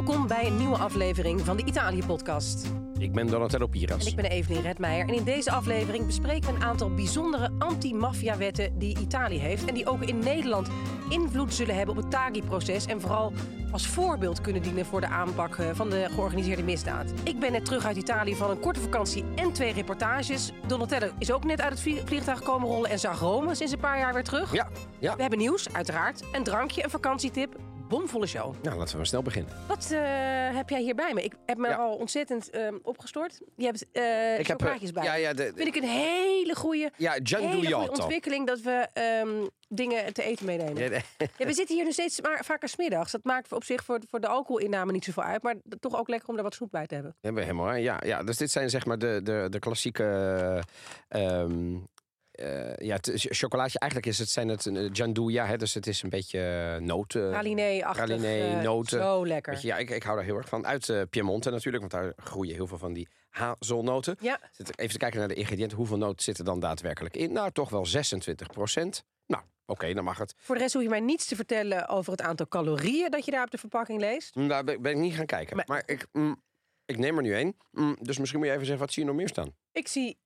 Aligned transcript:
Welkom 0.00 0.26
bij 0.26 0.46
een 0.46 0.56
nieuwe 0.56 0.76
aflevering 0.76 1.40
van 1.40 1.56
de 1.56 1.64
Italië-podcast. 1.64 2.70
Ik 2.98 3.12
ben 3.12 3.26
Donatello 3.26 3.66
Piras. 3.66 4.04
En 4.04 4.10
ik 4.10 4.16
ben 4.16 4.24
Evelien 4.24 4.62
Redmeijer. 4.62 5.08
En 5.08 5.14
in 5.14 5.24
deze 5.24 5.50
aflevering 5.50 6.06
bespreken 6.06 6.48
we 6.48 6.54
een 6.54 6.62
aantal 6.62 6.94
bijzondere 6.94 7.50
anti-maffia-wetten 7.58 8.78
die 8.78 8.98
Italië 8.98 9.38
heeft. 9.38 9.64
En 9.64 9.74
die 9.74 9.86
ook 9.86 10.02
in 10.02 10.18
Nederland 10.18 10.68
invloed 11.08 11.54
zullen 11.54 11.74
hebben 11.74 11.96
op 11.96 12.02
het 12.02 12.10
Taghi-proces. 12.10 12.86
En 12.86 13.00
vooral 13.00 13.32
als 13.72 13.86
voorbeeld 13.86 14.40
kunnen 14.40 14.62
dienen 14.62 14.86
voor 14.86 15.00
de 15.00 15.08
aanpak 15.08 15.56
eh, 15.56 15.70
van 15.72 15.90
de 15.90 16.06
georganiseerde 16.10 16.62
misdaad. 16.62 17.12
Ik 17.22 17.38
ben 17.38 17.52
net 17.52 17.64
terug 17.64 17.84
uit 17.84 17.96
Italië 17.96 18.34
van 18.34 18.50
een 18.50 18.60
korte 18.60 18.80
vakantie 18.80 19.24
en 19.34 19.52
twee 19.52 19.72
reportages. 19.72 20.52
Donatello 20.66 21.10
is 21.18 21.32
ook 21.32 21.44
net 21.44 21.60
uit 21.60 21.70
het 21.70 21.80
vlie- 21.80 22.02
vliegtuig 22.04 22.42
komen 22.42 22.68
rollen 22.68 22.90
en 22.90 22.98
zag 22.98 23.20
Rome 23.20 23.54
sinds 23.54 23.72
een 23.72 23.80
paar 23.80 23.98
jaar 23.98 24.14
weer 24.14 24.24
terug. 24.24 24.52
Ja, 24.52 24.68
ja. 24.98 25.14
We 25.16 25.20
hebben 25.20 25.38
nieuws, 25.38 25.72
uiteraard. 25.72 26.24
Een 26.32 26.44
drankje, 26.44 26.84
een 26.84 26.90
vakantietip. 26.90 27.56
Bomvolle 27.90 28.26
show. 28.26 28.54
Nou, 28.62 28.76
laten 28.76 28.90
we 28.90 28.96
maar 28.96 29.06
snel 29.06 29.22
beginnen. 29.22 29.52
Wat 29.68 29.90
eh, 29.90 30.00
heb 30.56 30.68
jij 30.68 30.80
hier 30.80 30.94
bij 30.94 31.14
me? 31.14 31.22
Ik 31.22 31.32
heb 31.46 31.58
me 31.58 31.68
Ja. 31.68 31.74
al 31.76 31.94
ontzettend 31.96 32.50
ehm, 32.50 32.74
opgestort. 32.82 33.40
Je 33.56 33.64
hebt 33.64 33.86
eh 33.92 34.38
Ik 34.38 34.46
heb, 34.46 34.56
eh, 34.60 34.66
chocolaatjes 34.66 34.92
bij. 34.92 35.04
ja, 35.04 35.14
ja, 35.14 35.32
de, 35.32 35.52
Vind 35.54 35.68
ik 35.68 35.82
een 35.82 35.88
hele 35.88 36.54
goede, 36.54 36.90
ja, 36.96 37.12
hele 37.22 37.54
goede 37.54 37.90
ontwikkeling 37.90 38.46
dat 38.46 38.60
we 38.60 38.86
ehm, 38.92 39.46
dingen 39.68 40.12
te 40.12 40.22
eten 40.22 40.46
meenemen. 40.46 40.82
Ja, 40.82 41.00
we 41.46 41.52
zitten 41.52 41.74
hier 41.76 41.84
nu 41.84 41.92
steeds 41.92 42.20
maar 42.20 42.44
vaker 42.44 42.68
smiddags. 42.68 43.12
Dat 43.12 43.24
maakt 43.24 43.52
op 43.52 43.64
zich 43.64 43.84
voor, 43.84 44.00
voor 44.08 44.20
de 44.20 44.28
alcoholinname 44.28 44.92
niet 44.92 45.04
zoveel 45.04 45.22
uit. 45.22 45.42
Maar 45.42 45.54
toch 45.80 45.98
ook 45.98 46.08
lekker 46.08 46.28
om 46.28 46.34
daar 46.34 46.44
wat 46.44 46.54
snoep 46.54 46.70
bij 46.70 46.86
te 46.86 46.94
hebben. 46.94 47.16
hebben 47.20 47.42
we 47.42 47.48
helemaal. 47.50 47.74
Ja, 47.74 48.00
ja, 48.04 48.22
dus 48.22 48.36
dit 48.36 48.50
zijn 48.50 48.70
zeg 48.70 48.86
maar 48.86 48.98
de, 48.98 49.20
de, 49.22 49.46
de 49.50 49.58
klassieke. 49.58 50.04
ehm 51.08 51.76
eh, 52.40 52.86
ja, 52.86 52.94
het 52.94 53.10
chocolaatje. 53.14 53.78
Eigenlijk 53.78 54.12
is 54.12 54.18
het, 54.18 54.28
zijn 54.28 54.48
het 54.48 54.64
een 54.64 54.90
Gianduja, 54.96 55.46
hè, 55.46 55.56
dus 55.56 55.74
het 55.74 55.86
is 55.86 56.02
een 56.02 56.08
beetje 56.08 56.40
eh, 56.76 56.80
noten. 56.86 57.30
Pralinee-achtig. 57.30 58.04
pralinee, 58.04 58.42
eh, 58.56 58.60
noten. 58.62 59.00
Zo 59.02 59.26
lekker. 59.26 59.58
Ja, 59.62 59.76
ik, 59.76 59.90
ik 59.90 60.02
hou 60.02 60.16
daar 60.16 60.24
heel 60.24 60.36
erg 60.36 60.48
van. 60.48 60.66
Uit 60.66 60.92
Piemonte 61.10 61.50
natuurlijk, 61.50 61.90
want 61.90 62.02
daar 62.04 62.12
groeien 62.24 62.54
heel 62.54 62.66
veel 62.66 62.78
van 62.78 62.92
die 62.92 63.08
hazelnoten. 63.28 64.16
Ja, 64.20 64.40
Zit- 64.52 64.78
Even 64.78 64.92
te 64.92 64.98
kijken 64.98 65.18
naar 65.18 65.28
de 65.28 65.34
ingrediënten. 65.34 65.76
Hoeveel 65.76 65.96
noten 65.98 66.22
zitten 66.24 66.44
dan 66.44 66.60
daadwerkelijk 66.60 67.16
in? 67.16 67.32
Nou, 67.32 67.50
toch 67.52 67.68
wel 67.70 67.86
26 67.86 68.46
procent. 68.46 69.04
Nou, 69.26 69.42
oké, 69.66 69.92
dan 69.94 70.04
mag 70.04 70.18
het. 70.18 70.34
voor 70.38 70.54
de 70.54 70.60
rest 70.60 70.74
hoef 70.74 70.82
je 70.82 70.88
mij 70.88 71.00
niets 71.00 71.26
te 71.26 71.36
vertellen 71.36 71.88
over 71.88 72.12
het 72.12 72.22
aantal 72.22 72.48
calorieën 72.48 73.10
dat 73.10 73.24
je 73.24 73.30
daar 73.30 73.44
op 73.44 73.50
de 73.50 73.58
verpakking 73.58 74.00
leest. 74.00 74.34
Mm, 74.34 74.48
Daar 74.48 74.64
ben 74.64 74.84
ik 74.84 74.96
niet 74.96 75.14
gaan 75.14 75.26
kijken. 75.26 75.56
Maar- 75.56 75.64
Maar, 75.68 75.82
ik, 75.86 76.06
mm, 76.12 76.42
ik 76.84 76.98
neem 76.98 77.16
er 77.16 77.22
nu 77.22 77.34
één. 77.34 77.56
Mm, 77.70 77.96
dus 78.00 78.18
misschien 78.18 78.38
moet 78.40 78.48
je 78.48 78.54
even 78.54 78.66
zeggen, 78.66 78.84
wat 78.84 78.94
zie 78.94 79.02
je 79.02 79.08
nog 79.08 79.18
meer 79.18 79.28
staan? 79.28 79.54
Ik 79.72 79.88
zie 79.88 80.18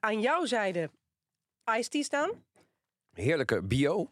aan 0.00 0.20
jouw 0.20 0.44
zijde 0.44 0.90
iced 1.78 1.90
tea 1.90 2.02
staan. 2.02 2.30
Heerlijke 3.12 3.62
bio. 3.62 4.10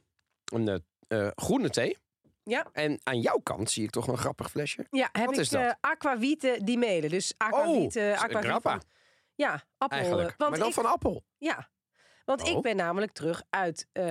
Een 0.53 0.69
eh, 0.69 0.79
eh, 1.27 1.31
groene 1.35 1.71
thee. 1.71 1.97
Ja. 2.45 2.67
En 2.73 3.01
aan 3.03 3.21
jouw 3.21 3.39
kant 3.39 3.71
zie 3.71 3.85
ik 3.85 3.91
toch 3.91 4.07
een 4.09 4.17
grappig 4.19 4.51
flesje. 4.51 4.87
Ja, 4.91 5.09
heb 5.13 5.25
Wat 5.25 5.35
ik 5.35 5.41
is 5.41 5.49
dat? 5.49 5.63
eh, 5.63 5.71
aquavite 5.81 6.59
di 6.63 6.77
mele. 6.77 7.09
Dus 7.09 7.35
aquavite, 7.37 8.13
Oh, 8.17 8.23
aquavite 8.23 8.81
Ja, 9.35 9.65
appel. 9.79 9.99
Eigenlijk. 9.99 10.31
eh, 10.31 10.35
Want 10.37 10.51
maar 10.51 10.59
dan 10.59 10.69
ik, 10.69 10.75
van 10.75 10.85
appel. 10.87 11.25
Ja, 11.39 11.69
want 12.25 12.47
ik 12.49 12.55
Oh. 12.57 12.63
ben 12.63 12.77
namelijk 12.77 13.13
terug 13.13 13.43
uit. 13.51 13.87
eh 13.93 14.05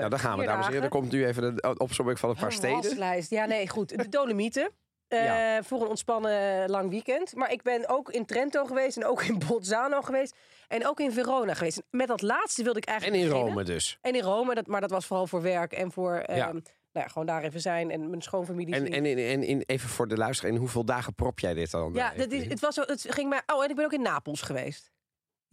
Ja, 0.00 0.08
daar 0.08 0.18
gaan 0.18 0.38
we, 0.38 0.44
dames 0.44 0.64
en 0.66 0.70
heren. 0.72 0.84
Er 0.84 0.90
komt 0.90 1.12
nu 1.12 1.26
even 1.26 1.56
de 1.56 1.74
opzomming 1.78 2.18
van 2.18 2.30
een 2.30 2.36
paar 2.36 2.52
steden. 2.52 2.76
waslijst. 2.76 3.30
Ja, 3.30 3.44
nee, 3.44 3.68
goed. 3.68 3.88
De 3.98 4.08
Dolomieten. 4.08 4.70
Eh, 5.14 5.24
Ja. 5.24 5.62
Voor 5.62 5.80
een 5.82 5.88
ontspannen 5.88 6.70
lang 6.70 6.90
weekend. 6.90 7.34
Maar 7.34 7.52
ik 7.52 7.62
ben 7.62 7.88
ook 7.88 8.10
in 8.10 8.24
Trento 8.26 8.64
geweest 8.64 8.96
en 8.96 9.04
ook 9.06 9.22
in 9.22 9.38
Bolzano 9.48 10.00
geweest. 10.02 10.36
En 10.68 10.86
ook 10.86 11.00
in 11.00 11.12
Verona 11.12 11.54
geweest. 11.54 11.78
En 11.78 11.84
Met 11.90 12.08
dat 12.08 12.22
laatste 12.22 12.62
wilde 12.62 12.78
ik 12.78 12.84
En 12.84 12.92
eigenlijk 12.92 13.22
in 13.22 13.28
beginnen. 13.28 13.52
Rome 13.54 13.64
dus. 13.64 13.98
En 14.00 14.14
in 14.14 14.22
Rome, 14.22 14.54
dat, 14.54 14.66
maar 14.66 14.80
dat 14.80 14.90
was 14.90 15.06
vooral 15.06 15.26
voor 15.26 15.42
werk 15.42 15.72
en 15.72 15.92
voor 15.92 16.14
eh, 16.14 16.36
Ja. 16.36 16.52
nou 16.52 16.62
ja, 16.92 17.06
gewoon 17.08 17.26
daar 17.26 17.42
even 17.42 17.60
zijn 17.60 17.90
en 17.90 18.10
mijn 18.10 18.22
schoonfamilie 18.22 18.74
En, 18.74 18.80
zien. 18.86 18.94
en, 18.94 19.04
in, 19.06 19.18
en 19.18 19.42
in, 19.42 19.62
even 19.66 19.88
voor 19.88 20.08
de 20.08 20.16
luisteraar, 20.16 20.52
in 20.52 20.58
hoeveel 20.58 20.84
dagen 20.84 21.14
prop 21.14 21.38
jij 21.40 21.54
dit 21.54 21.70
dan? 21.70 21.92
Ja, 21.92 22.12
eh, 22.12 22.18
dat 22.18 22.32
is, 22.32 22.46
het, 22.46 22.60
was 22.60 22.74
zo, 22.74 22.82
het 22.86 23.06
ging 23.08 23.28
mij. 23.28 23.42
Oh, 23.46 23.64
en 23.64 23.70
ik 23.70 23.76
ben 23.76 23.84
ook 23.84 23.92
in 23.92 24.02
Napels 24.02 24.42
geweest. 24.42 24.90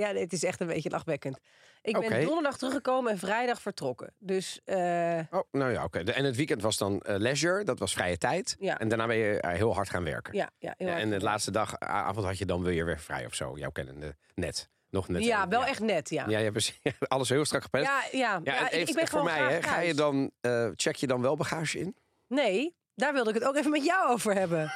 Ja, 0.02 0.12
nee, 0.12 0.24
het 0.24 0.34
is 0.34 0.44
echt 0.44 0.60
een 0.60 0.68
beetje 0.68 0.90
lachwekkend. 0.90 1.40
Ik 1.82 2.00
ben 2.00 2.26
donderdag 2.26 2.58
teruggekomen 2.58 3.12
en 3.12 3.18
vrijdag 3.18 3.62
vertrokken. 3.62 4.14
Dus 4.20 4.60
eh, 4.66 5.20
Oh, 5.32 5.42
nou 5.52 5.72
ja, 5.72 5.84
oké. 5.84 6.00
En 6.00 6.26
het 6.26 6.36
weekend 6.36 6.62
was 6.62 6.78
dan 6.78 7.00
eh, 7.00 7.16
leisure, 7.18 7.64
dat 7.64 7.80
was 7.80 7.94
vrije 7.94 8.18
tijd. 8.18 8.56
Ja. 8.60 8.78
En 8.80 8.88
daarna 8.88 9.08
ben 9.08 9.18
je 9.18 9.40
eh, 9.42 9.52
heel 9.56 9.74
hard 9.74 9.90
gaan 9.90 10.04
werken. 10.04 10.34
ja, 10.38 10.50
ja, 10.60 10.74
heel 10.78 10.88
hard 10.88 11.02
en 11.02 11.10
de 11.10 11.20
laatste 11.20 11.52
dag, 11.52 11.74
a- 11.74 11.86
avond 11.88 12.26
had 12.26 12.38
je 12.38 12.46
dan 12.46 12.64
weer 12.64 12.86
weer 12.86 13.00
vrij 13.00 13.26
of 13.26 13.34
zo. 13.36 13.58
Jouw 13.58 13.70
kennende 13.72 14.16
net. 14.36 14.70
Nog 14.90 15.08
net. 15.08 15.24
Ja, 15.24 15.48
wel 15.48 15.66
echt 15.66 15.80
net, 15.80 16.10
ja. 16.10 16.24
Ja, 16.28 16.38
je 16.38 16.44
hebt 16.44 16.52
precies- 16.52 16.80
alles 17.08 17.30
heel 17.30 17.46
strak 17.46 17.62
gepland. 17.62 17.86
Ja, 17.86 18.04
ja, 18.12 18.40
Ja, 18.44 18.70
even 18.72 18.88
ik 18.88 18.96
ben 18.96 19.08
voor 19.08 19.24
mij, 19.24 19.40
hè, 19.54 19.62
ga 19.62 19.80
je 19.80 19.94
dan, 19.94 20.32
check 20.76 20.96
je 20.96 21.08
dan 21.08 21.22
wel 21.22 21.36
bagage 21.36 21.80
in? 21.80 21.96
Nee, 22.28 22.76
daar 22.96 23.14
wilde 23.14 23.30
ik 23.30 23.36
het 23.36 23.44
ook 23.46 23.56
even 23.56 23.72
met 23.72 23.86
jou 23.86 24.10
over 24.12 24.34
hebben. 24.34 24.72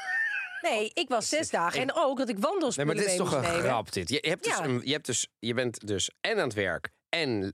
Nee, 0.61 0.91
ik 0.93 1.09
was 1.09 1.29
zes 1.29 1.49
dagen. 1.49 1.81
En 1.81 1.93
ook 1.93 2.17
dat 2.17 2.29
ik 2.29 2.35
Nee, 2.37 2.43
wandelspullen 2.43 2.93
maar 2.95 3.03
dit 3.03 3.11
is 3.11 3.17
toch 3.17 3.33
een 3.33 3.43
grap 3.43 3.91
dit. 3.91 4.09
Je, 4.09 4.17
hebt 4.21 4.43
dus 4.43 4.57
Ja. 4.57 4.63
een, 4.63 4.81
je, 4.83 4.91
hebt 4.91 5.05
dus, 5.05 5.27
je 5.39 5.53
bent 5.53 5.87
dus 5.87 6.09
en 6.21 6.31
aan 6.37 6.43
het 6.43 6.53
werk 6.53 6.89
en 7.09 7.53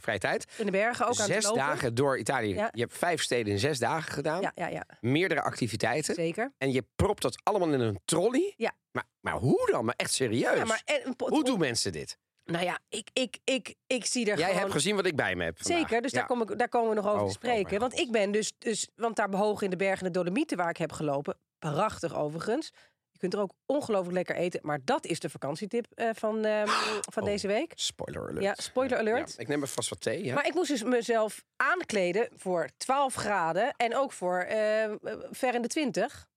vrije 0.00 0.18
tijd. 0.18 0.46
In 0.56 0.64
de 0.64 0.70
bergen 0.72 1.06
ook 1.06 1.18
aan 1.20 1.30
het 1.30 1.42
Zes 1.42 1.52
dagen 1.52 1.94
door 1.94 2.18
Italië. 2.18 2.54
Ja. 2.54 2.68
Je 2.72 2.80
hebt 2.80 2.98
vijf 2.98 3.22
steden 3.22 3.52
in 3.52 3.58
zes 3.58 3.78
dagen 3.78 4.12
gedaan. 4.12 4.40
Ja, 4.40 4.52
ja, 4.54 4.66
ja, 4.68 4.86
Meerdere 5.00 5.42
activiteiten. 5.42 6.14
zeker. 6.14 6.52
En 6.58 6.72
je 6.72 6.84
propt 6.96 7.22
dat 7.22 7.40
allemaal 7.42 7.72
in 7.72 7.80
een 7.80 8.00
trolley. 8.04 8.54
Ja. 8.56 8.72
Maar, 8.92 9.04
maar 9.20 9.34
hoe 9.34 9.68
dan? 9.70 9.84
Maar 9.84 9.94
echt 9.96 10.12
serieus. 10.12 10.56
Ja, 10.58 10.64
maar 10.64 10.82
en, 10.84 11.14
Hoe 11.16 11.44
doen 11.44 11.58
mensen 11.58 11.92
dit? 11.92 12.18
Nou 12.44 12.64
ja, 12.64 12.78
ik, 12.88 13.08
ik, 13.12 13.38
ik, 13.44 13.74
ik 13.86 14.04
zie 14.04 14.22
er 14.30 14.36
Jij 14.38 14.46
gewoon... 14.46 14.60
hebt 14.60 14.72
gezien 14.72 14.96
wat 14.96 15.06
ik 15.06 15.16
bij 15.16 15.34
me 15.36 15.44
heb. 15.44 15.56
vandaag. 15.62 15.78
Zeker, 15.80 16.02
dus 16.02 16.10
Ja. 16.10 16.18
daar, 16.18 16.26
kom 16.26 16.42
ik, 16.42 16.58
daar 16.58 16.68
komen 16.68 16.88
we 16.88 16.94
nog 16.94 17.04
over 17.06 17.18
Oh, 17.18 17.24
te 17.24 17.30
oh 17.30 17.34
spreken. 17.34 17.68
mijn 17.68 17.80
want 17.80 17.98
ik 17.98 18.10
ben 18.10 18.30
dus, 18.32 18.52
dus, 18.58 18.88
want 18.96 19.16
daar 19.16 19.28
behoog 19.28 19.62
in 19.62 19.70
de 19.70 19.76
bergen 19.76 20.04
de 20.04 20.10
Dolomieten 20.10 20.56
waar 20.56 20.70
ik 20.70 20.76
heb 20.76 20.92
gelopen, 20.92 21.38
prachtig 21.58 22.14
overigens. 22.16 22.72
Je 23.10 23.18
kunt 23.18 23.34
er 23.34 23.40
ook 23.40 23.52
ongelooflijk 23.66 24.14
lekker 24.14 24.36
eten, 24.36 24.60
maar 24.62 24.78
dat 24.84 25.06
is 25.06 25.20
de 25.20 25.30
vakantietip 25.30 25.86
eh, 25.94 26.08
van, 26.14 26.44
ehm, 26.44 26.66
van 27.14 27.22
Oh. 27.22 27.28
deze 27.28 27.46
week. 27.46 27.72
Spoiler 27.74 28.28
alert. 28.28 28.42
Ja, 28.42 28.54
spoiler 28.56 28.98
alert. 28.98 29.30
Ja, 29.32 29.38
ik 29.38 29.48
neem 29.48 29.62
even 29.62 29.74
vast 29.74 29.88
wat 29.88 30.00
thee. 30.00 30.24
Ja. 30.24 30.34
Maar 30.34 30.46
ik 30.46 30.54
moest 30.54 30.68
dus 30.70 30.82
mezelf 30.82 31.44
aankleden 31.56 32.28
voor 32.36 32.68
12 32.76 33.14
graden 33.14 33.74
en 33.76 33.96
ook 33.96 34.12
voor 34.12 34.38
eh, 34.40 34.92
ver 35.30 35.54
in 35.54 35.62
de 35.62 35.68
20. 35.68 36.28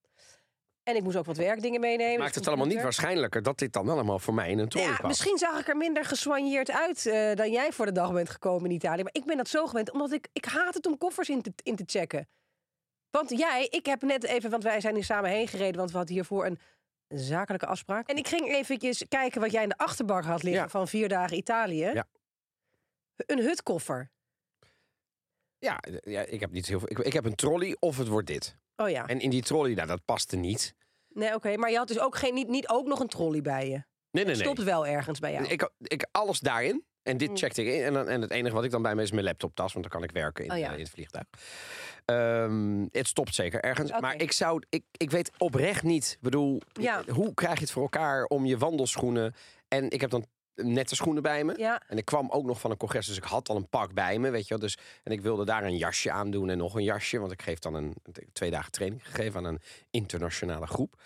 En 0.83 0.95
ik 0.95 1.03
moest 1.03 1.15
ook 1.15 1.25
wat 1.25 1.37
werkdingen 1.37 1.79
meenemen. 1.79 2.17
Maakt 2.19 2.27
dus 2.27 2.35
het 2.35 2.47
allemaal 2.47 2.65
niet 2.67 2.81
waarschijnlijker 2.81 3.43
dat 3.43 3.57
dit 3.59 3.73
dan 3.73 3.89
allemaal 3.89 4.19
voor 4.19 4.33
mij 4.33 4.49
in 4.49 4.59
een 4.59 4.69
trolley 4.69 4.89
Ja, 4.89 4.95
past. 4.95 5.07
misschien 5.07 5.37
zag 5.37 5.59
ik 5.59 5.67
er 5.67 5.77
minder 5.77 6.05
gesoigneerd 6.05 6.71
uit 6.71 7.05
eh, 7.05 7.35
dan 7.35 7.51
jij 7.51 7.71
voor 7.71 7.85
de 7.85 7.91
dag 7.91 8.13
bent 8.13 8.29
gekomen 8.29 8.69
in 8.69 8.75
Italië. 8.75 9.03
Maar 9.03 9.13
ik 9.15 9.25
ben 9.25 9.37
dat 9.37 9.47
zo 9.47 9.67
gewend, 9.67 9.91
omdat 9.91 10.11
ik, 10.11 10.27
ik 10.33 10.45
haat 10.45 10.73
het 10.73 10.85
om 10.85 10.97
koffers 10.97 11.29
in 11.29 11.41
te, 11.41 11.51
in 11.63 11.75
te 11.75 11.83
checken. 11.85 12.27
Want 13.11 13.29
jij, 13.29 13.67
ik 13.69 13.85
heb 13.85 14.01
net 14.01 14.23
even, 14.23 14.49
want 14.49 14.63
wij 14.63 14.81
zijn 14.81 14.95
hier 14.95 15.03
samen 15.03 15.29
heen 15.29 15.47
gereden, 15.47 15.77
want 15.77 15.91
we 15.91 15.97
hadden 15.97 16.15
hiervoor 16.15 16.45
een 16.45 16.59
zakelijke 17.07 17.65
afspraak. 17.65 18.07
En 18.09 18.15
ik 18.17 18.27
ging 18.27 18.47
eventjes 18.53 19.07
kijken 19.07 19.41
wat 19.41 19.51
jij 19.51 19.63
in 19.63 19.69
de 19.69 19.77
achterbak 19.77 20.23
had 20.23 20.43
liggen 20.43 20.63
Ja. 20.63 20.69
van 20.69 20.87
vier 20.87 21.09
dagen 21.09 21.37
Italië. 21.37 21.85
Ja. 21.93 22.05
Een 23.15 23.39
hutkoffer. 23.39 24.11
Ja, 25.57 25.79
ja, 26.01 26.21
ik 26.21 26.39
heb 26.39 26.51
niet 26.51 26.65
heel 26.67 26.79
veel. 26.79 26.89
Ik, 26.91 26.99
ik 26.99 27.13
heb 27.13 27.25
een 27.25 27.35
trolley 27.35 27.77
of 27.79 27.97
het 27.97 28.07
wordt 28.07 28.27
dit. 28.27 28.57
Oh 28.75 28.89
ja. 28.89 29.07
En 29.07 29.19
in 29.19 29.29
die 29.29 29.41
trolley, 29.41 29.73
nou, 29.73 29.87
dat 29.87 30.05
paste 30.05 30.35
niet. 30.35 30.75
Nee, 31.07 31.33
oké. 31.35 31.57
Maar 31.57 31.71
je 31.71 31.77
had 31.77 31.87
dus 31.87 31.99
ook 31.99 32.15
geen, 32.15 32.33
niet, 32.33 32.47
niet 32.47 32.67
ook 32.67 32.87
nog 32.87 32.99
een 32.99 33.07
trolley 33.07 33.41
bij 33.41 33.63
je. 33.69 33.83
Nee, 34.11 34.25
nee, 34.25 34.25
nee. 34.25 34.35
Stopt 34.35 34.63
wel 34.63 34.87
ergens 34.87 35.19
bij 35.19 35.31
jou. 35.31 35.45
Ik, 35.47 35.69
ik, 35.77 36.07
alles 36.11 36.39
daarin. 36.39 36.85
En 37.03 37.17
dit 37.17 37.29
Mm. 37.29 37.37
checkte 37.37 37.63
ik 37.63 37.73
in. 37.73 37.83
En, 37.83 37.93
dan, 37.93 38.07
en 38.07 38.21
het 38.21 38.31
enige 38.31 38.55
wat 38.55 38.63
ik 38.63 38.71
dan 38.71 38.81
bij 38.81 38.95
me 38.95 39.01
is 39.01 39.11
mijn 39.11 39.23
laptoptas. 39.23 39.73
Want 39.73 39.89
dan 39.89 39.99
kan 39.99 40.09
ik 40.09 40.15
werken 40.15 40.45
in, 40.45 40.51
Oh 40.51 40.57
ja. 40.57 40.71
in 40.73 40.79
het 40.79 40.89
vliegtuig. 40.89 41.25
Ehm, 42.05 42.85
het 42.91 43.07
stopt 43.07 43.35
zeker 43.35 43.61
ergens. 43.63 43.91
Maar 43.99 44.21
ik 44.21 44.31
zou... 44.31 44.61
Ik, 44.69 44.83
ik 44.97 45.11
weet 45.11 45.31
oprecht 45.37 45.83
niet... 45.83 46.11
Ik 46.11 46.21
bedoel, 46.21 46.61
Ja. 46.73 47.03
hoe 47.07 47.33
krijg 47.33 47.53
je 47.55 47.59
het 47.61 47.71
voor 47.71 47.81
elkaar 47.83 48.23
om 48.25 48.45
je 48.45 48.57
wandelschoenen... 48.57 49.33
En 49.67 49.89
ik 49.89 50.01
heb 50.01 50.09
dan 50.09 50.25
nette 50.55 50.95
schoenen 50.95 51.23
bij 51.23 51.43
me. 51.43 51.53
Ja, 51.57 51.81
En 51.87 51.97
ik 51.97 52.05
kwam 52.05 52.29
ook 52.29 52.45
nog 52.45 52.59
van 52.59 52.71
een 52.71 52.77
congres, 52.77 53.07
dus 53.07 53.17
ik 53.17 53.23
had 53.23 53.49
al 53.49 53.55
een 53.55 53.69
pak 53.69 53.93
bij 53.93 54.19
me, 54.19 54.29
weet 54.29 54.43
je 54.43 54.49
wel. 54.49 54.59
Dus, 54.59 54.77
en 55.03 55.11
ik 55.11 55.21
wilde 55.21 55.45
daar 55.45 55.63
een 55.63 55.77
jasje 55.77 56.11
aan 56.11 56.31
doen 56.31 56.49
en 56.49 56.57
nog 56.57 56.75
een 56.75 56.83
jasje. 56.83 57.19
Want 57.19 57.31
ik 57.31 57.41
geef 57.41 57.59
dan 57.59 57.73
een 57.73 57.95
twee 58.33 58.51
dagen 58.51 58.71
training 58.71 59.05
gegeven 59.05 59.37
aan 59.39 59.45
een 59.53 59.61
internationale 59.91 60.67
groep. 60.67 61.01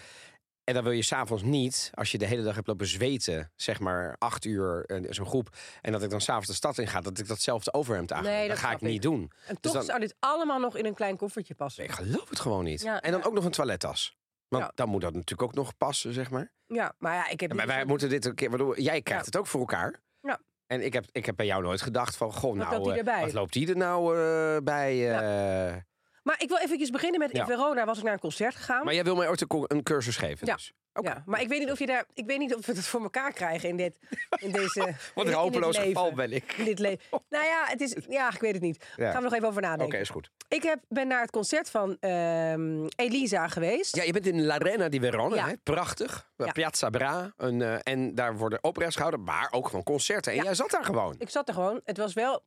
En 0.63 0.73
dan 0.73 0.83
wil 0.83 0.91
je 0.91 1.01
s'avonds 1.01 1.43
niet, 1.43 1.89
als 1.93 2.11
je 2.11 2.17
de 2.17 2.25
hele 2.25 2.43
dag 2.43 2.55
hebt 2.55 2.67
lopen 2.67 2.87
zweten, 2.87 3.51
zeg 3.55 3.79
maar 3.79 4.15
acht 4.17 4.45
uur 4.45 4.85
eh, 4.85 5.03
zo'n 5.09 5.25
groep. 5.25 5.49
En 5.81 5.91
dat 5.91 6.03
ik 6.03 6.09
dan 6.09 6.21
s'avonds 6.21 6.47
de 6.47 6.53
stad 6.53 6.77
in 6.77 6.87
ga, 6.87 7.01
dat 7.01 7.17
ik 7.19 7.27
datzelfde 7.27 7.73
overhemd 7.73 8.11
aan. 8.11 8.23
Nee, 8.23 8.39
dat 8.39 8.49
dat 8.49 8.65
ga 8.65 8.71
ik 8.71 8.81
niet 8.81 9.01
doen. 9.01 9.21
en 9.21 9.29
Dus 9.47 9.57
toch 9.61 9.73
dan- 9.73 9.83
zou 9.83 9.99
dit 9.99 10.15
allemaal 10.19 10.59
nog 10.59 10.77
in 10.77 10.85
een 10.85 10.93
klein 10.93 11.17
koffertje 11.17 11.55
passen. 11.55 11.83
Ik 11.83 11.91
geloof 11.91 12.29
het 12.29 12.39
gewoon 12.39 12.63
niet. 12.63 12.81
Ja, 12.81 13.01
en 13.01 13.11
dan 13.11 13.19
ja. 13.19 13.25
ook 13.25 13.33
nog 13.33 13.45
een 13.45 13.51
toilettas. 13.51 14.15
Want 14.47 14.63
Ja. 14.63 14.71
dan 14.75 14.89
moet 14.89 15.01
dat 15.01 15.13
natuurlijk 15.13 15.41
ook 15.41 15.55
nog 15.55 15.77
passen, 15.77 16.13
zeg 16.13 16.29
maar. 16.29 16.51
Ja, 16.67 16.93
maar 16.97 17.13
ja, 17.15 17.29
ik 17.29 17.39
heb 17.39 17.51
En 17.51 17.67
wij, 17.67 17.79
zo- 17.79 17.85
moeten 17.85 18.09
dit 18.09 18.25
een 18.25 18.35
keer, 18.35 18.49
waardoor 18.49 18.79
jij 18.79 19.01
krijgt 19.01 19.25
het 19.25 19.37
ook 19.37 19.47
voor 19.47 19.59
elkaar. 19.59 20.01
Ja. 20.21 20.39
En 20.67 20.85
ik 20.85 20.93
heb, 20.93 21.05
ik 21.11 21.25
heb 21.25 21.35
bij 21.35 21.45
jou 21.45 21.63
nooit 21.63 21.81
gedacht 21.81 22.15
van, 22.15 22.33
goh, 22.33 22.55
nou, 22.55 22.91
eh, 22.99 23.21
wat 23.21 23.33
loopt 23.33 23.53
die 23.53 23.67
er 23.69 23.77
nou 23.77 24.17
eh, 24.17 24.57
bij? 24.63 25.85
Maar 26.23 26.41
ik 26.41 26.47
wil 26.49 26.57
eventjes 26.57 26.89
beginnen 26.89 27.19
met... 27.19 27.31
In 27.31 27.45
Verona 27.45 27.85
was 27.85 27.97
ik 27.97 28.03
naar 28.03 28.13
een 28.13 28.19
concert 28.19 28.55
gegaan. 28.55 28.85
Maar 28.85 28.93
jij 28.93 29.03
wil 29.03 29.15
mij 29.15 29.27
ook 29.27 29.71
een 29.71 29.83
cursus 29.83 30.17
geven 30.17 30.47
Ja. 30.47 30.53
dus? 30.55 30.73
Oké. 30.93 31.09
Ja, 31.09 31.23
maar 31.25 31.41
ik 31.41 31.47
weet 31.47 31.59
niet 31.59 31.71
of 31.71 31.79
je 31.79 31.85
daar... 31.85 32.05
Ik 32.13 32.25
weet 32.25 32.37
niet 32.39 32.55
of 32.55 32.65
we 32.65 32.71
het 32.71 32.85
voor 32.85 33.01
elkaar 33.01 33.33
krijgen 33.33 33.69
in 33.69 33.77
dit... 33.77 33.99
In 34.39 34.51
deze, 34.51 34.95
Wat 35.15 35.27
een 35.27 35.33
hopeloos 35.33 35.77
geval 35.77 36.13
ben 36.13 36.31
ik. 36.31 36.53
In 36.53 36.65
dit 36.65 36.79
leven. 36.79 36.99
Nou 37.29 37.45
ja, 37.45 37.63
het 37.65 37.81
is... 37.81 37.95
Ja, 38.09 38.33
ik 38.33 38.39
weet 38.39 38.53
het 38.53 38.61
niet. 38.61 38.85
Ja. 38.95 39.05
Gaan 39.11 39.17
we 39.17 39.23
nog 39.23 39.33
even 39.33 39.47
over 39.47 39.61
Oké, 39.61 39.69
nadenken. 39.69 39.99
is 39.99 40.09
goed. 40.09 40.29
Ik 40.47 40.63
heb, 40.63 40.79
ben 40.87 41.07
naar 41.07 41.21
het 41.21 41.31
concert 41.31 41.69
van 41.69 41.97
ehm, 41.99 42.85
Elisa 42.95 43.47
geweest. 43.47 43.95
Ja, 43.95 44.03
je 44.03 44.11
bent 44.11 44.25
in 44.27 44.45
l'Arena 44.45 44.89
di 44.89 44.99
Verona, 44.99 45.35
Ja. 45.35 45.47
hè? 45.47 45.53
prachtig. 45.63 46.31
Ja. 46.37 46.51
Piazza 46.51 46.89
Bra. 46.89 47.33
Een, 47.37 47.61
eh, 47.61 47.75
en 47.83 48.15
daar 48.15 48.37
worden 48.37 48.59
opera's 48.63 48.93
gehouden, 48.93 49.23
maar 49.23 49.47
ook 49.51 49.65
gewoon 49.67 49.83
concerten. 49.83 50.31
En 50.33 50.43
jij 50.43 50.55
zat 50.55 50.69
daar 50.71 50.85
gewoon. 50.85 51.15
Ik 51.17 51.29
zat 51.29 51.47
er 51.47 51.53
gewoon. 51.53 51.81
Het 51.83 51.97
was 51.97 52.13
wel... 52.13 52.43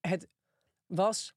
Het 0.00 0.26
was 0.86 1.34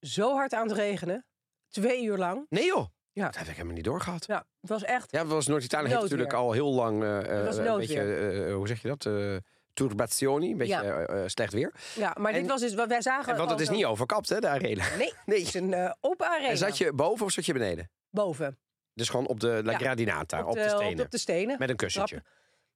zo 0.00 0.34
hard 0.34 0.52
aan 0.52 0.68
het 0.68 0.76
regenen. 0.76 1.24
Twee 1.68 2.04
uur 2.04 2.16
lang. 2.16 2.46
Nee 2.48 2.64
joh, 2.64 2.86
Ja. 3.12 3.24
dat 3.24 3.36
heb 3.36 3.46
ik 3.46 3.52
helemaal 3.52 3.74
niet 3.74 3.84
doorgehad. 3.84 4.26
Ja, 4.26 4.46
het 4.60 4.70
was 4.70 4.82
echt... 4.84 5.10
Ja, 5.12 5.24
was 5.26 5.46
Noord-Italië 5.46 5.88
heeft 5.88 6.00
natuurlijk 6.00 6.32
al 6.32 6.52
heel 6.52 6.72
lang 6.72 6.98
was 7.44 7.56
een 7.56 7.76
beetje, 7.76 8.02
eh, 8.46 8.54
hoe 8.54 8.66
zeg 8.66 8.82
je 8.82 8.88
dat? 8.88 9.06
Eh 9.06 9.36
turbazioni, 9.72 10.50
een 10.50 10.56
beetje 10.58 10.82
Ja. 11.08 11.28
slecht 11.28 11.52
weer. 11.52 11.74
Ja, 11.94 12.16
maar 12.18 12.32
En- 12.32 12.40
dit 12.40 12.50
was 12.50 12.60
dus... 12.60 12.74
wat 12.74 12.88
Wij 12.88 13.02
zagen... 13.02 13.32
En, 13.32 13.38
want 13.38 13.50
het 13.50 13.60
is 13.60 13.68
niet 13.68 13.84
overkapt, 13.84 14.28
hè, 14.28 14.40
de 14.40 14.48
arena. 14.48 14.88
Nee, 14.96 15.12
Nee. 15.26 15.38
het 15.44 15.46
is 15.48 15.54
een 15.54 15.94
open 16.00 16.26
arena. 16.26 16.48
En 16.48 16.56
zat 16.58 16.78
je 16.78 16.92
boven 16.92 17.26
of 17.26 17.32
zat 17.32 17.46
je 17.46 17.52
beneden? 17.52 17.90
Boven. 18.10 18.58
Dus 18.94 19.08
gewoon 19.08 19.26
op 19.26 19.40
de 19.40 19.60
La 19.64 19.70
Ja. 19.72 19.78
Gradinata, 19.78 20.44
op 20.44 20.54
de, 20.54 20.60
op 20.62 20.68
stenen. 20.68 21.04
op 21.04 21.10
de 21.10 21.18
stenen. 21.18 21.56
Met 21.58 21.68
een 21.70 21.76
kussentje. 21.76 22.22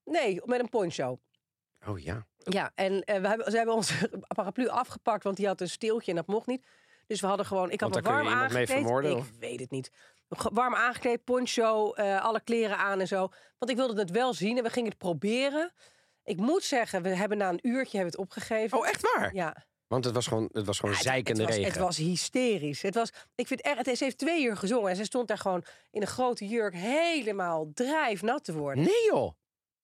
Nee, 0.04 0.40
met 0.44 0.60
een 0.60 0.68
poncho. 0.68 1.18
Oh 1.86 1.98
ja. 1.98 2.26
Ja, 2.36 2.72
en 2.74 2.92
we 3.04 3.28
hebben, 3.28 3.50
ze 3.50 3.56
hebben 3.56 3.74
onze 3.74 4.10
paraplu 4.36 4.68
afgepakt, 4.68 5.24
want 5.24 5.36
die 5.36 5.46
had 5.46 5.60
een 5.60 5.68
steeltje 5.68 6.10
en 6.10 6.16
dat 6.16 6.26
mocht 6.26 6.46
niet. 6.46 6.66
Dus 7.10 7.20
we 7.20 7.26
hadden 7.26 7.46
gewoon, 7.46 7.70
ik 7.70 7.80
had 7.80 7.94
me 7.94 8.00
warm 8.00 8.26
aangekleed. 8.28 8.70
ik 8.70 9.24
weet 9.38 9.60
het 9.60 9.70
niet. 9.70 9.90
Warm 10.28 10.74
aangekleed, 10.74 11.24
poncho, 11.24 11.92
eh, 11.92 12.24
alle 12.24 12.40
kleren 12.40 12.76
aan 12.78 13.00
en 13.00 13.06
zo. 13.06 13.28
Want 13.58 13.70
ik 13.70 13.76
wilde 13.76 14.00
het 14.00 14.10
wel 14.10 14.34
zien 14.34 14.56
en 14.56 14.62
we 14.62 14.70
gingen 14.70 14.88
het 14.88 14.98
proberen. 14.98 15.72
Ik 16.24 16.36
moet 16.36 16.62
zeggen, 16.64 17.02
we 17.02 17.08
hebben 17.08 17.38
na 17.38 17.48
een 17.48 17.58
uurtje 17.62 17.96
hebben 17.96 18.12
het 18.16 18.20
opgegeven. 18.20 18.78
Oh, 18.78 18.88
echt 18.88 19.12
waar? 19.14 19.34
Ja, 19.34 19.56
Want 19.86 20.04
het 20.04 20.14
was 20.14 20.26
gewoon, 20.26 20.48
het 20.52 20.66
was 20.66 20.78
gewoon 20.78 20.94
Ja, 20.94 21.00
zeikende 21.00 21.42
het, 21.42 21.50
regen. 21.54 21.64
Het 21.72 21.80
was 21.80 21.96
hysterisch. 21.96 22.82
Het 22.82 22.94
was, 22.94 23.10
ik 23.34 23.46
vind 23.46 23.60
echt, 23.60 23.86
het, 23.86 23.98
ze 23.98 24.04
heeft 24.04 24.18
twee 24.18 24.44
uur 24.44 24.56
gezongen 24.56 24.90
en 24.90 24.96
ze 24.96 25.04
stond 25.04 25.28
daar 25.28 25.38
gewoon 25.38 25.64
in 25.90 26.00
een 26.00 26.08
grote 26.08 26.46
jurk 26.48 26.74
helemaal 26.74 27.70
drijfnat 27.74 28.44
te 28.44 28.52
worden. 28.52 28.84
Nee 28.84 29.04
joh. 29.10 29.32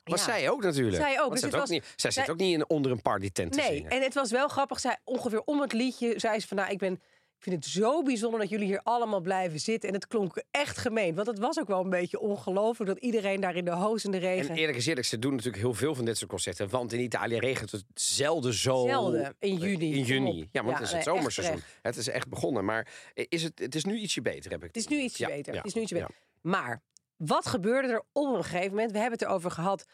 Was 0.05 0.25
Ja. 0.25 0.33
zij 0.33 0.51
ook 0.51 0.63
natuurlijk. 0.63 0.97
Zij 1.03 1.21
ook, 1.23 1.31
dus 1.31 1.41
zit 1.41 1.55
ook 1.55 1.61
was- 1.61 1.69
niet, 1.71 1.93
zij 1.97 2.11
zit 2.11 2.31
ook 2.31 2.37
niet 2.37 2.55
in, 2.55 2.69
onder 2.69 2.91
een 2.91 3.03
partytent 3.03 3.53
te 3.53 3.59
Nee, 3.59 3.67
zingen. 3.77 3.91
en 3.91 4.03
het 4.03 4.15
was 4.15 4.31
wel 4.31 4.49
grappig. 4.49 4.81
Zij 4.81 4.99
ongeveer 5.05 5.43
om 5.45 5.61
het 5.61 5.73
liedje 5.73 6.19
zei 6.19 6.41
ze 6.41 6.47
van, 6.47 6.57
nou, 6.57 6.71
ik 6.71 6.79
ben, 6.79 7.03
ik 7.37 7.43
vind 7.43 7.65
het 7.65 7.73
zo 7.73 8.03
bijzonder 8.03 8.41
dat 8.41 8.49
jullie 8.49 8.67
hier 8.67 8.81
allemaal 8.83 9.21
blijven 9.21 9.61
zitten. 9.61 9.89
En 9.89 9.95
het 9.95 10.07
klonk 10.07 10.43
echt 10.51 10.79
gemeen, 10.79 11.15
want 11.15 11.27
het 11.27 11.39
was 11.39 11.59
ook 11.59 11.67
wel 11.69 11.81
een 11.85 11.91
beetje 11.91 12.21
ongelooflijk 12.21 12.91
dat 12.91 12.99
iedereen 13.03 13.41
daar 13.41 13.57
in 13.57 13.65
de 13.65 13.71
hoos 13.71 14.05
in 14.05 14.11
de 14.11 14.17
En 14.17 14.23
regen. 14.23 14.55
eerlijk 14.55 14.79
is 14.79 14.87
eerlijk, 14.87 15.07
ze 15.07 15.19
doen 15.19 15.31
natuurlijk 15.31 15.63
heel 15.63 15.75
veel 15.75 15.95
van 15.95 16.05
dit 16.05 16.17
soort 16.19 16.31
concerten. 16.31 16.69
Want 16.69 16.93
in 16.93 17.01
Italië 17.01 17.39
regent 17.39 17.71
het 17.71 17.85
zelden 17.95 18.55
zo. 18.55 18.87
Zelden, 18.87 19.35
in 19.39 19.57
juni, 19.57 19.95
In 19.95 20.03
juni. 20.03 20.49
Ja, 20.53 20.63
want 20.65 20.67
Ja, 20.67 20.73
het 20.73 20.83
is 20.83 20.93
het 20.93 21.05
nee, 21.07 21.15
zomerseizoen. 21.17 21.61
Het 21.83 21.97
is 21.97 22.09
echt 22.09 22.29
begonnen. 22.29 22.65
Maar 22.65 22.89
is 23.15 23.43
het, 23.43 23.59
het 23.59 23.75
is 23.75 23.85
nu 23.85 23.97
ietsje 23.99 24.23
beter, 24.23 24.51
heb 24.51 24.61
ik 24.61 24.67
Het 24.67 24.77
is 24.77 24.87
nu 24.87 24.99
ietsje 24.99 25.23
Ja, 25.23 25.35
beter. 25.35 25.53
ja, 25.53 25.59
Het 25.59 25.67
is 25.69 25.75
nu 25.75 25.81
ietsje 25.81 25.95
beter. 25.95 26.11
Maar 26.41 26.83
wat 27.17 27.47
gebeurde 27.47 27.89
er 27.89 28.03
op 28.13 28.35
een 28.35 28.45
gegeven 28.45 28.71
moment? 28.71 28.91
We 28.93 28.99
hebben 28.99 29.19
het 29.19 29.29
erover 29.29 29.51
gehad. 29.51 29.85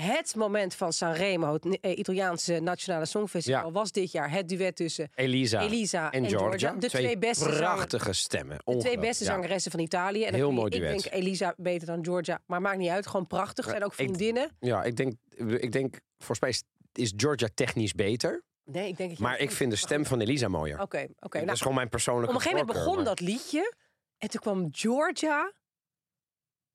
Het 0.00 0.34
moment 0.34 0.74
van 0.74 0.92
Sanremo, 0.92 1.52
het 1.52 1.80
eh, 1.80 1.98
Italiaanse 1.98 2.60
Nationale 2.60 3.04
Songfestival, 3.06 3.66
Ja. 3.66 3.70
was 3.70 3.92
dit 3.92 4.12
jaar 4.12 4.30
het 4.30 4.48
duet 4.48 4.76
tussen 4.76 5.10
Elisa, 5.14 5.60
Elisa 5.60 6.10
en, 6.12 6.24
en 6.24 6.30
Georgia. 6.30 6.48
Georgia. 6.68 6.72
De 6.80 6.88
twee 6.88 7.18
beste 7.18 7.44
prachtige 7.48 8.12
stemmen. 8.12 8.58
de 8.64 8.76
twee 8.76 8.98
beste 8.98 9.24
ja. 9.24 9.30
zangeressen 9.30 9.70
van 9.70 9.80
Italië. 9.80 10.24
En 10.24 10.34
Heel 10.34 10.52
mooi 10.52 10.74
Ik 10.74 10.80
duet. 10.80 11.02
denk 11.02 11.14
Elisa 11.14 11.54
beter 11.56 11.86
dan 11.86 12.04
Georgia, 12.04 12.40
maar 12.46 12.60
maakt 12.60 12.78
niet 12.78 12.88
uit. 12.88 13.06
Gewoon 13.06 13.26
prachtig. 13.26 13.64
Zijn 13.64 13.84
ook 13.84 13.90
ik- 13.90 13.96
vriendinnen. 13.96 14.50
Ja, 14.60 14.82
ik 14.82 14.96
denk, 14.96 15.12
ik 15.36 15.72
denk, 15.72 16.00
volgens 16.18 16.40
mij 16.40 16.50
is- 16.92 17.12
Georgia 17.16 17.48
technisch 17.54 17.92
beter. 17.92 18.42
Nee, 18.64 18.88
ik 18.88 18.96
denk 18.96 19.18
Maar 19.18 19.38
ik 19.38 19.50
vind 19.50 19.70
de 19.70 19.76
stem 19.76 20.06
van 20.06 20.20
Elisa 20.20 20.48
mooier. 20.48 20.80
Oké, 20.80 20.98
oké. 20.98 21.08
dat 21.20 21.32
nou, 21.32 21.52
is 21.52 21.58
gewoon 21.60 21.74
mijn 21.76 21.88
persoonlijke 21.88 22.28
op 22.30 22.34
een 22.34 22.40
gegeven 22.46 22.66
moment 22.66 22.84
begon 22.84 22.96
maar- 22.96 23.04
dat 23.04 23.20
liedje. 23.20 23.74
En 24.18 24.28
toen 24.30 24.40
kwam 24.40 24.68
Georgia 24.72 25.52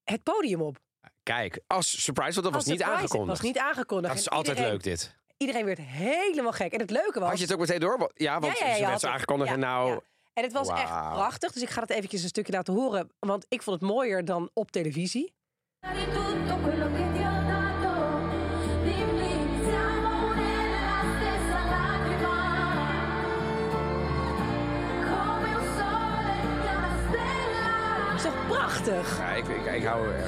het 0.04 0.24
podium 0.24 0.62
op. 0.62 0.84
Kijk, 1.26 1.60
als 1.68 2.04
surprise, 2.04 2.32
want 2.34 2.44
dat 2.44 2.54
was 2.54 2.66
niet 2.66 2.78
surprise. 2.80 3.02
aangekondigd. 3.02 3.38
Het 3.38 3.42
was 3.42 3.48
niet 3.54 3.58
aangekondigd. 3.64 4.14
Dat 4.14 4.22
is 4.22 4.28
En 4.30 4.36
altijd 4.38 4.58
iedereen- 4.58 4.78
leuk, 4.78 4.84
dit. 4.84 5.16
Iedereen 5.38 5.66
werd 5.66 5.80
helemaal 5.82 6.52
gek. 6.52 6.74
En 6.74 6.80
het 6.80 6.90
leuke 6.90 7.20
was... 7.20 7.30
Had 7.30 7.38
je 7.38 7.44
het 7.44 7.54
ook 7.54 7.60
meteen 7.60 7.80
door? 7.80 8.12
Ja, 8.16 8.40
want 8.40 8.58
Ja, 8.58 8.76
ja, 8.76 8.98
aangekondigd 9.02 9.52
en 9.52 9.60
nou... 9.60 10.00
En 10.34 10.44
het 10.44 10.54
was 10.54 10.70
echt 10.70 10.90
prachtig. 11.12 11.52
Dus 11.52 11.62
ik 11.62 11.70
ga 11.70 11.82
het 11.82 11.90
eventjes 11.90 12.24
een 12.24 12.28
stukje 12.30 12.52
laten 12.54 12.74
horen. 12.74 13.10
Want 13.20 13.46
ik 13.50 13.62
vond 13.62 13.80
het 13.82 13.90
mooier 13.90 14.26
dan 14.26 14.50
op 14.54 14.72
televisie. 14.72 15.34
is 28.16 28.22
toch 28.24 28.48
prachtig? 28.48 29.18
Ja, 29.18 29.30
ik, 29.32 29.48
ik, 29.48 29.66
ik 29.74 29.84
hou 29.84 30.08
er. 30.14 30.20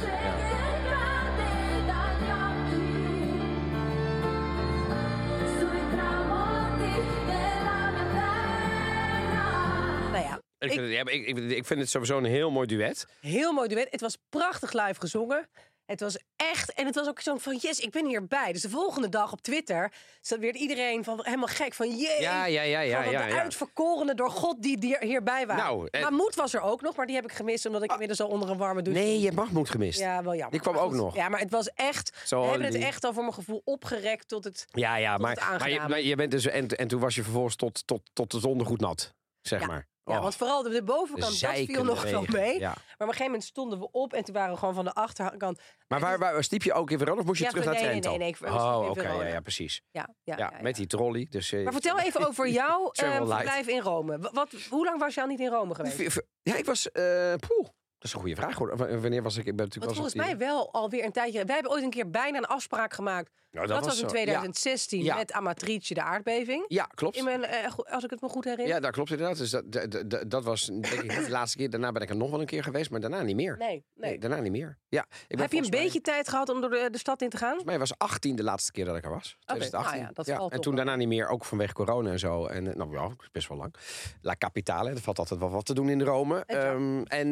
Ik, 10.71 10.77
Ik- 10.77 10.79
vind 10.79 10.93
het, 10.97 11.07
ja, 11.07 11.13
ik, 11.13 11.27
ik, 11.37 11.57
ik 11.57 11.65
vind 11.65 11.79
het 11.79 11.89
sowieso 11.89 12.17
een 12.17 12.25
heel 12.25 12.51
mooi 12.51 12.67
duet. 12.67 13.05
heel 13.21 13.53
mooi 13.53 13.67
duet. 13.67 13.87
Het 13.91 14.01
was 14.01 14.17
prachtig 14.29 14.73
live 14.73 14.99
gezongen. 14.99 15.49
Het 15.85 15.99
was 15.99 16.17
echt, 16.35 16.73
en 16.73 16.85
het 16.85 16.95
was 16.95 17.07
ook 17.07 17.19
zo'n 17.19 17.39
van, 17.39 17.57
yes, 17.61 17.79
ik 17.79 17.91
ben 17.91 18.05
hierbij. 18.05 18.51
Dus 18.51 18.61
de 18.61 18.69
volgende 18.69 19.09
dag 19.09 19.31
op 19.31 19.41
Twitter 19.41 19.91
zat 20.21 20.39
weer 20.39 20.55
iedereen 20.55 21.03
van 21.03 21.19
helemaal 21.23 21.47
gek 21.47 21.73
van, 21.73 21.97
jee. 21.97 22.21
Ja, 22.21 22.45
ja, 22.45 22.61
ja, 22.61 22.79
ja, 22.79 23.03
van 23.03 23.11
ja. 23.11 23.25
de 23.25 23.33
ja. 23.33 23.39
uitverkorene 23.41 24.13
door 24.15 24.29
God 24.29 24.61
die 24.61 24.77
die 24.77 24.97
hierbij 24.99 25.45
waren. 25.47 25.63
Nou, 25.63 25.87
Maar 26.01 26.11
Moed 26.13 26.35
was 26.35 26.53
er 26.53 26.61
ook 26.61 26.81
nog, 26.81 26.95
maar 26.95 27.05
die 27.05 27.15
heb 27.15 27.23
ik 27.23 27.31
gemist 27.31 27.65
omdat 27.65 27.83
ik 27.83 27.91
inmiddels 27.91 28.21
al 28.21 28.27
onder 28.27 28.49
een 28.49 28.57
warme 28.57 28.81
douche 28.81 29.01
Nee, 29.01 29.17
je 29.17 29.23
hebt 29.23 29.35
Mahmoud 29.35 29.69
gemist. 29.69 29.99
Ja, 29.99 30.23
wel 30.23 30.31
jammer. 30.33 30.51
Die 30.51 30.59
kwam 30.59 30.75
ook 30.75 30.89
goed. 30.89 30.99
nog. 30.99 31.15
Ja, 31.15 31.29
maar 31.29 31.39
het 31.39 31.51
was 31.51 31.69
echt. 31.73 32.17
Zo, 32.25 32.41
we 32.41 32.47
hebben 32.47 32.67
het 32.67 32.75
echt 32.83 33.03
al 33.03 33.13
voor 33.13 33.23
mijn 33.23 33.35
gevoel 33.35 33.61
opgerekt 33.65 34.27
tot 34.27 34.43
het. 34.43 34.65
Ja, 34.71 34.95
ja, 34.95 35.17
maar, 35.17 35.31
het 35.31 35.59
maar, 35.59 35.69
je, 35.69 35.79
maar 35.87 36.01
je 36.01 36.15
bent 36.15 36.31
dus 36.31 36.45
en, 36.45 36.67
en 36.67 36.87
toen 36.87 36.99
was 36.99 37.15
je 37.15 37.23
vervolgens 37.23 37.55
tot, 37.55 37.87
tot, 37.87 38.01
tot 38.13 38.31
het 38.31 38.45
ondergoed 38.45 38.79
nat, 38.79 39.13
zeg 39.41 39.59
Ja. 39.61 39.67
maar. 39.67 39.87
Ja, 40.07 40.15
Oh, 40.15 40.21
want 40.21 40.35
vooral 40.35 40.63
de, 40.63 40.69
de 40.69 40.83
bovenkant 40.83 41.39
dat 41.41 41.51
viel 41.55 41.83
nog 41.83 42.03
wel 42.03 42.23
mee. 42.31 42.59
Ja. 42.59 42.67
Maar 42.67 42.73
op 42.73 42.99
een 42.99 43.05
gegeven 43.07 43.25
moment 43.25 43.43
stonden 43.43 43.79
we 43.79 43.91
op 43.91 44.13
en 44.13 44.23
toen 44.23 44.33
waren 44.33 44.51
we 44.53 44.59
gewoon 44.59 44.73
van 44.73 44.85
de 44.85 44.93
achterkant. 44.93 45.59
Maar 45.87 45.99
waar, 45.99 46.19
waar 46.19 46.43
sliep 46.43 46.63
je 46.63 46.73
ook 46.73 46.91
in 46.91 46.97
Verona 46.97 47.19
of 47.19 47.25
moest 47.25 47.37
je 47.39 47.43
Ja, 47.43 47.49
terug 47.49 47.65
naar 47.65 47.73
nee, 47.73 47.83
nee, 47.83 47.91
Trento? 47.91 48.09
nee, 48.09 48.17
nee, 48.17 48.35
sliepen 48.35 48.57
oh, 48.59 48.89
oké, 48.89 49.11
ja, 49.11 49.27
ja, 49.27 49.39
precies. 49.39 49.81
Ja, 49.91 50.09
ja, 50.23 50.51
met 50.61 50.75
die 50.75 50.87
trolley. 50.87 51.27
Dus, 51.29 51.51
eh, 51.51 51.63
Maar 51.63 51.73
vertel 51.73 51.99
even 52.07 52.27
over 52.27 52.47
jouw 52.47 52.89
Travel 52.89 53.29
eh, 53.31 53.35
verblijf 53.35 53.67
in 53.67 53.79
Rome. 53.81 54.19
Wat, 54.19 54.31
wat- 54.33 54.51
hoe 54.69 54.85
lang 54.85 54.99
was 54.99 55.13
je 55.13 55.21
al 55.21 55.27
niet 55.27 55.39
in 55.39 55.49
Rome 55.49 55.75
geweest? 55.75 56.19
Ja, 56.43 56.55
ik 56.55 56.65
was... 56.65 56.91
eh 56.91 57.03
poeh, 57.47 57.63
dat 57.97 58.05
is 58.07 58.13
een 58.13 58.19
goede 58.19 58.35
vraag. 58.35 58.57
hoor. 58.57 58.77
W- 58.77 59.01
Wanneer 59.01 59.23
was 59.23 59.37
ik? 59.37 59.45
Ik 59.45 59.55
ben 59.55 59.65
natuurlijk 59.65 59.95
Want 59.95 59.95
volgens 60.11 60.15
mij 60.37 60.37
wel 60.47 60.71
alweer 60.73 61.03
een 61.05 61.11
tijdje. 61.11 61.45
Wij 61.45 61.53
hebben 61.53 61.71
ooit 61.73 61.83
een 61.83 61.89
keer 61.89 62.09
bijna 62.09 62.37
een 62.37 62.45
afspraak 62.45 62.93
gemaakt. 62.93 63.31
Dat, 63.65 63.85
was, 63.85 64.01
in 64.01 64.07
2016 64.07 65.05
met 65.05 65.31
Amatrice 65.31 65.93
de 65.93 66.01
aardbeving. 66.01 66.65
Ja, 66.67 66.83
klopt. 66.83 67.15
In 67.15 67.23
mijn, 67.23 67.45
als 67.89 68.03
ik 68.03 68.09
het 68.09 68.21
me 68.21 68.29
goed 68.29 68.43
herinner. 68.43 68.75
Ja, 68.75 68.79
dat 68.79 68.91
klopt 68.91 69.09
inderdaad. 69.09 69.37
Dus 69.37 69.49
dat, 69.49 70.31
dat 70.31 70.43
was 70.43 70.65
denk 70.65 70.85
ik 70.85 71.25
de 71.25 71.29
laatste 71.29 71.57
keer. 71.57 71.69
Daarna 71.69 71.91
ben 71.91 72.01
ik 72.01 72.09
er 72.09 72.15
nog 72.15 72.29
wel 72.29 72.39
een 72.39 72.45
keer 72.45 72.63
geweest, 72.63 72.91
maar 72.91 72.99
daarna 72.99 73.21
niet 73.21 73.35
meer. 73.35 73.55
Nee, 73.57 73.85
nee. 73.95 74.19
daarna 74.19 74.39
niet 74.39 74.51
meer. 74.51 74.77
Ja, 74.89 75.05
ik 75.27 75.39
Heb 75.39 75.51
je 75.51 75.63
een 75.63 75.69
beetje 75.69 76.01
tijd 76.01 76.29
gehad 76.29 76.49
om 76.49 76.61
door 76.61 76.69
de, 76.69 76.89
stad 76.91 77.21
in 77.21 77.29
te 77.29 77.37
gaan? 77.37 77.47
Volgens 77.47 77.69
mij 77.69 77.79
was 77.79 77.97
18 77.97 78.35
de 78.35 78.43
laatste 78.43 78.71
keer 78.71 78.85
dat 78.85 78.95
ik 78.95 79.03
er 79.03 79.09
was. 79.09 79.37
2018. 79.45 79.99
Ah, 79.99 80.05
ja, 80.05 80.11
dat 80.13 80.25
ja. 80.25 80.47
En 80.49 80.61
toen 80.61 80.75
daarna 80.75 80.95
niet 80.95 81.07
meer, 81.07 81.27
ook 81.27 81.45
vanwege 81.45 81.73
corona 81.73 82.11
en 82.11 82.19
zo. 82.19 82.45
En 82.45 82.63
nou 82.63 83.15
best 83.31 83.47
wel 83.47 83.57
lang. 83.57 83.73
La 84.21 84.35
Capitale, 84.37 84.89
er 84.89 84.99
valt 84.99 85.19
altijd 85.19 85.39
wel 85.39 85.49
wat 85.49 85.65
te 85.65 85.73
doen 85.73 85.89
in 85.89 86.01
Rome. 86.01 86.45
En 86.45 87.31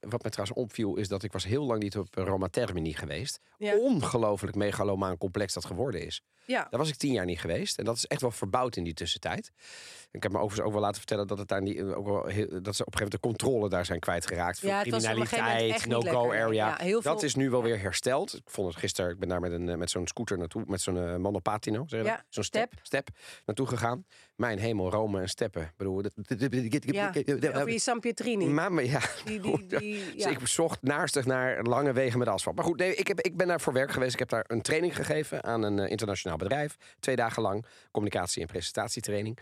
wat 0.00 0.22
mij 0.22 0.30
trouwens 0.30 0.52
opviel, 0.52 0.96
is 0.96 1.08
dat 1.08 1.22
ik 1.22 1.32
was 1.32 1.44
heel 1.44 1.64
lang 1.64 1.82
niet 1.82 1.96
op 1.96 2.14
Roma 2.14 2.48
Termini 2.48 2.92
geweest. 2.92 3.33
Ja. 3.58 3.76
Ongelooflijk 3.76 4.56
megalomaan 4.56 5.18
complex 5.18 5.52
dat 5.52 5.64
geworden 5.64 6.06
is. 6.06 6.22
Ja. 6.46 6.66
Daar 6.70 6.80
was 6.80 6.88
ik 6.88 6.96
tien 6.96 7.12
jaar 7.12 7.24
niet 7.24 7.40
geweest. 7.40 7.78
En 7.78 7.84
dat 7.84 7.96
is 7.96 8.06
echt 8.06 8.20
wel 8.20 8.30
verbouwd 8.30 8.76
in 8.76 8.84
die 8.84 8.94
tussentijd. 8.94 9.50
Ik 10.10 10.22
heb 10.22 10.32
me 10.32 10.38
overigens 10.38 10.66
ook 10.66 10.72
wel 10.72 10.80
laten 10.82 10.96
vertellen 10.98 11.26
dat, 11.26 11.38
het 11.38 11.48
daar 11.48 11.62
niet, 11.62 11.82
ook 11.82 12.06
wel 12.06 12.26
heel, 12.26 12.46
dat 12.62 12.76
ze 12.76 12.84
op 12.84 12.92
een 12.92 12.98
gegeven 12.98 13.02
moment 13.02 13.10
de 13.10 13.18
controle 13.20 13.68
daar 13.68 13.84
zijn 13.84 14.00
kwijtgeraakt. 14.00 14.58
Veel 14.58 14.68
Ja, 14.68 14.82
criminaliteit, 14.82 15.86
no-go 15.86 16.32
area. 16.32 16.84
Ja, 16.84 17.00
Dat 17.00 17.22
is 17.22 17.34
nu 17.34 17.50
wel 17.50 17.62
weer 17.62 17.80
hersteld. 17.80 18.34
Ik 18.34 18.42
vond 18.50 18.68
het 18.68 18.76
gisteren, 18.76 19.10
ik 19.10 19.18
ben 19.18 19.28
daar 19.28 19.40
met, 19.40 19.52
een, 19.52 19.68
eh, 19.68 19.76
met 19.76 19.90
zo'n 19.90 20.06
scooter 20.06 20.38
naartoe, 20.38 20.62
met 20.66 20.80
zo'n 20.80 20.98
eh, 20.98 21.16
monopatino, 21.16 21.84
zeg 21.86 22.00
je 22.00 22.06
Ja, 22.06 22.16
dat? 22.16 22.24
Zo'n 22.28 22.44
step, 22.44 22.72
step. 22.72 22.86
step 22.86 23.08
naartoe 23.46 23.66
gegaan. 23.66 24.04
Mijn 24.36 24.58
hemel, 24.58 24.90
Rome 24.90 25.20
en 25.20 25.28
steppen. 25.28 25.62
Ik 25.62 25.72
bedoel, 25.76 26.02
Ja, 26.80 27.12
over 27.54 27.66
die 27.66 27.78
San 27.78 28.00
Pietrini. 28.00 28.46
maar, 28.46 28.72
maar 28.72 28.84
ja, 28.84 29.00
Die, 29.24 29.40
die, 29.40 29.66
die, 29.66 30.04
dus 30.14 30.24
ja. 30.24 30.28
ik 30.28 30.46
zocht 30.46 30.82
naarstig 30.82 31.24
naar 31.26 31.62
lange 31.62 31.92
wegen 31.92 32.18
met 32.18 32.28
asfalt. 32.28 32.56
Maar 32.56 32.64
goed, 32.64 32.78
nee, 32.78 32.94
ik, 32.94 33.08
heb, 33.08 33.20
ik 33.20 33.36
ben 33.36 33.46
daar 33.46 33.60
voor 33.60 33.72
werk 33.72 33.90
geweest. 33.92 34.12
Ik 34.12 34.18
heb 34.18 34.28
daar 34.28 34.44
een 34.46 34.62
training 34.62 34.96
gegeven 34.96 35.44
aan 35.44 35.62
een 35.62 35.78
eh, 35.78 35.90
internationaal 35.90 36.36
bedrijf. 36.36 36.76
Twee 37.00 37.16
dagen 37.16 37.42
lang. 37.42 37.64
Communicatie- 37.90 38.40
en 38.42 38.46
presentatietraining. 38.48 39.38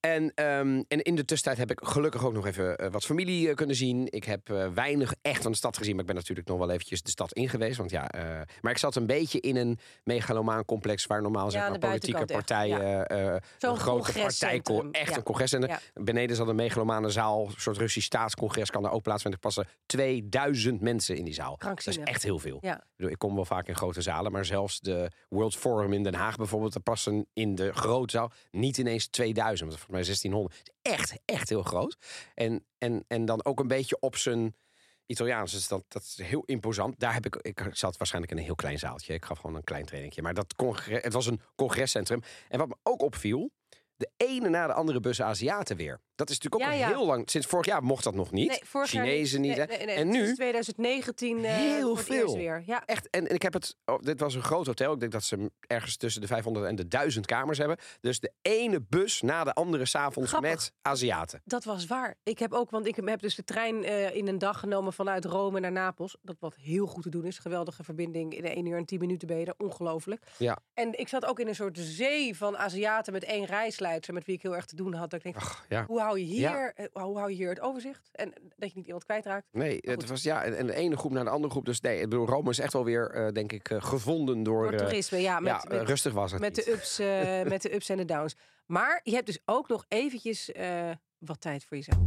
En, 0.00 0.32
ehm, 0.34 0.82
en 0.88 1.02
in 1.02 1.14
de 1.14 1.24
tussentijd 1.24 1.68
heb 1.68 1.78
ik 1.78 1.88
gelukkig 1.88 2.24
ook 2.24 2.32
nog 2.32 2.46
even 2.46 2.76
eh, 2.76 2.90
wat 2.90 3.04
familie 3.04 3.48
eh, 3.48 3.54
kunnen 3.54 3.76
zien. 3.76 4.06
Ik 4.10 4.24
heb 4.24 4.48
weinig 4.74 5.14
echt 5.22 5.42
van 5.42 5.50
de 5.50 5.56
stad 5.56 5.76
gezien. 5.76 5.92
Maar 5.92 6.00
ik 6.00 6.06
ben 6.06 6.16
natuurlijk 6.16 6.48
nog 6.48 6.58
wel 6.58 6.70
eventjes 6.70 7.02
de 7.02 7.10
stad 7.10 7.32
in 7.32 7.48
geweest. 7.48 7.76
Want 7.78 7.90
ja, 7.90 8.10
maar 8.60 8.72
ik 8.72 8.78
zat 8.78 8.94
een 8.96 9.06
beetje 9.06 9.40
in 9.40 9.56
een 9.56 9.78
megalomaan 10.04 10.64
complex... 10.64 11.06
waar 11.06 11.22
normaal 11.22 11.50
zeg 11.50 11.62
aan 11.62 11.70
maar, 11.70 11.78
politieke 11.78 12.24
partijen... 12.24 13.06
eh, 13.06 13.36
Zo'n 13.58 13.76
grote 13.78 14.12
echt 14.92 15.08
ja. 15.08 15.16
een 15.16 15.22
congres. 15.22 15.52
En 15.52 15.60
Ja. 15.60 15.80
beneden 15.94 16.36
zat 16.36 16.48
een 16.48 16.56
megalomane 16.56 17.10
zaal, 17.10 17.46
een 17.46 17.54
soort 17.56 17.76
Russisch 17.76 18.06
staatscongres 18.06 18.70
kan 18.70 18.82
daar 18.82 18.92
ook 18.92 19.02
plaatsvinden. 19.02 19.40
Er 19.40 19.46
passen 19.46 19.68
2000 19.86 20.80
mensen 20.80 21.16
in 21.16 21.24
die 21.24 21.34
zaal. 21.34 21.56
Dat 21.58 21.86
is 21.86 21.98
echt 21.98 22.22
heel 22.22 22.38
veel. 22.38 22.58
Ja. 22.60 22.76
Ik, 22.76 22.82
bedoel, 22.96 23.12
ik 23.12 23.18
kom 23.18 23.34
wel 23.34 23.44
vaak 23.44 23.68
in 23.68 23.76
grote 23.76 24.02
zalen, 24.02 24.32
maar 24.32 24.44
zelfs 24.44 24.80
de 24.80 25.10
World 25.28 25.56
Forum 25.56 25.92
in 25.92 26.02
Den 26.02 26.14
Haag 26.14 26.36
bijvoorbeeld, 26.36 26.72
daar 26.72 26.82
passen 26.82 27.26
in 27.32 27.54
de 27.54 27.72
grote 27.72 28.16
zaal 28.16 28.30
niet 28.50 28.78
ineens 28.78 29.06
2000, 29.08 29.68
want 29.68 29.80
volgens 29.80 30.08
mij 30.08 30.16
1600. 30.16 30.58
Het 30.58 30.72
is 30.82 30.92
echt, 30.92 31.20
echt 31.24 31.48
heel 31.48 31.62
groot. 31.62 31.96
En, 32.34 32.64
en, 32.78 33.04
en 33.08 33.24
dan 33.24 33.44
ook 33.44 33.60
een 33.60 33.68
beetje 33.68 33.96
op 34.00 34.16
zijn 34.16 34.54
Italiaans. 35.10 35.52
Dus 35.52 35.68
dat, 35.68 35.84
dat 35.88 36.02
is 36.02 36.20
heel 36.22 36.42
imposant. 36.44 36.98
Daar 36.98 37.12
heb 37.14 37.26
ik, 37.26 37.36
ik 37.36 37.68
zat 37.72 37.96
waarschijnlijk 37.96 38.32
in 38.32 38.38
een 38.38 38.44
heel 38.44 38.54
klein 38.54 38.78
zaaltje. 38.78 39.14
Ik 39.14 39.24
gaf 39.24 39.38
gewoon 39.38 39.56
een 39.56 39.64
klein 39.64 39.84
trainingje. 39.84 40.22
Maar 40.22 40.34
dat 40.34 40.54
het 40.84 41.12
was 41.12 41.26
een 41.26 41.40
congrescentrum. 41.54 42.22
En 42.48 42.58
wat 42.58 42.68
me 42.68 42.76
ook 42.82 43.02
opviel, 43.02 43.50
de 44.00 44.10
ene 44.16 44.48
na 44.48 44.66
de 44.66 44.72
andere 44.72 45.00
bus 45.00 45.22
Aziaten 45.22 45.76
weer. 45.76 46.00
Dat 46.20 46.30
is 46.30 46.38
natuurlijk 46.40 46.72
ook 46.72 46.78
Ja, 46.78 46.88
heel 46.88 47.06
lang. 47.06 47.30
Sinds 47.30 47.46
vorig 47.46 47.66
jaar 47.66 47.82
mocht 47.82 48.04
dat 48.04 48.14
nog 48.14 48.30
niet. 48.30 48.48
Nee, 48.48 48.60
vorig 48.64 48.88
Chinezen 48.88 49.40
niet. 49.40 49.56
Nee, 49.56 49.66
nee, 49.66 49.96
en 49.96 50.08
nu 50.08 50.34
2019 50.34 51.44
eh, 51.44 51.54
Heel 51.54 51.96
veel. 51.96 52.36
weer. 52.36 52.62
Ja. 52.66 52.82
echt. 52.86 53.10
En, 53.10 53.28
en 53.28 53.34
ik 53.34 53.42
heb 53.42 53.52
het. 53.52 53.76
Oh, 53.84 53.98
dit 54.00 54.20
was 54.20 54.34
een 54.34 54.42
groot 54.42 54.66
hotel. 54.66 54.92
Ik 54.92 55.00
denk 55.00 55.12
dat 55.12 55.24
ze 55.24 55.50
ergens 55.60 55.96
tussen 55.96 56.20
de 56.20 56.26
500 56.26 56.66
en 56.66 56.76
de 56.76 56.88
1000 56.88 57.26
kamers 57.26 57.58
hebben. 57.58 57.76
Dus 58.00 58.20
de 58.20 58.32
ene 58.42 58.82
bus 58.88 59.20
na 59.20 59.44
de 59.44 59.52
andere 59.52 59.86
s'avonds 59.86 60.40
met 60.40 60.72
Aziaten. 60.82 61.40
Dat 61.44 61.64
was 61.64 61.86
waar. 61.86 62.14
Ik 62.22 62.38
heb 62.38 62.52
ook, 62.52 62.70
want 62.70 62.86
ik 62.86 62.96
heb 62.96 63.20
dus 63.20 63.34
de 63.34 63.44
trein 63.44 63.84
eh, 63.84 64.14
in 64.14 64.28
een 64.28 64.38
dag 64.38 64.58
genomen 64.58 64.92
vanuit 64.92 65.24
Rome 65.24 65.60
naar 65.60 65.72
Napels. 65.72 66.16
Dat 66.22 66.36
wat 66.40 66.56
heel 66.56 66.86
goed 66.86 67.02
te 67.02 67.10
doen 67.10 67.24
is. 67.24 67.38
Geweldige 67.38 67.84
verbinding. 67.84 68.34
In 68.34 68.44
1 68.44 68.66
uur 68.66 68.76
en 68.76 68.84
10 68.84 68.98
minuten 68.98 69.28
ben 69.28 69.38
je 69.38 69.46
er. 69.46 69.54
Ongelooflijk. 69.58 70.22
Ja. 70.36 70.58
En 70.74 70.98
ik 70.98 71.08
zat 71.08 71.26
ook 71.26 71.40
in 71.40 71.48
een 71.48 71.54
soort 71.54 71.78
zee 71.78 72.36
van 72.36 72.56
Aziaten 72.56 73.12
met 73.12 73.24
één 73.24 73.44
reisleidster 73.44 74.14
met 74.14 74.24
wie 74.24 74.34
ik 74.34 74.42
heel 74.42 74.56
erg 74.56 74.64
te 74.64 74.76
doen 74.76 74.94
had. 74.94 75.10
Dat 75.10 75.18
ik 75.18 75.32
denk, 75.32 75.36
Ach, 75.36 75.64
ja. 75.68 75.84
hoe 75.86 76.00
hou 76.10 76.22
je 76.22 76.28
hier, 76.28 76.40
Ja. 76.40 76.72
eh, 76.74 76.86
hoe 77.04 77.18
hou 77.18 77.30
je 77.30 77.36
hier 77.36 77.48
het 77.48 77.60
overzicht? 77.60 78.08
En 78.12 78.32
dat 78.56 78.68
je 78.70 78.76
niet 78.76 78.84
iemand 78.86 79.04
kwijtraakt. 79.04 79.46
Nee, 79.52 79.78
het 79.80 80.06
was 80.06 80.22
ja. 80.22 80.44
En, 80.44 80.56
en 80.56 80.66
de 80.66 80.74
ene 80.74 80.96
groep 80.96 81.12
naar 81.12 81.24
de 81.24 81.30
andere 81.30 81.52
groep. 81.52 81.64
Dus 81.64 81.80
nee, 81.80 81.96
ik 82.00 82.08
bedoel, 82.08 82.26
Rome 82.26 82.50
is 82.50 82.58
echt 82.58 82.72
wel 82.72 82.84
weer, 82.84 83.10
eh, 83.10 83.32
denk 83.32 83.52
ik, 83.52 83.70
eh, 83.70 83.82
gevonden 83.82 84.42
door. 84.42 84.62
Door 84.62 84.72
eh, 84.72 84.78
toerisme, 84.78 85.18
ja. 85.18 85.40
Met, 85.40 85.52
ja, 85.52 85.62
eh, 85.62 85.78
met, 85.78 85.88
rustig 85.88 86.12
was 86.12 86.32
het. 86.32 86.40
met, 86.40 86.56
niet. 86.56 86.64
de 86.64 86.72
ups, 86.72 86.98
eh, 86.98 87.42
met 87.52 87.62
de 87.62 87.74
ups 87.74 87.88
en 87.88 87.96
de 87.96 88.04
downs. 88.04 88.36
Maar 88.66 89.00
je 89.04 89.12
hebt 89.14 89.26
dus 89.26 89.38
ook 89.44 89.68
nog 89.68 89.84
eventjes 89.88 90.52
eh, 90.52 90.90
wat 91.18 91.40
tijd 91.40 91.64
voor 91.64 91.76
jezelf. 91.76 91.98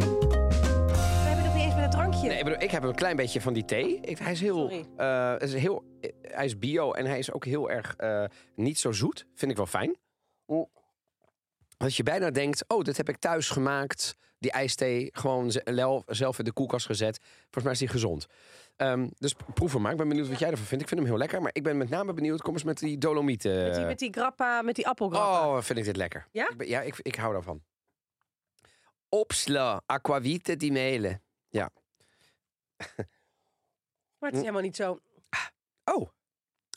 We 0.00 1.26
hebben 1.26 1.44
nog 1.44 1.54
niet 1.54 1.64
eens 1.64 1.74
met 1.74 1.84
een 1.84 1.90
drankje. 1.90 2.28
Nee, 2.28 2.38
ik, 2.38 2.44
bedoel, 2.44 2.60
ik 2.62 2.70
heb 2.70 2.82
een 2.82 2.94
klein 2.94 3.16
beetje 3.16 3.40
van 3.40 3.52
die 3.52 3.64
thee. 3.64 4.00
Ik, 4.00 4.18
hij 4.18 4.32
is 4.32 4.40
heel, 4.40 4.70
eh, 4.96 5.34
is 5.38 5.54
heel, 5.54 5.84
eh, 6.00 6.10
hij 6.22 6.44
is 6.44 6.58
bio 6.58 6.92
en 6.92 7.06
hij 7.06 7.18
is 7.18 7.32
ook 7.32 7.44
heel 7.44 7.70
erg 7.70 7.94
eh, 7.96 8.24
niet 8.54 8.78
zo 8.78 8.92
zoet. 8.92 9.26
Vind 9.34 9.50
ik 9.50 9.56
wel 9.56 9.66
fijn. 9.66 9.96
Dat 11.80 11.96
je 11.96 12.02
bijna 12.02 12.30
denkt, 12.30 12.64
oh, 12.68 12.82
dit 12.82 12.96
heb 12.96 13.08
ik 13.08 13.16
thuis 13.16 13.48
gemaakt. 13.48 14.16
Die 14.38 14.50
ijsthee 14.50 15.08
gewoon 15.12 15.52
zelf 16.06 16.38
in 16.38 16.44
de 16.44 16.52
koelkast 16.52 16.86
gezet. 16.86 17.18
Volgens 17.40 17.64
mij 17.64 17.72
is 17.72 17.78
die 17.78 17.88
gezond. 17.88 18.26
Ehm, 18.76 19.08
dus 19.18 19.34
proef 19.54 19.72
hem 19.72 19.82
maar. 19.82 19.90
Ik 19.92 19.96
ben 19.96 20.08
benieuwd 20.08 20.28
wat 20.28 20.38
jij 20.38 20.50
ervan 20.50 20.66
vindt. 20.66 20.82
Ik 20.82 20.88
vind 20.88 21.00
hem 21.00 21.08
heel 21.10 21.18
lekker. 21.18 21.42
Maar 21.42 21.50
ik 21.54 21.62
ben 21.62 21.76
met 21.76 21.88
name 21.88 22.12
benieuwd. 22.12 22.42
Kom 22.42 22.52
eens 22.52 22.62
met 22.62 22.78
die 22.78 22.98
dolomieten. 22.98 23.62
Met 23.62 23.74
die, 23.74 23.84
met 23.84 23.98
die 23.98 24.12
grappa, 24.12 24.62
met 24.62 24.74
die 24.74 24.88
appelgrappa. 24.88 25.48
Oh, 25.48 25.62
vind 25.62 25.78
ik 25.78 25.84
dit 25.84 25.96
lekker. 25.96 26.26
Ja? 26.32 26.50
Ik 26.50 26.56
ben- 26.56 26.68
ja, 26.68 26.80
ik, 26.80 26.98
ik 27.02 27.14
hou 27.14 27.32
daarvan. 27.32 27.62
Opsla, 29.08 29.82
aquavite 29.86 30.56
di 30.56 30.70
mele. 30.72 31.20
Ja. 31.48 31.70
Maar 34.18 34.28
het 34.30 34.34
is 34.34 34.40
helemaal 34.40 34.62
niet 34.62 34.76
zo. 34.76 35.00
Oh. 35.84 36.08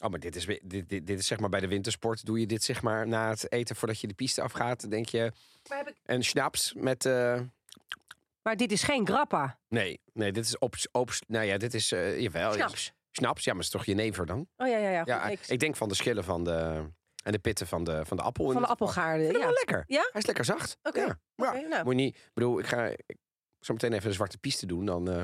Oh, 0.03 0.09
maar 0.09 0.19
dit 0.19 0.35
is, 0.35 0.45
weer- 0.45 0.59
dit, 0.63 0.89
dit, 0.89 1.07
dit 1.07 1.19
is 1.19 1.27
zeg 1.27 1.39
maar 1.39 1.49
bij 1.49 1.59
de 1.59 1.67
wintersport. 1.67 2.25
Doe 2.25 2.39
je 2.39 2.45
dit 2.47 2.63
zeg 2.63 2.81
maar 2.81 3.07
na 3.07 3.29
het 3.29 3.51
eten 3.51 3.75
voordat 3.75 3.99
je 3.99 4.07
de 4.07 4.13
piste 4.13 4.41
afgaat? 4.41 4.89
Denk 4.89 5.09
je 5.09 5.31
Maar, 5.69 5.77
heb 5.77 5.87
ik... 5.87 5.95
een 6.05 6.23
schnaps 6.23 6.73
met... 6.73 7.05
eh, 7.05 7.39
maar 8.41 8.57
dit 8.57 8.71
is 8.71 8.83
geen 8.83 9.07
grappa. 9.07 9.59
Nee, 9.69 9.99
nee, 10.13 10.31
dit 10.31 10.45
is 10.45 10.57
op, 10.57 10.75
op 10.91 11.11
nou 11.27 11.45
ja, 11.45 11.57
dit 11.57 11.73
is 11.73 11.91
uh, 11.91 12.19
jawel. 12.19 12.51
Snaps. 12.53 12.91
Snaps, 13.11 13.43
ja, 13.43 13.53
maar 13.53 13.63
het 13.63 13.73
is 13.73 13.79
toch 13.79 13.85
jenever 13.85 14.25
dan? 14.25 14.47
Oh 14.57 14.67
ja, 14.67 14.77
ja, 14.77 14.89
ja. 14.89 15.01
Ja, 15.05 15.27
ik- 15.47 15.59
denk 15.59 15.75
van 15.75 15.89
de 15.89 15.95
schillen 15.95 16.23
van 16.23 16.43
de 16.43 16.85
en 17.23 17.31
de 17.31 17.39
pitten 17.39 17.67
van 17.67 17.83
de, 17.83 18.05
van 18.05 18.17
de 18.17 18.23
appel. 18.23 18.45
in 18.45 18.51
van 18.53 18.61
de 18.61 18.67
appelgaarden. 18.67 19.31
Ja. 19.39 19.49
lekker. 19.49 19.83
Ja? 19.87 20.01
Hij 20.11 20.21
is 20.21 20.25
lekker 20.25 20.45
zacht. 20.45 20.77
Oké, 20.83 20.99
Ja. 21.01 21.17
Nou. 21.35 21.83
Moet 21.83 21.93
je 21.95 22.01
niet, 22.01 22.15
ik 22.15 22.31
bedoel, 22.33 22.59
ik 22.59 22.65
ga 22.65 22.85
ik, 22.85 23.17
zo 23.59 23.73
meteen 23.73 23.93
even 23.93 24.07
een 24.07 24.13
zwarte 24.13 24.37
piste 24.37 24.65
doen. 24.65 24.85
Dan, 24.85 25.09
eh, 25.11 25.23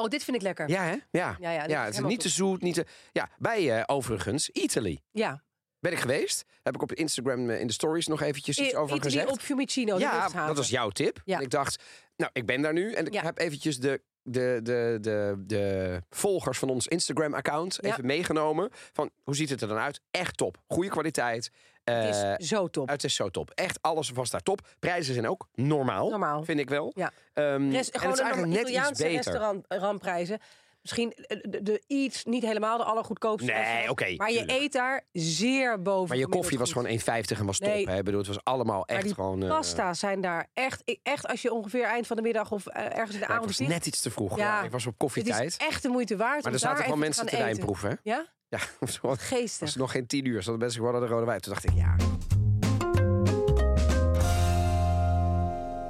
Oh, 0.00 0.08
dit 0.08 0.24
vind 0.24 0.36
ik 0.36 0.42
lekker. 0.42 0.68
ja, 0.68 0.82
hè? 0.84 0.96
Ja. 1.10 1.36
ja, 1.40 1.50
ja, 1.50 1.60
dit 1.62 1.70
Ja, 1.70 1.78
het 1.78 1.88
is 1.88 1.94
helemaal 1.94 2.10
niet 2.10 2.20
te 2.20 2.26
goed. 2.28 2.36
zoet, 2.36 2.62
niet 2.62 2.74
te... 2.74 2.84
Ja, 3.12 3.28
bij 3.38 3.76
eh, 3.78 3.82
overigens, 3.86 4.50
Italy. 4.50 5.00
Ja. 5.10 5.42
Ben 5.80 5.92
ik 5.92 5.98
geweest. 5.98 6.44
Heb 6.62 6.74
ik 6.74 6.82
op 6.82 6.92
Instagram 6.92 7.50
eh, 7.50 7.60
in 7.60 7.66
de 7.66 7.72
stories 7.72 8.06
nog 8.06 8.20
eventjes 8.22 8.58
iets 8.58 8.72
I- 8.72 8.76
over 8.76 8.96
Italy 8.96 9.10
gezegd. 9.12 9.30
op 9.32 9.40
Fiumicino. 9.40 9.94
de 9.94 10.00
ja, 10.00 10.12
luchthaven. 10.12 10.46
dat 10.46 10.56
was 10.56 10.68
jouw 10.70 10.88
tip. 10.90 11.20
Ja. 11.24 11.36
En 11.36 11.42
ik 11.42 11.50
dacht, 11.50 11.82
nou, 12.16 12.30
ik 12.34 12.46
ben 12.46 12.62
daar 12.62 12.72
nu. 12.72 12.92
En 12.92 13.06
ik 13.06 13.12
Ja. 13.12 13.22
heb 13.22 13.38
eventjes 13.38 13.78
de, 13.78 14.00
de, 14.22 14.60
de, 14.62 14.98
de, 15.00 15.34
de 15.46 16.02
volgers 16.10 16.58
van 16.58 16.68
ons 16.70 16.86
Instagram-account 16.86 17.78
Ja. 17.80 17.88
even 17.90 18.06
meegenomen. 18.06 18.68
Van, 18.92 19.10
hoe 19.22 19.36
ziet 19.36 19.50
het 19.50 19.60
er 19.62 19.68
dan 19.68 19.78
uit? 19.78 20.00
Echt 20.10 20.36
top. 20.36 20.56
Goede 20.68 20.88
kwaliteit. 20.90 21.50
Het 21.90 22.14
Eh, 22.24 22.34
is 22.38 22.48
zo 22.48 22.68
top. 22.68 22.88
het 22.88 23.04
is 23.04 23.14
zo 23.14 23.28
top. 23.28 23.50
Echt, 23.54 23.78
alles 23.82 24.10
was 24.10 24.30
daar 24.30 24.42
top. 24.42 24.60
Prijzen 24.78 25.14
zijn 25.14 25.28
ook 25.28 25.48
normaal, 25.54 26.08
Normaal. 26.10 26.44
vind 26.44 26.60
ik 26.60 26.68
wel. 26.68 26.92
Ja. 26.94 27.10
Ehm, 27.32 27.46
en 27.46 27.72
het 27.72 27.80
is 27.84 27.90
eigenlijk 27.90 28.36
net 28.36 28.48
iets 28.48 28.60
Italiaanse 28.70 29.02
beter. 29.02 29.16
restaurant 29.16 29.64
randprijzen. 29.68 30.38
Misschien 30.82 31.12
eh, 31.12 31.38
de, 31.42 31.62
de 31.62 31.82
iets, 31.86 32.24
niet 32.24 32.42
helemaal 32.42 32.76
de 32.78 32.84
allergoedkoopste. 32.84 33.52
Nee, 33.52 33.90
oké, 33.90 34.14
Maar 34.16 34.30
je 34.30 34.38
tuurlijk. 34.38 34.58
eet 34.60 34.72
daar 34.72 35.04
zeer 35.12 35.82
boven. 35.82 36.08
Maar 36.08 36.16
je 36.16 36.28
koffie 36.28 36.58
was 36.58 36.72
goed. 36.72 36.82
gewoon 36.86 37.22
1,50 37.24 37.38
en 37.38 37.46
was 37.46 37.58
top. 37.58 37.68
Nee. 37.68 37.88
Hè? 37.88 37.96
Ik 37.98 38.04
bedoel, 38.04 38.18
het 38.18 38.28
was 38.28 38.44
allemaal 38.44 38.86
echt 38.86 39.02
die 39.02 39.14
gewoon... 39.14 39.42
eh, 39.42 39.48
pasta's 39.48 39.98
zijn 39.98 40.20
daar 40.20 40.46
echt, 40.54 40.98
echt 41.02 41.26
als 41.28 41.42
je 41.42 41.52
ongeveer 41.52 41.84
eind 41.84 42.06
van 42.06 42.16
de 42.16 42.22
middag 42.22 42.50
of 42.52 42.66
eh, 42.66 42.84
ergens 42.84 43.14
in 43.14 43.20
de 43.20 43.26
avond 43.26 43.44
was 43.46 43.56
zit. 43.56 43.68
net 43.68 43.86
iets 43.86 44.00
te 44.00 44.10
vroeg. 44.10 44.36
Ja. 44.36 44.44
Ja. 44.58 44.62
Ik 44.62 44.70
was 44.70 44.84
op 44.86 44.90
Het 44.92 45.00
koffietijd. 45.00 45.46
is 45.48 45.56
echt 45.56 45.82
de 45.82 45.88
moeite 45.88 46.16
waard 46.16 46.42
Maar 46.44 46.52
er 46.52 46.58
zaten 46.58 46.74
daar 46.76 46.84
gewoon 46.84 46.98
mensen 47.00 47.26
te 47.26 47.36
wijnproeven. 47.36 47.88
Hè? 47.90 47.94
Ja? 48.02 48.26
Ja, 48.50 48.58
Geestig. 49.16 49.60
was 49.60 49.76
nog 49.76 49.90
geen 49.90 50.06
tien 50.06 50.24
uur. 50.24 50.42
Zodat 50.42 50.60
mensen 50.60 50.80
gewoon 50.80 51.00
de 51.00 51.06
rode 51.06 51.26
wijn. 51.26 51.40
Toen 51.40 51.52
dacht 51.52 51.64
ik, 51.64 51.74
ja. 51.74 51.96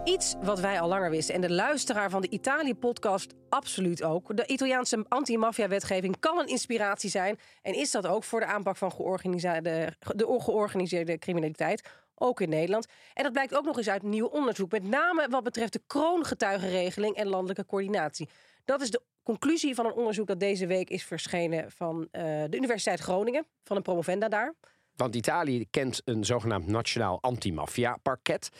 Iets 0.05 0.35
wat 0.43 0.61
wij 0.61 0.81
al 0.81 0.89
langer 0.89 1.11
wisten 1.11 1.35
en 1.35 1.41
de 1.41 1.51
luisteraar 1.51 2.11
van 2.11 2.21
de 2.21 2.29
Italië-podcast 2.29 3.35
absoluut 3.49 4.03
ook. 4.03 4.37
De 4.37 4.47
Italiaanse 4.47 5.05
anti-maffia-wetgeving 5.09 6.19
kan 6.21 6.39
een 6.39 6.47
inspiratie 6.47 7.11
zijn. 7.11 7.39
En 7.63 7.75
is 7.75 7.91
dat 7.91 8.07
ook 8.07 8.25
voor 8.25 8.41
de 8.41 8.47
aanpak 8.47 8.77
van 8.77 8.93
georganiseerde, 8.93 9.97
de 10.15 10.37
georganiseerde 10.41 11.19
criminaliteit. 11.19 11.89
Ook 12.15 12.41
in 12.41 12.49
Nederland. 12.49 12.87
En 13.15 13.23
dat 13.23 13.33
blijkt 13.33 13.55
ook 13.55 13.65
nog 13.65 13.77
eens 13.77 13.89
uit 13.89 14.03
nieuw 14.03 14.27
onderzoek. 14.27 14.71
Met 14.71 14.83
name 14.83 15.27
wat 15.31 15.43
betreft 15.43 15.73
de 15.73 15.83
kroongetuigenregeling 15.87 17.17
en 17.17 17.27
landelijke 17.29 17.67
coördinatie. 17.67 18.29
Dat 18.71 18.81
is 18.81 18.91
de 18.91 19.03
conclusie 19.23 19.75
van 19.75 19.87
een 19.87 19.93
onderzoek 19.93 20.27
dat 20.27 20.41
deze 20.41 20.67
week 20.67 20.91
is 20.91 21.05
verschenen 21.05 21.71
van 21.71 22.09
eh, 22.11 22.23
de 22.23 22.57
Universiteit 22.57 23.01
Groningen. 23.01 23.47
Van 23.65 23.77
een 23.77 23.83
promovenda 23.83 24.29
daar. 24.29 24.55
Want 24.97 25.15
Italië 25.15 25.67
kent 25.71 26.03
een 26.05 26.25
zogenaamd 26.25 26.67
nationaal 26.67 27.19
anti-maffia-parket. 27.21 28.51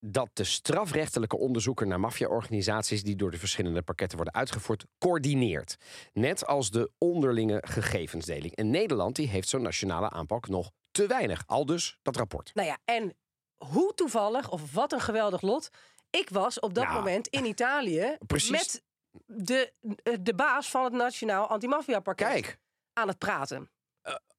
Dat 0.00 0.28
de 0.32 0.44
strafrechtelijke 0.44 1.38
onderzoeker 1.38 1.86
naar 1.86 2.00
maffiaorganisaties 2.00 3.02
die 3.02 3.16
door 3.16 3.30
de 3.30 3.38
verschillende 3.38 3.82
pakketten 3.82 4.16
worden 4.16 4.34
uitgevoerd, 4.34 4.84
coördineert. 4.98 5.76
Net 6.12 6.46
als 6.46 6.70
de 6.70 6.90
onderlinge 6.98 7.62
gegevensdeling. 7.66 8.54
En 8.54 8.70
Nederland 8.70 9.16
die 9.16 9.28
heeft 9.28 9.48
zo'n 9.48 9.62
nationale 9.62 10.10
aanpak 10.10 10.48
nog 10.48 10.70
te 10.90 11.06
weinig. 11.06 11.42
Al 11.46 11.66
dus 11.66 11.98
dat 12.02 12.16
rapport. 12.16 12.50
Nou 12.54 12.68
ja, 12.68 12.78
en 12.84 13.14
hoe 13.56 13.92
toevallig, 13.94 14.50
of 14.50 14.72
wat 14.72 14.92
een 14.92 15.00
geweldig 15.00 15.42
lot. 15.42 15.70
Ik 16.10 16.28
was 16.28 16.60
op 16.60 16.74
dat 16.74 16.88
moment 16.88 17.28
in 17.28 17.44
Italië 17.44 18.16
precies. 18.26 18.50
met 18.50 18.86
de, 19.26 19.72
de 20.20 20.34
baas 20.34 20.70
van 20.70 20.84
het 20.84 20.92
Nationaal 20.92 21.46
Antimafia-pakket 21.48 22.28
Kijk, 22.28 22.58
aan 22.92 23.08
het 23.08 23.18
praten. 23.18 23.70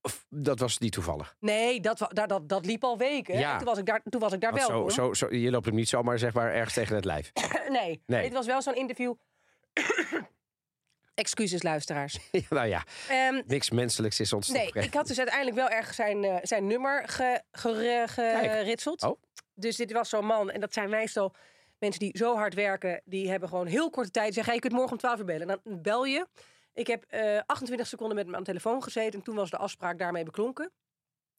of- 0.02 0.26
dat 0.30 0.60
was 0.60 0.78
niet 0.78 0.92
toevallig. 0.92 1.36
Nee, 1.40 1.80
dat, 1.80 2.08
daar, 2.10 2.28
dat, 2.28 2.50
dat 2.50 2.66
liep 2.66 2.84
al 2.84 2.98
weken. 2.98 3.40
Ja. 3.40 3.58
Toen 3.58 3.66
was 3.68 3.78
ik 3.78 3.86
daar, 3.86 4.02
toen 4.10 4.20
was 4.22 4.34
ik 4.34 4.42
daar 4.42 4.54
welkom. 4.54 4.90
zo, 4.90 5.14
zo, 5.14 5.14
zo, 5.28 5.36
je 5.36 5.52
loopt 5.52 5.66
hem 5.66 5.76
niet 5.76 5.90
zomaar 5.90 6.20
zeg 6.20 6.34
maar 6.34 6.54
ergens 6.54 6.74
tegen 6.74 6.96
het 6.96 7.06
lijf. 7.06 7.32
Nee, 7.70 8.04
Nee. 8.06 8.24
dit 8.24 8.34
was 8.34 8.46
wel 8.46 8.62
zo'n 8.62 8.76
interview. 8.76 9.14
Excuses, 11.14 11.64
luisteraars. 11.64 12.20
Ja, 12.32 12.42
nou 12.50 12.68
ja, 12.68 12.84
Ehm, 13.10 13.42
niks 13.46 13.70
menselijks 13.70 14.20
is 14.20 14.34
ons 14.34 14.46
te 14.48 14.52
nee, 14.54 14.72
ik 14.74 14.94
had 14.94 15.08
dus 15.08 15.18
uiteindelijk 15.18 15.56
wel 15.58 15.70
erg 15.70 15.94
zijn, 15.94 16.24
eh, 16.24 16.36
zijn 16.42 16.68
nummer 16.68 17.08
ge- 17.10 17.42
geritseld. 17.52 19.04
Oh. 19.04 19.22
Dus 19.54 19.76
dit 19.76 19.92
was 19.92 20.10
zo'n 20.10 20.26
man. 20.26 20.52
En 20.52 20.60
dat 20.60 20.74
zijn 20.74 20.90
meestal 20.90 21.34
mensen 21.80 22.00
die 22.00 22.18
zo 22.18 22.36
hard 22.36 22.54
werken. 22.54 23.02
Die 23.06 23.30
hebben 23.30 23.50
gewoon 23.50 23.68
heel 23.68 23.90
korte 23.90 24.12
tijd. 24.12 24.34
Zeggen, 24.34 24.46
hey, 24.46 24.54
je 24.54 24.60
kunt 24.60 24.74
morgen 24.74 24.92
om 24.92 24.98
12 24.98 25.20
uur 25.20 25.26
bellen. 25.26 25.48
Dan 25.48 25.82
bel 25.82 26.06
je. 26.06 26.28
Ik 26.74 26.88
heb 26.88 27.04
eh 27.08 27.40
28 27.46 27.88
seconden 27.88 28.16
met 28.16 28.26
hem 28.26 28.36
aan 28.36 28.42
de 28.42 28.48
telefoon 28.48 28.84
gezeten. 28.84 29.20
En 29.20 29.26
toen 29.26 29.36
was 29.36 29.50
de 29.50 29.58
afspraak 29.58 30.00
daarmee 30.00 30.24
beklonken. 30.24 30.72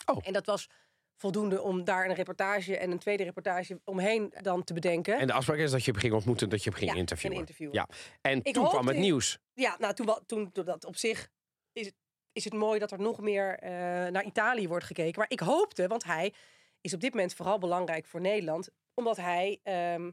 Oh. 0.07 0.19
En 0.23 0.33
dat 0.33 0.47
was 0.47 0.69
voldoende 1.17 1.63
om 1.63 1.85
daar 1.85 2.09
een 2.09 2.15
reportage 2.15 2.77
en 2.77 2.91
een 2.91 2.99
tweede 2.99 3.25
reportage 3.25 3.81
omheen 3.85 4.35
dan 4.41 4.65
te 4.65 4.75
bedenken. 4.75 5.19
En 5.19 5.27
de 5.27 5.33
afspraak 5.33 5.59
is 5.59 5.71
dat 5.71 5.85
je 5.85 5.91
hem 5.91 6.01
ging 6.01 6.13
ontmoeten, 6.13 6.49
dat 6.49 6.65
je 6.65 6.71
hem 6.71 6.79
ging 6.79 6.91
Ja, 6.91 6.97
interviewen. 6.97 7.75
Ja. 7.75 7.89
En 8.21 8.41
Ik 8.43 8.55
toen 8.55 8.69
kwam 8.69 8.87
het 8.87 8.97
nieuws. 8.97 9.39
Ja, 9.55 9.77
nou, 9.79 9.95
toen, 9.95 10.19
toen, 10.27 10.53
toen 10.53 10.65
dat 10.65 10.85
op 10.85 10.97
zich 10.97 11.29
is 11.73 11.87
het, 11.87 11.95
is 12.33 12.45
het 12.45 12.53
mooi 12.53 12.79
dat 12.79 12.91
er 12.91 13.01
nog 13.01 13.21
meer 13.21 13.59
eh, 13.59 13.71
naar 14.11 14.25
Italië 14.25 14.69
wordt 14.69 14.85
gekeken. 14.85 15.19
Maar 15.19 15.31
ik 15.31 15.41
hoopte, 15.41 15.87
want 15.87 16.05
hij 16.05 16.35
is 16.81 16.95
op 16.95 17.01
dit 17.01 17.15
moment 17.15 17.35
vooral 17.35 17.59
belangrijk 17.59 18.07
voor 18.07 18.21
Nederland, 18.21 18.69
omdat 18.95 19.17
hij 19.17 19.61
ehm, 19.63 20.11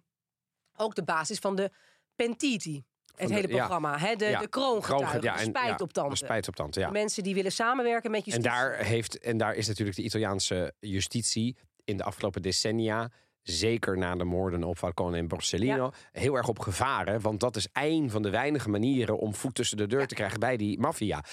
ook 0.77 0.95
de 0.95 1.03
basis 1.03 1.39
van 1.39 1.55
de 1.55 1.71
Pentiti, 2.15 2.83
het 3.15 3.27
de- 3.27 3.33
hele 3.33 3.47
programma, 3.47 3.97
hè, 3.97 4.15
de, 4.15 4.25
Ja, 4.25 4.39
de 4.39 4.47
kroongetuigen, 4.47 5.07
Kroonge- 5.09 5.25
ja, 5.25 5.37
en- 5.39 5.45
spijt 5.45 5.81
op 5.81 5.93
tanden. 5.93 6.11
de 6.11 6.17
Spijt 6.25 6.47
op 6.47 6.55
tanden, 6.55 6.81
ja. 6.81 6.89
Mensen 6.89 7.23
die 7.23 7.33
willen 7.33 7.51
samenwerken 7.51 8.11
met 8.11 8.19
En 8.19 8.25
justitie. 8.25 8.51
daar, 8.51 8.75
heeft, 8.77 9.19
en 9.19 9.37
daar 9.37 9.55
is 9.55 9.67
natuurlijk 9.67 9.97
de 9.97 10.03
Italiaanse 10.03 10.73
justitie 10.79 11.57
in 11.83 11.97
de 11.97 12.03
afgelopen 12.03 12.41
decennia, 12.41 13.11
zeker 13.41 13.97
na 13.97 14.15
de 14.15 14.23
moorden 14.23 14.63
op 14.63 14.77
Falcone 14.77 15.17
en 15.17 15.27
Borsellino, 15.27 15.91
heel 16.11 16.35
erg 16.35 16.47
op 16.47 16.59
gevaren. 16.59 17.21
Want 17.21 17.39
dat 17.39 17.55
is 17.55 17.67
een 17.73 18.09
van 18.09 18.21
de 18.21 18.29
weinige 18.29 18.69
manieren 18.69 19.17
om 19.17 19.35
voet 19.35 19.55
tussen 19.55 19.77
de 19.77 19.87
deur 19.87 20.07
te 20.07 20.15
krijgen 20.15 20.39
bij 20.39 20.57
die 20.57 20.79
maffia. 20.79 21.23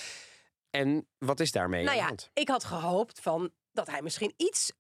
En 0.71 1.07
wat 1.19 1.41
is 1.41 1.53
daarmee 1.53 1.85
Nou 1.85 1.97
ja, 1.97 2.11
ik 2.33 2.49
had 2.49 2.65
gehoopt 2.65 3.21
van 3.21 3.51
dat 3.73 3.87
hij 3.91 4.03
misschien 4.03 4.35
iets. 4.37 4.73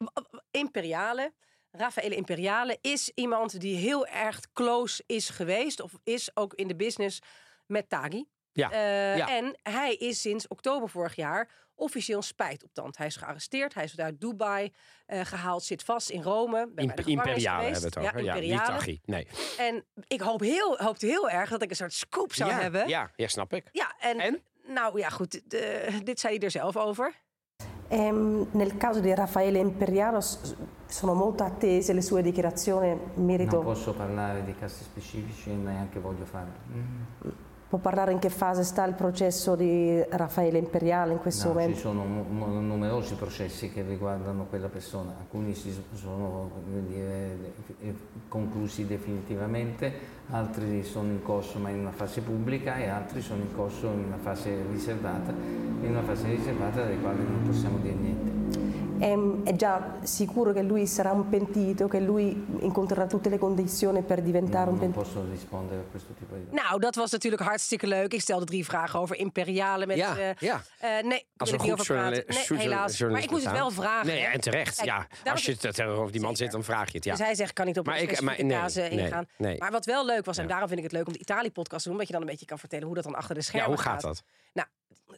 Imperiale, 0.50 1.33
Raffaele 1.76 2.14
Imperiale 2.16 2.78
is 2.81 3.11
iemand 3.14 3.61
die 3.61 3.76
heel 3.76 4.07
erg 4.07 4.40
close 4.52 5.02
is 5.07 5.28
geweest. 5.28 5.81
Of 5.81 5.93
is 6.04 6.31
ook 6.37 6.54
in 6.54 6.69
de 6.69 6.76
business 6.76 7.19
met 7.66 7.88
Taghi. 7.88 8.25
Ja, 8.52 8.71
Eh, 8.71 9.16
ja. 9.16 9.28
En 9.37 9.59
hij 9.62 9.95
is 9.95 10.21
sinds 10.21 10.49
oktober 10.49 10.88
vorig 10.88 11.16
jaar 11.16 11.50
officieel 11.76 12.23
spijt 12.23 12.64
op 12.64 12.71
tand. 12.75 12.97
Hij 12.97 13.07
is 13.07 13.16
gearresteerd. 13.16 13.75
Hij 13.75 13.85
is 13.85 13.99
uit 13.99 14.21
Dubai 14.21 14.73
eh, 15.07 15.21
gehaald. 15.25 15.62
Zit 15.64 15.83
vast 15.83 16.11
in 16.11 16.23
Rome. 16.23 16.69
Ben 16.75 16.85
Imp- 16.85 17.00
imperiale 17.07 17.62
hebben 17.62 17.81
we 17.81 17.87
het 17.87 17.99
over. 17.99 18.19
Ja, 18.19 18.25
Ja, 18.25 18.35
niet 18.35 18.43
imperiale. 18.43 18.66
Taghi. 18.78 19.00
Nee. 19.04 19.26
En 19.59 19.85
ik 20.07 20.21
hoop 20.21 20.40
heel, 20.40 20.76
hoopte 20.78 21.07
heel 21.07 21.31
erg 21.31 21.50
dat 21.50 21.62
ik 21.62 21.71
een 21.71 21.76
soort 21.76 21.93
scoop 21.93 22.33
zou 22.35 22.50
ja, 22.50 22.61
hebben. 22.61 22.88
Ja, 22.88 23.11
ja, 23.16 23.26
snap 23.28 23.52
ik. 23.52 23.69
Ja, 23.73 23.95
en, 23.99 24.19
En? 24.21 24.43
nou 24.66 24.99
ja, 24.99 25.09
goed. 25.09 25.50
de- 25.50 26.00
dit 26.02 26.21
zei 26.21 26.35
hij 26.37 26.45
er 26.45 26.50
zelf 26.50 26.76
over. 26.76 27.14
Ehm, 27.88 28.46
nel 28.52 28.76
caso 28.76 29.00
di 29.00 29.14
Raffaele 29.14 29.58
Imperiale 29.58 30.20
s- 30.20 30.54
sono 30.86 31.14
molto 31.14 31.44
attese 31.44 31.92
le 31.92 32.02
sue 32.02 32.22
dichiarazioni 32.22 32.96
in 33.14 33.24
merito. 33.24 33.56
Non 33.56 33.64
posso 33.64 33.92
parlare 33.92 34.42
di 34.44 34.54
casi 34.54 34.82
specifici 34.84 35.50
e 35.50 35.54
neanche 35.54 35.98
voglio 36.00 36.24
farlo. 36.24 36.52
Può 37.68 37.78
parlare 37.82 38.12
in 38.12 38.20
che 38.20 38.28
fase 38.30 38.62
sta 38.62 38.84
il 38.84 38.94
processo 38.94 39.56
di 39.56 40.00
Raffaele 40.10 40.58
Imperiale 40.58 41.12
in 41.12 41.18
questo 41.18 41.48
No, 41.48 41.54
ci 41.54 41.58
momento? 41.58 41.78
sono 41.80 42.04
mu- 42.04 42.22
mu- 42.30 42.60
numerosi 42.60 43.14
processi 43.14 43.70
che 43.72 43.82
riguardano 43.82 44.44
quella 44.44 44.68
persona, 44.68 45.12
alcuni 45.18 45.54
si 45.54 45.72
sono 45.94 46.50
dire, 46.86 47.36
conclusi 48.28 48.86
definitivamente, 48.86 49.92
altri 50.31 50.83
sono 50.85 51.09
in 51.11 51.23
corso 51.23 51.59
ma 51.59 51.69
in 51.69 51.78
una 51.81 51.93
fase 51.93 52.21
pubblica 52.21 52.76
e 52.76 52.88
altri 52.88 53.21
sono 53.21 53.43
in 53.43 53.54
corso 53.54 53.87
in 53.87 54.04
una 54.07 54.19
fase 54.19 54.64
riservata, 54.71 55.31
in 55.33 55.87
una 55.90 56.02
fase 56.02 56.26
riservata 56.28 56.83
dei 56.85 57.00
quali 57.00 57.23
non 57.23 57.43
possiamo 57.47 57.78
dire 57.78 57.95
niente. 57.95 58.33
Ehm, 59.00 59.43
è 59.45 59.57
già 59.57 59.97
sicuro 60.02 60.52
che 60.52 60.62
lui 60.62 60.87
sarà 60.87 61.11
un 61.11 61.28
pentito, 61.28 61.88
che 61.88 61.99
lui 61.99 62.47
incontrerà 62.61 63.07
tutte 63.07 63.28
le 63.28 63.38
condizioni 63.38 64.02
per 64.02 64.23
diventare 64.23 64.71
Non, 64.71 64.75
un 64.75 64.81
non 64.81 64.93
pentito? 64.93 65.02
posso 65.14 65.31
rispondere 65.31 65.81
a 65.81 65.85
questo 65.90 66.12
tipo 66.16 66.37
di 66.37 66.45
Nou, 66.54 66.78
dat 66.78 66.95
was 66.95 67.11
natuurlijk 67.11 67.43
hartstikke 67.43 67.87
leuk. 67.87 68.12
Ik 68.14 68.21
stelde 68.21 68.45
drie 68.45 68.64
vragen 68.64 69.00
over 69.00 69.16
imperiale 69.16 69.87
met... 69.87 69.97
Ja, 69.97 70.16
eh, 70.19 70.31
ja. 70.38 70.62
eh, 70.78 70.88
nee, 71.02 71.19
ik 71.19 71.25
Als 71.37 71.50
een 71.52 71.59
er 71.59 71.62
niet 71.64 71.71
goed 71.73 71.81
over 71.81 71.95
praten. 71.95 72.25
journali- 72.26 72.47
Nee, 72.49 72.59
helaas. 72.59 73.00
Maar 73.00 73.23
ik 73.23 73.31
moet 73.31 73.43
het 73.45 73.52
wel 73.52 73.71
journalist 73.71 73.81
vragen. 73.81 74.07
Nee, 74.07 74.25
en 74.25 74.40
terecht. 74.40 74.76
Kijk, 74.76 74.88
ja, 75.25 75.33
als 75.33 75.45
je 75.45 75.50
het 75.52 75.61
tegenover 75.61 76.12
die 76.12 76.21
man 76.21 76.37
zit, 76.37 76.50
dan 76.50 76.62
vraag 76.64 76.87
je 76.90 76.97
het. 76.97 77.04
Ja. 77.04 77.11
Dus 77.14 77.21
hij 77.26 77.35
zegt, 77.35 77.52
kan 77.52 77.66
niet 77.66 77.78
op 77.78 77.87
Maar 77.87 77.95
een 78.00 78.09
specifieke 78.09 78.43
nee, 78.45 78.90
ingaan. 79.04 79.26
nee. 79.37 79.59
Maar 79.59 79.71
wat 79.71 79.85
wel 79.85 80.07
leuk 80.07 80.13
was, 80.23 80.37
en 80.37 80.42
Ja. 80.42 80.49
daarom 80.49 80.68
vind 80.68 80.80
ik 80.80 80.85
het 80.87 80.94
leuk 80.94 81.06
om 81.06 81.12
de 81.12 81.18
Italië-podcast 81.18 81.83
te 81.83 81.88
doen... 81.88 81.92
omdat 81.92 82.06
je 82.06 82.12
dan 82.12 82.23
een 82.23 82.28
beetje 82.28 82.47
kan 82.47 82.59
vertellen 82.59 82.87
hoe 82.87 82.94
dat 82.94 83.04
dan 83.04 83.14
achter 83.14 83.35
de 83.35 83.40
ja, 83.40 83.47
schermen 83.47 83.68
hoe 83.71 83.80
gaat 83.80 84.00
dat? 84.00 84.23
Nou, 84.52 84.68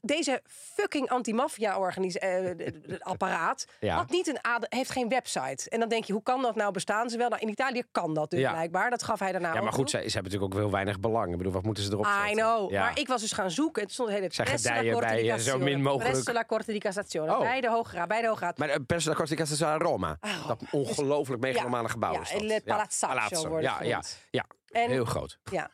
deze 0.01 0.43
fucking 0.47 1.09
anti-maffia-apparaat 1.09 3.65
Ja. 3.81 3.97
had 3.97 4.11
niet 4.11 4.27
een 4.27 4.39
heeft 4.69 4.91
geen 4.91 5.09
website. 5.09 5.71
En 5.71 5.81
dan 5.81 5.89
denk 5.89 6.05
je, 6.05 6.13
hoe 6.13 6.23
kan 6.23 6.43
dat 6.43 6.55
nou 6.55 6.73
bestaan? 6.73 7.09
Terwijl 7.09 7.29
nou, 7.31 7.43
in 7.43 7.49
Italië 7.49 7.83
kan 7.93 8.15
dat 8.15 8.31
dus 8.31 8.41
Ja. 8.41 8.51
blijkbaar. 8.53 8.91
Dat 8.91 9.03
gaf 9.03 9.19
hij 9.19 9.33
daarna 9.33 9.55
Ja, 9.55 9.61
maar 9.61 9.73
goed, 9.73 9.91
ze, 9.91 9.97
ze 9.97 10.03
hebben 10.03 10.23
natuurlijk 10.33 10.55
ook 10.55 10.61
heel 10.61 10.71
weinig 10.71 11.01
belang. 11.01 11.31
Ik 11.33 11.37
bedoel, 11.37 11.53
wat 11.53 11.63
moeten 11.63 11.85
ze 11.85 11.91
erop 11.93 12.07
zetten? 12.07 12.31
I 12.31 12.35
know. 12.35 12.71
Ja. 12.71 12.81
Maar 12.81 12.99
ik 12.99 13.09
was 13.09 13.21
dus 13.21 13.33
gaan 13.33 13.51
zoeken. 13.51 13.81
En 13.81 13.87
het 13.87 13.93
stond 13.93 14.09
de 14.09 14.15
hele 14.15 14.29
Zij 14.33 14.45
Presso 14.45 14.69
gedijen 14.69 14.93
Corte 14.93 15.09
bij, 15.09 15.31
eh, 15.31 15.37
zo 15.39 15.59
min 15.59 15.83
mogelijk- 15.83 16.11
Presso 16.11 16.33
la 16.33 16.45
Corte 16.45 16.73
di 16.73 16.79
Cassazione. 16.79 17.33
Oh. 17.33 17.39
Bij 17.41 17.61
de 17.61 17.69
Hoge 17.69 17.97
Raad. 17.97 18.09
Bij 18.09 18.21
de 18.21 18.27
Hoge 18.29 18.41
Raad. 18.41 18.59
Maar 18.59 18.81
Perso 18.81 19.11
da 19.11 19.17
Corte 19.17 19.31
di 19.35 19.41
Cassazione 19.41 19.79
Roma. 19.79 20.17
Ah, 20.21 20.49
dat 20.49 20.63
ongelooflijk 20.71 21.41
megalomane 21.43 21.89
gebouw 21.89 22.13
ja, 22.13 22.21
is 22.21 22.31
dat. 22.31 22.43
il 22.43 22.61
Palazzaccio 22.65 23.49
wordt 23.49 23.65
ja, 23.65 23.83
ja, 23.83 24.03
ja, 24.31 24.45
En- 24.77 24.91
heel 24.91 25.05
groot. 25.05 25.39
Ja, 25.51 25.71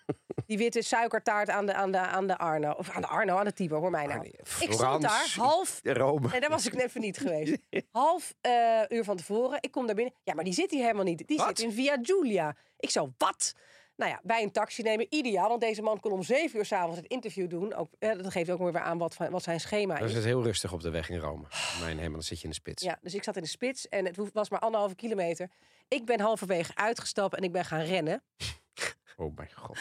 die 0.47 0.59
witte 0.59 0.83
suikertaart 0.83 1.49
aan 1.51 1.67
de, 1.67 1.75
aan 1.75 1.93
de, 1.93 1.99
aan 1.99 2.27
de 2.27 2.38
Arno. 2.38 2.71
Of 2.71 2.91
aan 2.91 3.01
de 3.01 3.07
Arno, 3.07 3.37
aan 3.37 3.45
de 3.45 3.53
Tibor, 3.53 3.79
hoor 3.79 3.91
mij 3.91 4.07
nou. 4.07 4.27
Ik 4.61 4.73
stond 4.73 5.03
daar 5.03 5.33
half... 5.37 5.81
Rome. 6.03 6.29
Nee, 6.29 6.41
daar 6.41 6.51
was 6.51 6.67
ik 6.67 6.75
even 6.75 7.01
niet 7.01 7.19
geweest. 7.19 7.57
Half 7.91 8.35
eh, 8.41 8.81
uur 8.88 9.05
van 9.05 9.17
tevoren. 9.17 9.59
Ik 9.61 9.71
kom 9.71 9.87
daar 9.87 9.95
binnen. 9.95 10.15
Ja, 10.25 10.35
maar 10.35 10.45
die 10.45 10.53
zit 10.53 10.71
hier 10.71 10.83
helemaal 10.83 11.05
niet. 11.05 11.27
Die 11.27 11.37
Wat? 11.37 11.47
zit 11.47 11.59
in 11.61 11.73
Via 11.73 11.99
Giulia. 12.03 12.57
Ik 12.79 12.91
zo, 12.91 13.12
wat? 13.19 13.55
Nou 13.97 14.11
ja, 14.11 14.21
bij 14.23 14.43
een 14.43 14.51
taxi 14.53 14.83
nemen, 14.83 15.07
ideaal. 15.09 15.49
Want 15.49 15.61
deze 15.61 15.83
man 15.83 16.01
kon 16.01 16.12
om 16.12 16.23
zeven 16.23 16.59
uur 16.59 16.65
s'avonds 16.65 16.97
het 16.97 17.07
interview 17.07 17.51
doen. 17.51 17.75
Ook, 17.75 17.91
eh, 17.99 18.12
dat 18.12 18.33
geeft 18.33 18.51
ook 18.51 18.59
weer 18.73 18.81
aan 18.81 18.99
wat, 18.99 19.15
van- 19.15 19.31
wat 19.31 19.43
zijn 19.43 19.61
schema 19.61 19.99
is. 19.99 20.09
is 20.09 20.15
het 20.15 20.25
heel 20.25 20.43
rustig 20.43 20.73
op 20.73 20.81
de 20.81 20.91
weg 20.91 21.11
in 21.11 21.19
Rome. 21.19 21.45
Mijn 21.81 21.99
hemel, 21.99 22.12
dan 22.12 22.23
zit 22.23 22.38
je 22.38 22.45
in 22.45 22.51
de 22.51 22.57
spits. 22.57 22.83
Ja, 22.83 22.99
dus 23.01 23.15
ik 23.15 23.23
zat 23.23 23.37
in 23.37 23.43
de 23.43 23.49
spits 23.49 23.88
en 23.88 24.05
het 24.05 24.17
was 24.33 24.51
maar 24.51 24.61
anderhalve 24.61 24.95
kilometer. 24.95 25.49
Ik 25.88 26.05
ben 26.05 26.21
halverwege 26.21 26.75
uitgestapt 26.75 27.37
en 27.37 27.43
ik 27.43 27.53
ben 27.53 27.65
gaan 27.65 27.81
rennen. 27.83 28.23
Oh 29.22 29.37
mijn 29.37 29.50
god. 29.54 29.78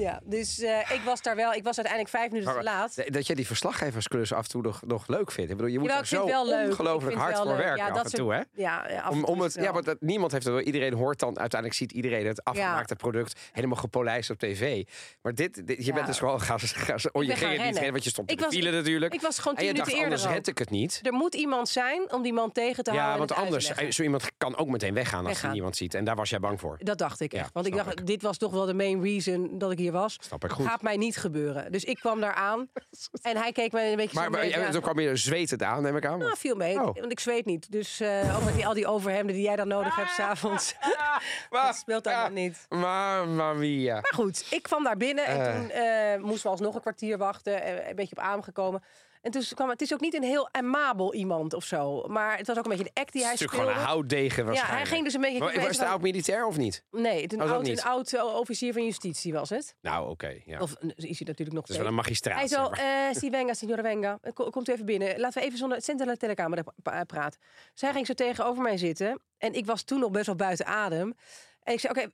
Ja, 0.00 0.20
dus 0.24 0.58
eh, 0.60 0.78
ik 0.90 1.00
was 1.04 1.22
daar 1.22 1.36
wel. 1.36 1.52
Ik 1.52 1.62
was 1.64 1.76
uiteindelijk 1.76 2.14
vijf 2.16 2.30
minuten 2.30 2.54
te 2.54 2.62
laat. 2.62 3.12
Dat 3.12 3.26
jij 3.26 3.36
die 3.36 3.46
verslaggeversklus 3.46 4.32
af 4.32 4.42
en 4.44 4.48
toe 4.50 4.62
nog, 4.62 4.80
nog 4.86 5.06
leuk 5.06 5.30
vindt. 5.30 5.50
Ik 5.50 5.56
bedoel, 5.56 5.72
je 5.72 5.78
moet 5.78 5.88
er 5.90 5.94
vind 5.94 6.08
zo 6.08 6.22
ongelooflijk 6.22 7.16
hard 7.16 7.36
voor 7.36 7.46
leuk. 7.46 7.56
werken 7.56 7.76
Ja, 7.76 7.90
af 7.90 7.96
en 8.02 8.10
soort- 8.10 8.14
toe, 8.14 8.32
hè? 8.32 8.38
Ja, 8.62 8.88
ja, 8.88 9.00
af 9.00 9.04
en 9.04 9.10
Om, 9.10 9.18
toe 9.24 9.26
om 9.34 9.40
het, 9.40 9.54
ja, 9.54 9.72
want 9.72 9.84
dat, 9.84 9.96
niemand 10.00 10.32
heeft 10.32 10.44
het. 10.44 10.64
Iedereen 10.66 10.92
hoort 10.94 11.18
dan 11.18 11.38
uiteindelijk 11.38 11.80
ziet 11.80 11.92
iedereen 11.92 12.26
het 12.26 12.44
afgemaakte 12.44 12.96
product 12.96 13.40
helemaal 13.52 13.76
gepolijst 13.76 14.30
op 14.30 14.38
tv. 14.38 14.84
Maar 15.22 15.34
dit, 15.34 15.66
dit- 15.66 15.78
je 15.78 15.84
Ja. 15.84 15.92
bent 15.94 16.06
dus 16.06 16.18
gewoon 16.18 16.40
gaan, 16.40 16.60
gaan, 16.60 16.98
oh, 17.12 17.22
je 17.22 17.28
gaan 17.28 17.38
ging 17.48 17.62
het 17.62 17.80
niet 17.80 17.90
want 17.90 18.04
je 18.04 18.10
stond 18.10 18.30
file 18.48 18.70
natuurlijk. 18.70 19.14
ik 19.14 19.20
was 19.20 19.38
gewoon 19.38 19.56
en 19.56 19.58
tien 19.62 19.68
je 19.68 19.74
dacht, 19.74 19.86
minuten 19.86 20.04
anders 20.04 20.22
eerder 20.22 20.36
red 20.38 20.48
ik 20.48 20.58
het 20.58 20.70
niet. 20.70 21.00
Er 21.02 21.12
moet 21.12 21.34
iemand 21.34 21.68
zijn 21.68 22.12
om 22.12 22.22
die 22.22 22.32
man 22.32 22.52
tegen 22.52 22.84
te 22.84 22.90
houden. 22.90 23.08
Ja, 23.08 23.12
en 23.12 23.18
want 23.18 23.30
te 23.30 23.36
anders, 23.44 23.72
eh, 23.74 23.90
zo 23.90 24.02
iemand 24.02 24.30
kan 24.38 24.56
ook 24.56 24.68
meteen 24.68 24.94
weggaan 24.94 25.26
als 25.26 25.40
hij 25.40 25.50
niemand 25.52 25.76
ziet. 25.76 25.94
En 25.94 26.04
daar 26.04 26.16
was 26.16 26.30
jij 26.30 26.40
bang 26.40 26.60
voor. 26.60 26.76
Dat 26.78 26.98
dacht 26.98 27.20
ik 27.20 27.32
Ja, 27.32 27.38
echt. 27.38 27.50
Want 27.52 27.66
ik 27.66 27.74
dacht, 27.76 28.06
dit 28.06 28.22
was 28.22 28.36
toch 28.38 28.52
wel 28.52 28.66
de 28.66 28.74
main 28.74 29.02
reason 29.02 29.58
dat 29.58 29.72
ik 29.72 29.78
hier 29.84 29.92
was. 29.92 30.16
Snap 30.20 30.44
ik 30.44 30.50
goed. 30.50 30.66
Gaat 30.66 30.82
mij 30.82 30.96
niet 30.96 31.16
gebeuren. 31.16 31.72
Dus 31.72 31.84
ik 31.84 31.96
kwam 31.98 32.20
daar 32.20 32.34
aan. 32.34 32.68
en 33.22 33.36
hij 33.36 33.52
keek 33.52 33.72
me 33.72 33.80
een 33.82 33.96
beetje 33.96 34.14
Maar, 34.14 34.24
zo'n 34.50 34.60
maar 34.60 34.70
toen 34.70 34.80
kwam 34.80 34.98
je 35.00 35.16
zwetend 35.16 35.62
aan, 35.62 35.82
neem 35.82 35.96
ik 35.96 36.06
aan. 36.06 36.18
Nou, 36.18 36.36
viel 36.36 36.56
mee. 36.56 36.76
Oh. 36.80 36.94
Want 36.94 37.12
ik 37.12 37.20
zweet 37.20 37.44
niet. 37.44 37.72
Dus 37.72 38.02
ook 38.36 38.44
met 38.44 38.54
die, 38.54 38.66
al 38.66 38.74
die 38.74 38.86
overhemden 38.86 39.34
die 39.34 39.44
jij 39.44 39.56
dan 39.56 39.68
nodig 39.68 39.96
hebt 39.96 40.10
s'avonds. 40.10 40.74
dat 41.50 41.76
speelt 41.76 42.06
allemaal 42.06 42.30
niet. 42.30 42.66
Mamma 42.68 43.52
mia. 43.52 43.92
Maar 43.94 44.12
goed, 44.14 44.46
ik 44.50 44.62
kwam 44.62 44.84
daar 44.84 44.96
binnen 44.96 45.24
en 45.26 45.40
Eh. 45.40 45.54
toen 45.54 45.70
eh, 45.70 46.22
moesten 46.22 46.42
we 46.42 46.48
alsnog 46.48 46.74
een 46.74 46.80
kwartier 46.80 47.18
wachten. 47.18 47.88
een 47.88 47.96
beetje 47.96 48.16
op 48.16 48.22
adem 48.22 48.42
gekomen. 48.42 48.82
En 49.24 49.30
toen 49.30 49.42
kwam 49.54 49.68
het 49.68 49.80
is 49.80 49.92
ook 49.92 50.00
niet 50.00 50.14
een 50.14 50.22
heel 50.22 50.48
amabel 50.52 51.14
iemand 51.14 51.54
of 51.54 51.64
zo. 51.64 52.02
Maar 52.08 52.36
het 52.38 52.46
was 52.46 52.58
ook 52.58 52.64
een 52.64 52.70
beetje 52.70 52.90
de 52.94 53.00
act 53.00 53.12
die 53.12 53.24
hij 53.24 53.36
Stuk 53.36 53.48
speelde. 53.48 53.66
gewoon 53.68 53.82
een 53.82 53.88
houtdegen 53.88 54.38
ja, 54.42 54.44
waarschijnlijk. 54.44 54.82
hij 54.82 54.90
ging 54.92 55.04
dus 55.04 55.14
een 55.14 55.20
beetje... 55.20 55.38
Maar, 55.38 55.54
was 55.66 55.78
het 55.78 55.88
oud 55.88 56.00
militair 56.00 56.46
of 56.46 56.56
niet? 56.56 56.84
Nee, 56.90 57.22
het 57.22 57.32
een, 57.32 57.42
Oh, 57.42 57.50
oud, 57.50 57.62
niet. 57.62 57.78
een 57.78 57.84
oud 57.84 58.12
eh, 58.12 58.24
officier 58.24 58.72
van 58.72 58.84
justitie 58.84 59.32
was 59.32 59.50
het. 59.50 59.74
Nou, 59.80 60.10
oké. 60.10 60.40
ja. 60.44 60.60
Of 60.60 60.70
is 60.80 61.18
hij 61.18 61.26
natuurlijk 61.26 61.52
nog 61.52 61.60
Het 61.60 61.70
is 61.70 61.76
wel 61.76 61.86
een 61.86 61.94
magistraat. 61.94 62.38
Hij 62.38 62.46
zo, 62.48 62.68
eh 62.70 62.86
si 63.12 63.30
venga, 63.30 63.54
signora 63.54 63.82
venga. 63.82 64.18
Eh, 64.22 64.32
ko- 64.32 64.50
Komt 64.50 64.68
u 64.68 64.72
even 64.72 64.86
binnen. 64.86 65.20
Laten 65.20 65.40
we 65.40 65.46
even 65.46 65.58
zonder 65.58 65.82
senza 65.82 66.04
la 66.04 66.14
telecamera 66.16 66.62
eh, 66.82 67.00
praten. 67.06 67.40
Zij 67.74 67.92
ging 67.92 68.06
zo 68.06 68.12
tegenover 68.14 68.62
mij 68.62 68.76
zitten. 68.76 69.20
En 69.38 69.52
ik 69.54 69.66
was 69.66 69.82
toen 69.82 70.00
nog 70.00 70.10
best 70.10 70.26
wel 70.26 70.34
buiten 70.36 70.66
adem. 70.66 71.14
En 71.62 71.72
ik 71.72 71.80
zei, 71.80 71.92
oké, 71.92 72.10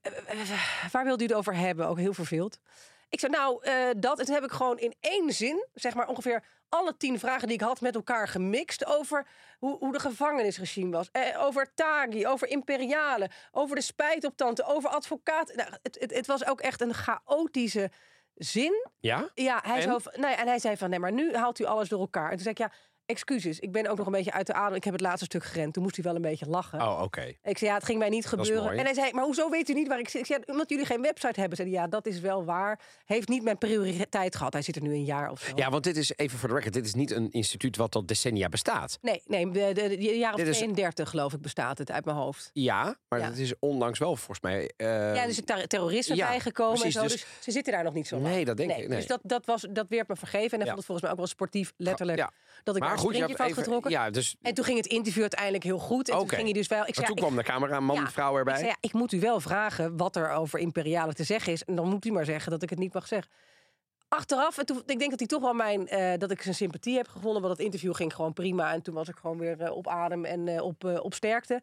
waar 0.93 1.05
wilt 1.05 1.21
u 1.21 1.25
het 1.25 1.33
over 1.35 1.57
hebben? 1.57 1.89
Ook 1.89 1.99
heel 1.99 2.15
verveeld. 2.15 2.59
Ik 3.09 3.21
zei, 3.21 3.33
nou, 3.33 3.63
dat. 3.99 4.19
En 4.19 4.25
toen 4.25 4.35
heb 4.35 4.45
ik 4.45 4.51
gewoon 4.53 4.79
in 4.79 4.95
één 5.01 5.33
zin, 5.33 5.67
zeg 5.75 5.95
maar 5.95 6.09
ongeveer 6.09 6.45
alle 6.71 6.97
tien 6.97 7.19
vragen 7.19 7.47
die 7.49 7.57
ik 7.57 7.63
had 7.63 7.81
met 7.81 7.95
elkaar 7.95 8.29
gemixt 8.29 8.87
over 8.87 9.27
hoe, 9.59 9.77
hoe 9.79 9.93
de 9.93 10.01
gevangenisregime 10.01 10.91
was. 10.97 11.09
Eh, 11.13 11.43
over 11.45 11.75
Taghi, 11.75 12.27
over 12.27 12.49
imperiale, 12.49 13.31
over 13.53 13.77
de 13.77 13.83
spijtoptante, 13.83 14.65
over 14.65 14.91
advocaat. 14.91 15.55
Nou, 15.55 15.71
het, 15.83 15.97
het, 16.01 16.15
het 16.15 16.27
was 16.27 16.47
ook 16.47 16.61
echt 16.61 16.81
een 16.81 16.95
chaotische 16.95 17.91
zin. 18.35 18.89
Ja? 19.01 19.31
Ja, 19.35 19.61
hij 19.65 19.77
En? 19.77 19.83
zei, 19.83 20.01
van- 20.01 20.13
en 20.13 20.47
hij 20.49 20.59
zei 20.59 20.77
van, 20.77 20.91
nee, 20.91 20.99
maar 20.99 21.13
nu 21.13 21.35
haalt 21.35 21.59
u 21.59 21.65
alles 21.65 21.89
door 21.89 22.01
elkaar. 22.01 22.25
En 22.25 22.31
toen 22.31 22.39
zei 22.41 22.51
ik, 22.55 22.59
ja, 22.59 22.73
excuses. 23.11 23.59
Ik 23.59 23.73
ben 23.73 23.87
ook 23.87 23.97
nog 23.97 24.07
een 24.07 24.13
beetje 24.13 24.33
uit 24.33 24.47
de 24.47 24.53
adem. 24.53 24.75
Ik 24.77 24.85
heb 24.85 24.93
het 24.93 25.03
laatste 25.03 25.25
stuk 25.25 25.45
gerend. 25.45 25.73
Toen 25.73 25.83
moest 25.83 25.95
hij 25.97 26.05
wel 26.05 26.15
een 26.15 26.23
beetje 26.23 26.47
lachen. 26.47 26.81
Oh, 26.81 27.01
oké. 27.03 27.35
Ik 27.43 27.59
zei, 27.59 27.71
ja, 27.71 27.77
het 27.77 27.85
ging 27.85 27.99
mij 27.99 28.09
niet 28.09 28.27
gebeuren. 28.27 28.71
En 28.79 28.85
hij 28.85 28.95
zei, 28.95 29.13
maar 29.13 29.25
hoezo 29.25 29.49
weet 29.51 29.69
u 29.69 29.73
niet 29.73 29.89
waar 29.89 29.99
ik 29.99 30.09
zit? 30.09 30.21
Ik 30.21 30.27
zei, 30.27 30.41
omdat 30.47 30.69
jullie 30.71 30.87
geen 30.87 31.03
website 31.03 31.41
hebben. 31.41 31.57
Zei 31.57 31.71
hij, 31.71 31.79
ja, 31.81 31.87
dat 31.87 32.07
is 32.07 32.21
wel 32.21 32.45
waar. 32.45 32.81
Heeft 33.05 33.29
niet 33.29 33.43
mijn 33.43 33.59
prioriteit 33.59 34.37
gehad. 34.37 34.53
Hij 34.53 34.63
zit 34.63 34.77
er 34.77 34.83
nu 34.83 34.93
een 34.93 35.05
jaar 35.05 35.31
of 35.31 35.41
zo. 35.41 35.53
Ja, 35.55 35.71
want 35.71 35.85
dit 35.85 35.97
is 35.97 36.13
even 36.17 36.39
voor 36.39 36.49
de 36.49 36.55
record. 36.55 36.73
Dit 36.73 36.85
is 36.87 36.95
niet 36.95 37.11
een 37.11 37.31
instituut 37.31 37.77
wat 37.77 37.95
al 37.95 38.07
decennia 38.07 38.49
bestaat. 38.49 38.99
Nee, 39.03 39.23
nee, 39.27 39.51
de, 39.51 39.71
de, 39.75 39.89
de 39.89 39.97
jaar 40.19 40.33
of 40.33 40.39
Dit 40.39 40.49
is- 40.49 40.57
32 40.57 41.11
geloof 41.11 41.33
ik 41.33 41.41
bestaat 41.41 41.79
het 41.79 41.91
uit 41.91 42.05
mijn 42.05 42.17
hoofd. 42.17 42.51
Ja, 42.53 42.97
maar 43.09 43.19
Ja. 43.19 43.25
het 43.27 43.39
is 43.39 43.53
onlangs 43.59 43.99
wel 43.99 44.17
volgens 44.17 44.41
mij. 44.41 44.71
eh, 44.77 44.87
ja, 44.87 45.23
er 45.23 45.29
is 45.29 45.37
een 45.39 45.45
ter- 45.45 45.67
terrorisme 45.67 46.15
ja, 46.17 46.29
bijgekomen 46.29 46.79
precies, 46.79 46.95
en 46.97 47.03
zo. 47.03 47.09
dus- 47.09 47.21
Dus, 47.21 47.27
ze 47.41 47.51
zitten 47.51 47.73
daar 47.73 47.85
nog 47.85 47.95
niet 47.95 48.07
zo 48.07 48.17
lang. 48.19 48.35
Nee, 48.35 48.45
dat 48.45 48.57
denk 48.57 48.71
ik, 48.71 48.77
nee. 48.89 48.97
Dus 48.99 49.07
dat, 49.07 49.21
dat, 49.23 49.47
was, 49.47 49.67
dat 49.71 49.87
werd 49.89 50.09
me 50.09 50.17
vergeven. 50.17 50.51
En 50.51 50.59
hij 50.59 50.59
Ja. 50.59 50.65
vond 50.67 50.77
het 50.77 50.85
volgens 50.87 51.03
mij 51.03 51.11
ook 51.11 51.17
wel 51.19 51.27
sportief, 51.27 51.73
letterlijk. 51.77 52.19
Ja. 52.19 52.31
Dat 52.63 52.77
ik 52.77 52.83
maar 52.83 52.91
goed, 53.01 53.17
je 53.17 53.21
hebt 53.21 53.41
even. 53.41 53.55
getrokken. 53.55 53.91
Ja, 53.91 54.11
dus. 54.11 54.37
En 54.43 54.55
toen 54.55 54.65
ging 54.65 54.77
het 54.77 54.87
interview 54.87 55.21
uiteindelijk 55.21 55.65
heel 55.65 55.79
goed. 55.79 56.09
En 56.09 56.19
toen 56.19 56.29
ging 56.29 56.43
hij 56.43 56.53
dus 56.53 56.69
wel... 56.69 56.87
Ik 56.87 56.95
zei, 56.95 57.07
toen 57.07 57.17
ja, 57.17 57.23
kwam 57.23 57.37
de 57.37 57.43
cameraman, 57.43 57.97
Ja, 57.97 58.11
vrouw 58.11 58.37
erbij. 58.37 58.53
Ik, 58.53 58.59
zei, 58.59 58.71
ja, 58.71 58.77
ik 58.81 58.93
moet 58.93 59.13
u 59.13 59.21
wel 59.21 59.41
vragen 59.41 59.97
wat 59.97 60.17
er 60.17 60.31
over 60.31 60.59
imperiale 60.59 61.13
te 61.13 61.25
zeggen 61.25 61.53
is. 61.53 61.65
En 61.65 61.75
dan 61.75 61.89
moet 61.89 62.05
u 62.05 62.13
maar 62.13 62.25
zeggen 62.25 62.51
dat 62.51 62.63
ik 62.63 62.71
het 62.71 62.79
niet 62.79 62.95
mag 62.95 63.07
zeggen. 63.07 63.31
Achteraf, 64.09 64.59
en 64.59 64.67
toen, 64.67 64.83
ik 64.87 64.99
denk 64.99 65.11
dat 65.11 65.19
hij 65.19 65.29
toch 65.29 65.41
wel 65.41 65.53
mijn, 65.53 65.89
eh, 65.89 66.19
dat 66.19 66.31
ik 66.31 66.43
zijn 66.43 66.55
sympathie 66.55 66.97
heb 66.97 67.09
gevonden. 67.09 67.43
Want 67.43 67.57
het 67.57 67.65
interview 67.65 67.95
ging 67.95 68.15
gewoon 68.15 68.33
prima. 68.33 68.73
En 68.73 68.83
toen 68.83 68.95
was 68.95 69.09
ik 69.09 69.17
gewoon 69.17 69.39
weer 69.39 69.61
eh, 69.61 69.77
op 69.77 69.89
adem 69.89 70.25
en 70.25 70.49
eh, 70.49 70.63
op, 70.63 70.85
op 70.85 71.15
sterkte. 71.15 71.63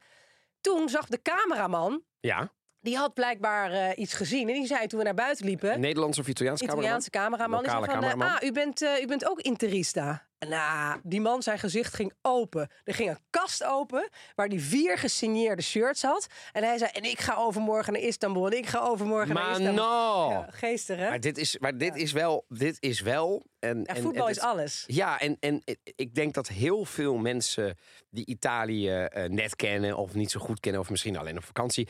Toen 0.61 0.89
zag 0.89 1.07
de 1.07 1.21
cameraman, 1.21 2.03
Ja, 2.19 2.51
die 2.79 2.97
had 2.97 3.13
blijkbaar 3.13 3.95
iets 3.95 4.13
gezien. 4.13 4.47
En 4.47 4.53
die 4.53 4.65
zei 4.65 4.87
toen 4.87 4.99
we 4.99 5.05
naar 5.05 5.13
buiten 5.13 5.45
liepen. 5.45 5.73
een 5.73 5.79
Nederlands 5.79 6.19
of 6.19 6.27
Italiaans 6.27 6.59
cameraman? 6.59 6.83
Italiaanse 6.83 7.09
cameraman. 7.09 7.59
Die 7.59 7.69
zei 7.69 7.85
van, 7.85 7.93
cameraman. 7.93 8.27
ah, 8.27 8.43
u 8.43 8.51
bent, 8.51 8.81
u 8.81 9.05
bent 9.05 9.29
ook 9.29 9.39
interista. 9.39 10.26
Nou, 10.39 10.99
die 11.03 11.21
man, 11.21 11.43
zijn 11.43 11.59
gezicht 11.59 11.93
ging 11.93 12.13
open. 12.21 12.69
Er 12.83 12.93
ging 12.93 13.09
een 13.09 13.19
kast 13.29 13.63
open 13.63 14.09
waar 14.35 14.47
hij 14.47 14.59
vier 14.59 14.97
gesigneerde 14.97 15.61
shirts 15.61 16.01
had. 16.01 16.27
En 16.51 16.63
hij 16.63 16.77
zei, 16.77 16.89
en 16.93 17.03
ik 17.03 17.19
ga 17.19 17.35
overmorgen 17.35 17.93
naar 17.93 18.01
Istanbul. 18.01 18.45
En 18.47 18.57
ik 18.57 18.65
ga 18.65 18.79
overmorgen 18.79 19.35
naar 19.35 19.49
Istanbul. 19.51 19.73
no! 19.73 20.29
Ja, 20.29 20.47
geestig, 20.51 20.97
hè? 20.97 21.09
Maar 21.09 21.19
dit 21.19 21.37
is, 21.37 21.57
maar 21.57 21.77
dit 21.77 21.95
is 21.95 22.11
wel. 22.11 22.45
Dit 22.49 22.77
is 22.79 23.01
wel 23.01 23.45
en, 23.59 23.77
Ja, 23.79 23.95
en- 23.95 24.01
voetbal 24.01 24.25
en 24.25 24.31
is 24.31 24.39
alles. 24.39 24.83
Ja, 24.87 25.19
en, 25.19 25.37
en 25.39 25.63
ik 25.95 26.15
denk 26.15 26.33
dat 26.33 26.47
heel 26.47 26.85
veel 26.85 27.15
mensen 27.17 27.77
die 28.09 28.25
Italië 28.25 28.89
eh, 28.89 29.29
net 29.29 29.55
kennen 29.55 29.97
of 29.97 30.13
niet 30.13 30.31
zo 30.31 30.39
goed 30.39 30.59
kennen, 30.59 30.81
of 30.81 30.89
misschien 30.89 31.17
alleen 31.17 31.37
op 31.37 31.43
vakantie, 31.45 31.87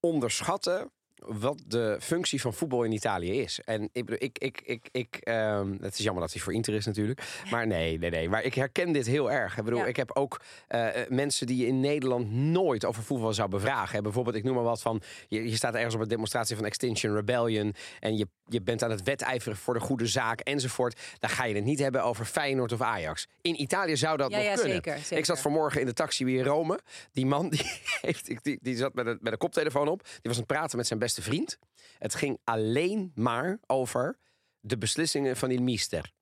onderschatten 0.00 0.92
wat 1.18 1.62
de 1.66 1.96
functie 2.00 2.40
van 2.40 2.54
voetbal 2.54 2.82
in 2.82 2.92
Italië 2.92 3.40
is. 3.40 3.60
En 3.64 3.88
ik 3.92 4.10
ik, 4.10 4.38
ik, 4.38 4.62
ik, 4.64 4.88
ik 4.92 5.16
ehm, 5.16 5.72
het 5.80 5.98
is 5.98 6.04
jammer 6.04 6.22
dat 6.22 6.32
hij 6.32 6.42
voor 6.42 6.52
Inter 6.52 6.74
is 6.74 6.86
natuurlijk. 6.86 7.20
Maar 7.50 7.66
nee, 7.66 7.98
nee, 7.98 8.10
nee. 8.10 8.28
Maar 8.28 8.42
ik 8.42 8.54
herken 8.54 8.92
dit 8.92 9.06
heel 9.06 9.30
erg. 9.30 9.58
Ik 9.58 9.64
bedoel, 9.64 9.78
Ja. 9.78 9.86
ik 9.86 9.96
heb 9.96 10.16
ook 10.16 10.40
eh, 10.68 11.00
eh, 11.02 11.10
mensen 11.10 11.46
die 11.46 11.56
je 11.56 11.66
in 11.66 11.80
Nederland 11.80 12.30
nooit 12.32 12.84
over 12.84 13.02
voetbal 13.02 13.32
zou 13.32 13.48
bevragen. 13.48 14.02
Bijvoorbeeld, 14.02 14.36
ik 14.36 14.44
noem 14.44 14.54
maar 14.54 14.64
wat 14.64 14.82
van, 14.82 15.02
je, 15.28 15.48
je 15.50 15.56
staat 15.56 15.74
ergens 15.74 15.94
op 15.94 16.00
een 16.00 16.08
demonstratie 16.08 16.56
van 16.56 16.64
Extinction 16.64 17.14
Rebellion 17.14 17.74
en 18.00 18.16
je, 18.16 18.26
je 18.46 18.62
bent 18.62 18.82
aan 18.82 18.90
het 18.90 19.02
wedijveren 19.02 19.56
voor 19.58 19.74
de 19.74 19.80
goede 19.80 20.06
zaak 20.06 20.40
enzovoort. 20.40 21.00
Dan 21.18 21.30
ga 21.30 21.44
je 21.44 21.54
het 21.54 21.64
niet 21.64 21.78
hebben 21.78 22.02
over 22.04 22.24
Feyenoord 22.24 22.72
of 22.72 22.80
Ajax. 22.80 23.26
In 23.40 23.60
Italië 23.60 23.96
zou 23.96 24.16
dat 24.16 24.30
Ja, 24.30 24.36
nog 24.36 24.46
ja, 24.46 24.54
kunnen. 24.54 24.72
zeker, 24.72 24.98
zeker. 24.98 25.16
Ik 25.16 25.24
zat 25.24 25.40
vanmorgen 25.40 25.80
in 25.80 25.86
de 25.86 25.92
taxi 25.92 26.24
weer 26.24 26.38
in 26.38 26.44
Rome. 26.44 26.80
Die 27.12 27.26
man 27.26 27.48
die, 27.56 27.60
heeft, 28.00 28.44
die, 28.44 28.58
die 28.62 28.76
zat 28.76 28.94
met 28.94 29.06
een, 29.06 29.18
met 29.20 29.32
een 29.32 29.38
koptelefoon 29.38 29.88
op. 29.88 30.02
Die 30.02 30.10
was 30.22 30.32
aan 30.32 30.38
het 30.38 30.46
praten 30.46 30.76
met 30.76 30.86
zijn 30.86 30.98
beste 31.06 31.22
vriend. 31.22 31.58
Het 31.98 32.14
ging 32.14 32.38
alleen 32.44 33.12
maar 33.14 33.58
over 33.66 34.18
de 34.60 34.78
beslissingen 34.78 35.36
van 35.36 35.48
die 35.48 35.60
mister. 35.60 36.12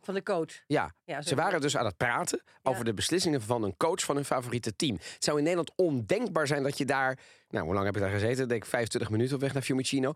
Van 0.00 0.14
de 0.14 0.22
coach. 0.22 0.62
Ja, 0.66 0.94
Ja, 1.04 1.22
ze 1.22 1.34
waren 1.34 1.60
dus 1.60 1.76
aan 1.76 1.84
het 1.86 1.96
praten 1.96 2.42
over 2.62 2.84
de 2.84 2.94
beslissingen 2.94 3.42
van 3.42 3.62
een 3.62 3.76
coach 3.76 4.00
van 4.04 4.16
hun 4.16 4.24
favoriete 4.24 4.76
team. 4.76 4.94
Het 4.96 5.24
zou 5.24 5.36
in 5.36 5.42
Nederland 5.42 5.72
ondenkbaar 5.76 6.46
zijn 6.46 6.62
dat 6.62 6.78
je 6.78 6.84
daar... 6.84 7.18
Nou, 7.48 7.64
hoe 7.64 7.74
lang 7.74 7.86
heb 7.86 7.94
ik 7.96 8.02
daar 8.02 8.10
gezeten? 8.10 8.48
Denk 8.48 8.62
ik 8.64 8.68
25 8.68 9.10
minuten 9.10 9.34
op 9.34 9.40
weg 9.40 9.52
naar 9.52 9.62
Fiumicino. 9.62 10.12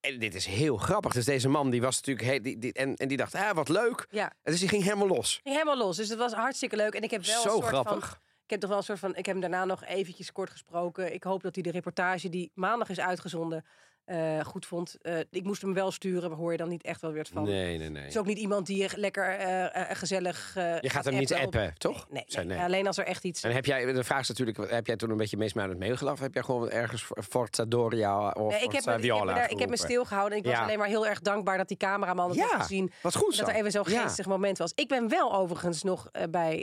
En 0.00 0.18
dit 0.18 0.34
is 0.34 0.46
heel 0.46 0.76
grappig. 0.76 1.12
Dus 1.12 1.24
deze 1.24 1.48
man 1.48 1.70
die 1.70 1.80
was 1.80 1.96
natuurlijk... 1.96 2.26
He, 2.28 2.40
die, 2.40 2.58
die- 2.58 2.72
en, 2.72 2.96
en 2.96 3.08
die 3.08 3.16
dacht, 3.16 3.34
ah, 3.34 3.50
wat 3.54 3.68
leuk. 3.68 4.06
Ja, 4.10 4.24
En 4.42 4.50
dus 4.52 4.60
die 4.60 4.68
ging 4.68 4.82
helemaal 4.82 5.06
los. 5.08 5.40
ging 5.42 5.54
helemaal 5.54 5.76
los. 5.86 5.96
Dus 5.96 6.08
het 6.08 6.18
was 6.18 6.32
hartstikke 6.32 6.76
leuk. 6.76 6.94
En 6.94 7.02
ik 7.02 7.10
heb 7.10 7.24
wel 7.24 7.40
Zo 7.40 7.48
een 7.48 7.54
soort 7.54 7.66
grappig. 7.66 8.08
van... 8.08 8.18
Ik 8.46 8.52
heb 8.52 8.60
toch 8.60 8.70
wel 8.70 8.78
een 8.78 8.84
soort 8.84 8.98
van... 8.98 9.10
Ik 9.10 9.26
heb 9.26 9.34
hem 9.34 9.40
daarna 9.40 9.64
nog 9.64 9.84
eventjes 9.84 10.32
kort 10.32 10.50
gesproken. 10.50 11.14
Ik 11.14 11.22
hoop 11.22 11.42
dat 11.42 11.54
hij 11.54 11.62
de 11.62 11.70
reportage 11.70 12.28
die 12.28 12.50
maandag 12.54 12.88
is 12.88 13.00
uitgezonden 13.00 13.64
eh, 14.06 14.40
goed 14.44 14.66
vond. 14.66 14.96
Eh, 15.02 15.18
ik 15.30 15.44
moest 15.44 15.62
hem 15.62 15.74
wel 15.74 15.90
sturen. 15.90 16.30
Hoor 16.32 16.50
je 16.52 16.58
dan 16.58 16.68
niet 16.68 16.82
echt 16.82 17.00
wel 17.00 17.12
weer 17.12 17.26
van. 17.32 17.42
Nee, 17.44 17.78
nee, 17.78 17.88
nee. 17.88 18.02
Het 18.02 18.10
is 18.10 18.18
ook 18.18 18.26
niet 18.26 18.38
iemand 18.38 18.66
die 18.66 18.76
je 18.76 18.88
lekker 18.96 19.24
eh, 19.30 19.96
gezellig. 19.96 20.50
Je 20.54 20.90
gaat 20.90 21.04
hem 21.04 21.14
niet 21.18 21.32
op- 21.34 21.38
appen, 21.40 21.74
toch? 21.78 22.06
Nee, 22.10 22.24
nee, 22.28 22.44
nee. 22.44 22.58
alleen 22.58 22.86
als 22.86 22.96
er 22.98 23.04
echt 23.04 23.24
iets. 23.24 23.42
En 23.42 23.52
heb 23.52 23.64
jij, 23.64 23.92
de 23.92 24.04
vraag 24.04 24.20
is 24.20 24.28
natuurlijk, 24.28 24.70
heb 24.70 24.86
jij 24.86 24.96
toen 24.96 25.10
een 25.10 25.16
beetje 25.16 25.36
meesmuilend 25.36 25.78
meegelachen? 25.78 26.12
Of 26.12 26.20
heb 26.20 26.34
jij 26.34 26.42
gewoon 26.42 26.70
ergens 26.70 27.06
Forza 27.28 27.64
Doria 27.64 28.30
of 28.30 28.52
Nee, 28.52 28.62
ik, 28.62 28.72
heb, 28.72 28.72
me- 28.72 28.78
ik, 28.78 28.84
heb 28.84 28.96
me 28.96 29.00
Viola 29.02 29.32
ik 29.32 29.38
heb 29.40 29.48
me 29.50 29.56
geroepen? 29.56 29.78
stilgehouden. 29.78 30.38
Ik 30.38 30.44
was 30.44 30.54
alleen 30.58 30.78
maar 30.78 30.88
heel 30.88 31.06
erg 31.06 31.20
dankbaar 31.20 31.56
dat 31.58 31.68
die 31.68 31.76
cameraman 31.76 32.28
het 32.28 32.38
Ja, 32.38 32.46
had 32.46 32.60
gezien. 32.60 32.92
wat 33.02 33.14
goed 33.16 33.34
zo. 33.34 33.40
Dat 33.44 33.50
er 33.50 33.56
even 33.56 33.70
zo'n 33.70 33.84
Ja. 33.88 34.02
geestig 34.02 34.26
moment 34.26 34.58
was. 34.58 34.72
Ik 34.74 34.88
ben 34.88 35.08
wel 35.08 35.34
overigens 35.34 35.82
nog 35.82 36.10
bij 36.30 36.56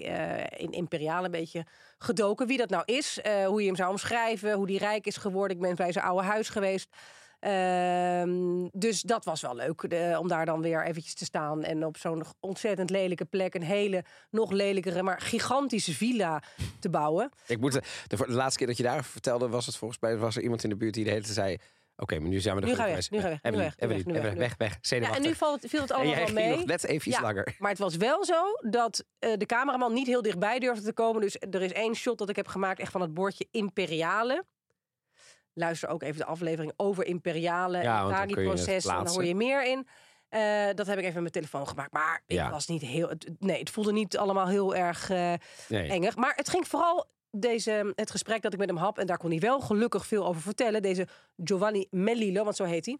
in 0.58 0.72
Imperiaal 0.72 1.26
een 1.26 1.32
beetje 1.32 1.66
gedoken. 1.98 2.48
Wie 2.48 2.58
dat 2.58 2.70
nou 2.70 2.84
is, 2.86 3.20
hoe 3.46 3.62
je 3.62 3.68
hem 3.68 3.76
zou 3.76 3.90
omschrijven, 3.90 4.54
hoe 4.54 4.68
die 4.68 4.78
rijk 4.78 5.06
is 5.06 5.18
geworden. 5.18 5.58
Ik 5.58 5.64
ben 5.64 5.76
bij 5.76 5.92
zijn 5.92 6.06
oude 6.06 6.24
huis 6.28 6.50
geweest. 6.50 6.88
Ehm, 7.44 8.68
dus 8.72 9.02
dat 9.02 9.26
was 9.26 9.42
wel 9.42 9.56
leuk 9.56 9.90
de- 9.90 10.16
om 10.20 10.28
daar 10.28 10.46
dan 10.46 10.62
weer 10.62 10.86
eventjes 10.86 11.14
te 11.14 11.26
staan. 11.26 11.64
En 11.64 11.86
op 11.86 11.98
zo'n 11.98 12.24
ontzettend 12.40 12.90
lelijke 12.90 13.26
plek 13.26 13.54
een 13.54 13.64
hele, 13.64 14.04
nog 14.30 14.52
lelijkere, 14.52 15.04
maar 15.04 15.22
gigantische 15.22 15.94
villa 15.94 16.44
te 16.80 16.90
bouwen. 16.90 17.30
Ik 17.48 17.60
moet, 17.60 17.74
de, 18.08 18.18
laatste 18.28 18.58
keer 18.58 18.68
dat 18.68 18.78
je 18.78 18.84
daarover 18.84 19.12
vertelde, 19.12 19.48
was 19.50 19.66
het 19.66 19.76
volgens 19.76 20.00
mij 20.00 20.18
was 20.18 20.36
er 20.36 20.42
iemand 20.42 20.64
in 20.64 20.70
de 20.70 20.76
buurt 20.76 20.94
die 20.94 21.04
de 21.04 21.10
hele 21.10 21.22
tijd 21.24 21.34
zei: 21.36 21.58
Oké, 21.96 22.20
maar 22.20 22.30
nu 22.30 22.40
zijn 22.40 22.56
we 22.56 22.62
er 22.62 22.68
Nu 22.68 22.74
genoeg 22.74 22.86
ga 22.90 22.96
je 22.96 23.00
weg, 23.02 23.12
nu 23.12 23.18
je 23.18 23.24
weg, 23.24 23.40
Evelien, 23.42 23.64
weg, 23.64 23.76
nu 23.80 23.86
Evelien, 23.88 24.04
weg, 24.06 24.14
nu 24.14 24.20
Evelien, 24.20 24.38
weg, 24.40 24.56
weg, 24.58 24.80
weg, 24.82 25.00
Ja, 25.10 25.16
en 25.16 25.22
nu 25.22 25.36
valt, 25.36 25.66
viel 25.68 25.82
het 25.82 25.90
En 25.92 25.96
allemaal 25.96 26.16
jij 26.16 26.26
wel 26.26 26.34
mee. 26.34 26.56
nog 26.58 26.66
net 26.66 26.84
even 26.84 27.08
iets 27.08 27.18
Ja, 27.18 27.24
langer. 27.24 27.56
Maar 27.60 27.70
het 27.70 27.80
was 27.80 27.96
wel 27.96 28.26
zo 28.26 28.44
dat 28.70 29.04
eh, 29.20 29.34
de 29.38 29.46
cameraman 29.46 29.94
niet 29.94 30.08
heel 30.08 30.22
dichtbij 30.22 30.60
durfde 30.60 30.84
te 30.84 30.94
komen. 30.94 31.22
Dus 31.22 31.36
er 31.40 31.62
is 31.62 31.72
één 31.74 31.96
shot 31.96 32.18
dat 32.18 32.30
ik 32.30 32.36
heb 32.36 32.48
gemaakt 32.48 32.80
echt 32.80 32.92
van 32.92 33.02
het 33.02 33.14
bordje 33.14 33.48
Imperiale. 33.52 34.46
Luister 35.54 35.90
ook 35.90 36.04
even 36.04 36.18
de 36.18 36.26
aflevering 36.26 36.74
over 36.78 37.06
Imperiale 37.06 37.78
Ja, 37.78 37.98
en 37.98 38.04
want 38.04 38.84
dan 38.84 39.08
hoor 39.08 39.26
je 39.26 39.36
meer 39.36 39.66
in. 39.66 39.88
Eh, 40.30 40.66
dat 40.76 40.88
heb 40.88 40.98
ik 40.98 41.04
even 41.04 41.14
met 41.14 41.14
mijn 41.14 41.32
telefoon 41.32 41.68
gemaakt. 41.68 41.92
Maar 41.94 42.22
ik 42.28 42.36
Ja. 42.36 42.50
was 42.50 42.68
niet 42.68 42.82
heel... 42.82 43.10
het- 43.10 43.30
Nee, 43.40 43.60
het 43.60 43.70
voelde 43.70 43.92
niet 43.92 44.18
allemaal 44.18 44.48
heel 44.48 44.76
erg 44.76 45.10
Nee. 45.70 45.90
engig. 45.90 46.16
Maar 46.16 46.34
het 46.36 46.50
ging 46.50 46.68
vooral... 46.68 47.12
Deze, 47.36 47.92
het 47.96 48.12
gesprek 48.12 48.42
dat 48.42 48.54
ik 48.54 48.60
met 48.60 48.68
hem 48.68 48.78
had, 48.78 48.98
en 48.98 49.06
daar 49.08 49.18
kon 49.18 49.30
hij 49.30 49.40
wel 49.40 49.60
gelukkig 49.60 50.06
veel 50.08 50.26
over 50.26 50.42
vertellen. 50.42 50.82
Deze 50.82 51.08
Giovanni 51.44 51.88
Mellilo, 51.90 52.44
want 52.44 52.56
zo 52.56 52.64
heet 52.64 52.86
hij. 52.86 52.98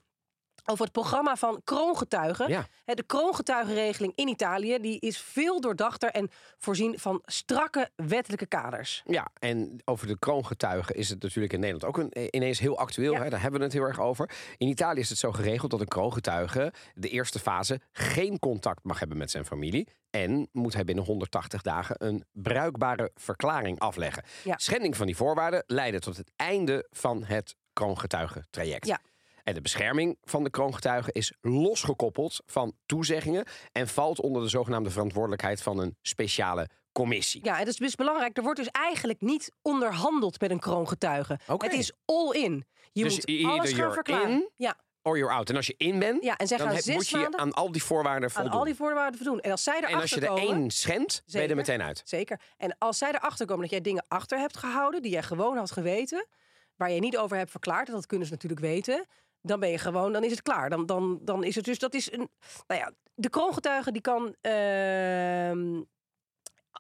Over 0.66 0.84
het 0.84 0.94
programma 0.94 1.36
van 1.36 1.62
kroongetuigen. 1.64 2.50
Ja. 2.50 2.66
De 2.86 3.04
kroongetuigenregeling 3.04 4.12
in 4.16 4.28
Italië 4.28 4.80
die 4.80 5.00
is 5.00 5.18
veel 5.18 5.62
doordachter 5.62 6.10
en 6.10 6.30
voorzien 6.58 7.00
van 7.00 7.22
strakke 7.26 7.90
wettelijke 7.96 8.46
kaders. 8.46 9.04
Ja, 9.06 9.28
en 9.40 9.82
over 9.86 10.08
de 10.08 10.20
kroongetuigen 10.20 10.96
is 10.96 11.10
het 11.10 11.22
natuurlijk 11.22 11.54
in 11.54 11.60
Nederland 11.60 11.86
ook 11.86 12.04
een, 12.04 12.12
eh, 12.12 12.28
ineens 12.32 12.60
heel 12.60 12.78
actueel. 12.78 13.14
Ja. 13.14 13.24
Hè? 13.24 13.30
Daar 13.30 13.42
hebben 13.42 13.60
we 13.60 13.66
het 13.66 13.76
heel 13.76 13.84
erg 13.84 14.00
over. 14.00 14.30
In 14.58 14.68
Italië 14.68 15.00
is 15.00 15.10
het 15.10 15.18
zo 15.18 15.32
geregeld 15.32 15.72
dat 15.72 15.80
een 15.80 15.88
kroongetuige 15.88 16.74
de 16.94 17.10
eerste 17.10 17.40
fase 17.40 17.80
geen 17.92 18.40
contact 18.40 18.84
mag 18.84 19.00
hebben 19.00 19.18
met 19.18 19.32
zijn 19.32 19.46
familie. 19.46 19.88
En 20.10 20.50
moet 20.52 20.74
hij 20.74 20.84
binnen 20.84 21.06
180 21.06 21.62
dagen 21.62 21.96
een 21.98 22.24
bruikbare 22.32 23.12
verklaring 23.16 23.80
afleggen. 23.80 24.24
Ja. 24.44 24.58
Schending 24.58 24.98
van 24.98 25.06
die 25.06 25.16
voorwaarden 25.16 25.64
leidde 25.68 26.00
tot 26.00 26.18
het 26.18 26.32
einde 26.36 26.88
van 26.90 27.24
het 27.24 27.56
kroongetuigentraject. 27.74 28.88
Ja. 28.88 29.00
En 29.44 29.54
de 29.54 29.62
bescherming 29.62 30.18
van 30.22 30.44
de 30.44 30.50
kroongetuigen 30.50 31.14
is 31.14 31.34
losgekoppeld 31.42 32.42
van 32.46 32.74
toezeggingen 32.86 33.46
en 33.72 33.88
valt 33.88 34.22
onder 34.22 34.42
de 34.42 34.48
zogenaamde 34.48 34.90
verantwoordelijkheid 34.90 35.62
van 35.62 35.80
een 35.80 35.98
speciale 36.02 36.70
commissie. 36.92 37.46
Ja, 37.46 37.54
en 37.54 37.66
dat 37.66 37.74
is 37.74 37.80
dus 37.80 37.96
belangrijk. 37.96 38.38
Er 38.38 38.44
wordt 38.44 38.60
dus 38.60 38.70
eigenlijk 38.72 39.22
niet 39.22 39.52
onderhandeld 39.62 40.40
met 40.40 40.52
een 40.52 40.60
kroongetuige. 40.60 41.40
Het 41.58 41.74
is 41.74 41.92
all 42.06 42.30
in. 42.32 42.66
Je 42.92 43.04
Dus 43.04 43.26
moet 43.26 43.46
alles 43.46 43.72
gaan 43.72 43.94
verklaren. 43.94 44.30
in, 44.30 44.50
Ja, 44.56 44.78
Or 45.06 45.18
you're 45.18 45.34
out. 45.34 45.50
En 45.50 45.56
als 45.56 45.68
je 45.68 45.76
in 45.78 46.00
bent, 46.00 46.24
ja, 46.24 46.38
en 46.38 46.48
zij 46.48 46.58
dan 46.58 46.68
gaan 46.68 46.82
zes 46.82 46.96
moet 46.96 47.10
je 47.10 47.18
maanden 47.18 47.40
aan 47.40 47.54
al 47.54 47.72
die 47.72 47.84
voorwaarden 47.84 48.30
aan 48.30 48.36
voldoen. 48.36 48.52
al 48.60 48.64
die 48.64 48.76
voorwaarden 48.76 49.20
voldoen. 49.20 49.40
En 49.40 49.52
als 49.52 49.64
zij 49.64 49.76
en 49.76 49.84
als 49.84 49.94
erachter 49.94 50.20
je 50.20 50.26
er 50.26 50.28
komen... 50.28 50.56
één 50.56 50.72
schendt, 50.72 51.24
ben 51.32 51.42
je 51.42 51.48
er 51.48 51.56
meteen 51.56 51.82
uit. 51.82 52.02
Zeker. 52.06 52.40
En 52.58 52.76
als 52.78 52.98
zij 52.98 53.10
erachter 53.10 53.46
komen 53.46 53.62
dat 53.62 53.72
jij 53.72 53.82
dingen 53.82 54.06
achter 54.08 54.40
hebt 54.40 54.58
gehouden... 54.58 55.02
die 55.02 55.12
jij 55.12 55.24
gewoon 55.24 55.58
had 55.58 55.72
geweten... 55.72 56.28
waar 56.76 56.92
je 56.92 57.00
niet 57.00 57.18
over 57.18 57.38
hebt 57.38 57.52
verklaard... 57.52 57.88
dat 57.88 58.06
kunnen 58.06 58.28
ze 58.28 58.34
natuurlijk 58.34 58.62
weten... 58.62 59.06
dan 59.44 59.60
ben 59.60 59.70
je 59.70 59.78
gewoon, 59.78 60.14
dan 60.14 60.24
is 60.24 60.32
het 60.32 60.42
klaar. 60.42 60.70
Dan, 60.70 60.86
dan, 60.86 61.20
dan 61.22 61.44
is 61.44 61.56
het 61.56 61.66
dus, 61.66 61.80
dat 61.80 61.94
is 61.94 62.12
een... 62.12 62.30
Nou 62.68 62.80
ja, 62.82 62.92
de 63.16 63.30
kroongetuige 63.30 63.92
die 63.92 64.02
kan... 64.02 64.36
ehm, 64.42 65.82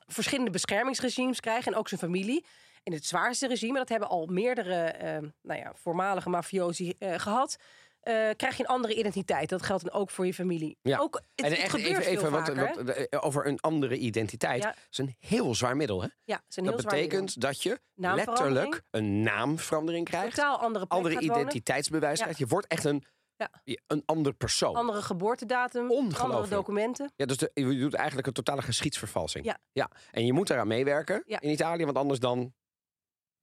verschillende 0.08 0.52
beschermingsregimes 0.52 1.39
krijgen... 1.39 1.71
en 1.71 1.78
ook 1.78 1.88
zijn 1.88 1.99
familie. 1.99 2.45
In 2.84 2.93
het 2.93 3.06
zwaarste 3.06 3.47
regime, 3.47 3.78
dat 3.78 3.89
hebben 3.89 4.10
al 4.10 4.26
meerdere... 4.26 4.84
ehm, 4.84 5.28
nou 5.41 5.60
ja, 5.60 5.71
voormalige 5.76 6.30
mafiosi 6.30 6.93
eh, 6.99 7.19
gehad... 7.19 7.58
eh, 8.04 8.30
krijg 8.36 8.58
je 8.58 8.63
een 8.63 8.70
andere 8.70 8.96
identiteit. 8.96 9.50
Dat 9.50 9.62
geldt 9.62 9.84
dan 9.84 9.94
ook 9.94 10.10
voor 10.10 10.26
je 10.26 10.34
familie. 10.34 10.78
Ja. 10.82 10.98
Ook, 10.98 11.16
het, 11.36 11.46
en 11.46 11.52
het 11.52 11.62
echt 11.62 11.70
gebeurt 11.72 12.06
even, 12.06 12.30
vaker, 12.32 12.56
want, 12.56 12.78
eh, 12.89 13.26
over 13.26 13.48
een 13.48 13.60
andere 13.60 13.98
identiteit. 13.98 14.63
Ja. 14.63 14.68
Dat 14.70 14.78
is 14.92 14.98
een 14.98 15.16
heel 15.20 15.56
zwaar 15.56 15.76
middel. 15.76 16.02
Hè? 16.02 16.08
Ja, 16.24 16.36
het 16.36 16.44
is 16.50 16.56
een 16.56 16.63
Dat 16.63 16.74
heel 16.74 16.84
betekent 16.84 17.42
dat 17.42 17.63
je 17.63 17.80
letterlijk 17.94 18.82
een 18.92 19.22
naamverandering 19.22 20.06
krijgt. 20.06 20.36
totaal 20.36 20.58
andere 20.58 20.86
andere 20.88 21.20
identiteitsbewijs 21.20 22.18
Ja. 22.18 22.22
krijgt. 22.24 22.39
Je 22.39 22.48
wordt 22.48 22.68
echt 22.68 22.84
een, 22.84 23.04
Ja. 23.36 23.50
een 23.88 24.04
ander 24.06 24.34
persoon. 24.34 24.76
Andere 24.76 25.02
geboortedatum, 25.02 25.92
andere 25.92 26.48
documenten. 26.48 27.12
Ja, 27.16 27.26
dus 27.26 27.38
de, 27.38 27.52
je 27.54 27.78
doet 27.80 27.94
eigenlijk 27.94 28.28
een 28.28 28.34
totale 28.34 28.62
geschiedsvervalsing. 28.62 29.46
Ja. 29.46 29.58
ja. 29.72 29.89
En 30.12 30.26
je 30.26 30.34
moet 30.34 30.48
daaraan 30.48 30.68
meewerken 30.68 31.24
Ja. 31.26 31.39
in 31.42 31.50
Italië, 31.52 31.86
want 31.86 31.98
anders 31.98 32.20
dan... 32.20 32.54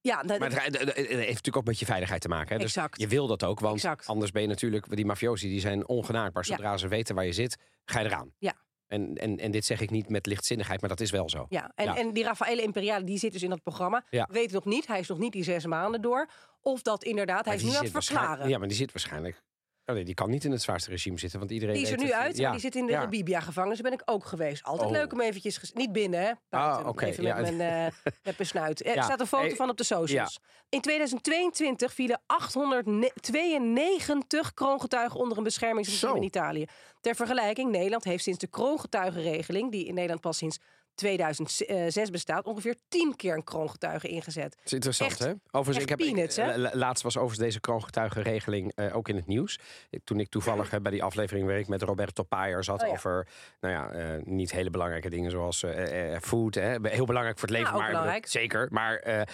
Ja, 0.00 0.22
dat- 0.22 0.38
Maar 0.38 0.64
het, 0.64 0.78
het- 0.78 0.96
het 0.96 0.96
heeft 0.96 1.18
natuurlijk 1.26 1.56
ook 1.56 1.64
met 1.64 1.78
je 1.78 1.84
veiligheid 1.86 2.20
te 2.20 2.28
maken. 2.28 2.52
Hè? 2.52 2.56
Dus 2.62 2.76
Exact. 2.76 3.00
je 3.00 3.06
wil 3.08 3.26
dat 3.26 3.44
ook, 3.44 3.60
want 3.60 3.74
Exact. 3.74 4.06
anders 4.06 4.30
ben 4.30 4.42
je 4.42 4.48
natuurlijk... 4.48 4.96
Die 4.96 5.06
mafiosi 5.06 5.48
die 5.48 5.60
zijn 5.60 5.88
ongenaakbaar. 5.88 6.44
Ja. 6.46 6.54
Zodra 6.56 6.76
ze 6.76 6.88
weten 6.88 7.14
waar 7.14 7.24
je 7.24 7.32
zit, 7.32 7.56
ga 7.84 8.00
je 8.00 8.06
eraan. 8.06 8.32
Ja. 8.38 8.54
En, 8.86 9.14
en, 9.16 9.38
en 9.38 9.50
dit 9.50 9.64
zeg 9.64 9.80
ik 9.80 9.90
niet 9.90 10.08
met 10.08 10.26
lichtzinnigheid, 10.26 10.80
maar 10.80 10.88
dat 10.90 11.00
is 11.00 11.10
wel 11.10 11.28
zo. 11.30 11.46
Ja, 11.48 11.72
en, 11.74 11.84
Ja. 11.84 11.96
en 11.96 12.12
die 12.12 12.24
Raffaele 12.24 12.62
Imperiale 12.62 13.04
die 13.04 13.18
zit 13.18 13.32
dus 13.32 13.42
in 13.42 13.50
dat 13.50 13.62
programma. 13.62 14.04
Ja. 14.10 14.28
Weet 14.30 14.52
nog 14.52 14.64
niet, 14.64 14.86
hij 14.86 14.98
is 15.00 15.08
nog 15.08 15.18
niet 15.18 15.32
die 15.32 15.44
zes 15.44 15.66
maanden 15.66 16.02
door. 16.02 16.28
Of 16.60 16.82
dat 16.82 17.04
inderdaad, 17.04 17.44
hij 17.44 17.54
is 17.54 17.62
nu 17.62 17.74
aan 17.74 17.82
het 17.84 17.90
verklaren. 18.04 18.48
Ja, 18.48 18.58
maar 18.58 18.68
die 18.68 18.76
zit 18.76 18.92
waarschijnlijk... 18.92 19.42
Oh 19.86 19.94
nee, 19.96 20.04
die 20.04 20.14
kan 20.14 20.30
niet 20.30 20.44
in 20.44 20.50
het 20.50 20.62
zwaarste 20.62 20.90
regime 20.90 21.18
zitten, 21.18 21.38
want 21.38 21.50
iedereen 21.50 21.74
Die 21.74 21.82
is 21.84 21.90
er 21.90 21.98
nu 21.98 22.12
uit, 22.12 22.36
Ja. 22.36 22.42
maar 22.42 22.52
die 22.52 22.60
zit 22.60 22.74
in 22.74 22.86
de 22.86 22.92
Ja. 22.92 23.04
Libia-gevangenis. 23.04 23.78
Daar 23.80 23.90
ben 23.90 24.00
ik 24.00 24.10
ook 24.10 24.24
geweest. 24.24 24.62
Altijd 24.64 24.88
Oh. 24.90 24.96
leuk 24.96 25.12
om 25.12 25.20
eventjes... 25.20 25.72
Niet 25.74 25.92
binnen, 25.92 26.20
hè? 26.20 26.32
Buiten. 26.48 26.86
oké, 26.86 27.04
Even 27.04 27.24
ja. 27.24 27.34
met, 27.40 27.56
mijn, 27.56 27.86
eh, 27.86 27.92
met 28.04 28.36
mijn 28.36 28.48
snuit. 28.48 28.82
Er 28.86 28.94
Ja. 28.94 29.02
staat 29.02 29.20
een 29.20 29.26
foto 29.26 29.46
Hey, 29.46 29.56
van 29.56 29.70
op 29.70 29.76
de 29.76 29.84
socials. 29.84 30.40
In 30.68 30.80
2022 30.80 31.92
vielen 31.94 32.20
892 32.26 34.54
kroongetuigen 34.54 35.20
onder 35.20 35.38
een 35.38 35.44
beschermingsregime 35.44 36.16
in 36.16 36.22
Italië. 36.24 36.64
Ter 37.00 37.14
vergelijking, 37.14 37.70
Nederland 37.70 38.04
heeft 38.04 38.22
sinds 38.22 38.38
de 38.38 38.46
kroongetuigenregeling... 38.46 39.70
die 39.70 39.86
in 39.86 39.94
Nederland 39.94 40.20
pas 40.20 40.36
sinds 40.36 40.58
2006 41.00 42.10
bestaat... 42.10 42.44
ongeveer 42.44 42.74
10 42.88 43.16
keer 43.16 43.34
een 43.34 43.44
kroongetuige 43.44 44.08
ingezet. 44.08 44.50
Dat 44.56 44.64
is 44.66 44.72
interessant, 44.72 45.10
Echt- 45.10 45.20
hè? 45.20 45.32
Overigens, 45.50 45.84
ik 45.84 45.88
heb, 45.88 45.98
peanuts, 45.98 46.38
ik- 46.38 46.44
hè? 46.44 46.56
la- 46.58 46.70
Laatst 46.72 47.02
was 47.02 47.16
overigens 47.16 47.44
deze 47.46 47.60
kroongetuigenregeling 47.60 48.72
eh, 48.74 48.96
ook 48.96 49.08
in 49.08 49.16
het 49.16 49.26
nieuws. 49.26 49.58
Toen 50.04 50.20
ik 50.20 50.28
toevallig 50.28 50.70
eh, 50.72 50.80
bij 50.80 50.92
die 50.92 51.02
aflevering 51.02 51.46
waar 51.46 51.58
ik 51.58 51.68
met 51.68 51.82
Roberto 51.82 52.22
Paier 52.22 52.64
zat... 52.64 52.80
Oh 52.82 52.86
ja. 52.86 52.92
over 52.92 53.26
nou 53.60 53.74
ja, 53.74 53.90
eh, 53.90 54.22
niet 54.24 54.50
hele 54.52 54.70
belangrijke 54.70 55.10
dingen 55.10 55.30
zoals 55.30 55.62
eh, 55.62 56.14
eh, 56.14 56.20
food. 56.22 56.54
Hè? 56.54 56.76
Heel 56.82 57.04
belangrijk 57.06 57.38
voor 57.38 57.48
het 57.48 57.56
leven, 57.58 57.76
Ja, 57.76 57.90
maar 58.04 58.18
zeker. 58.26 58.66
Maar 58.70 58.96
eh, 58.96 59.20
eh, 59.20 59.26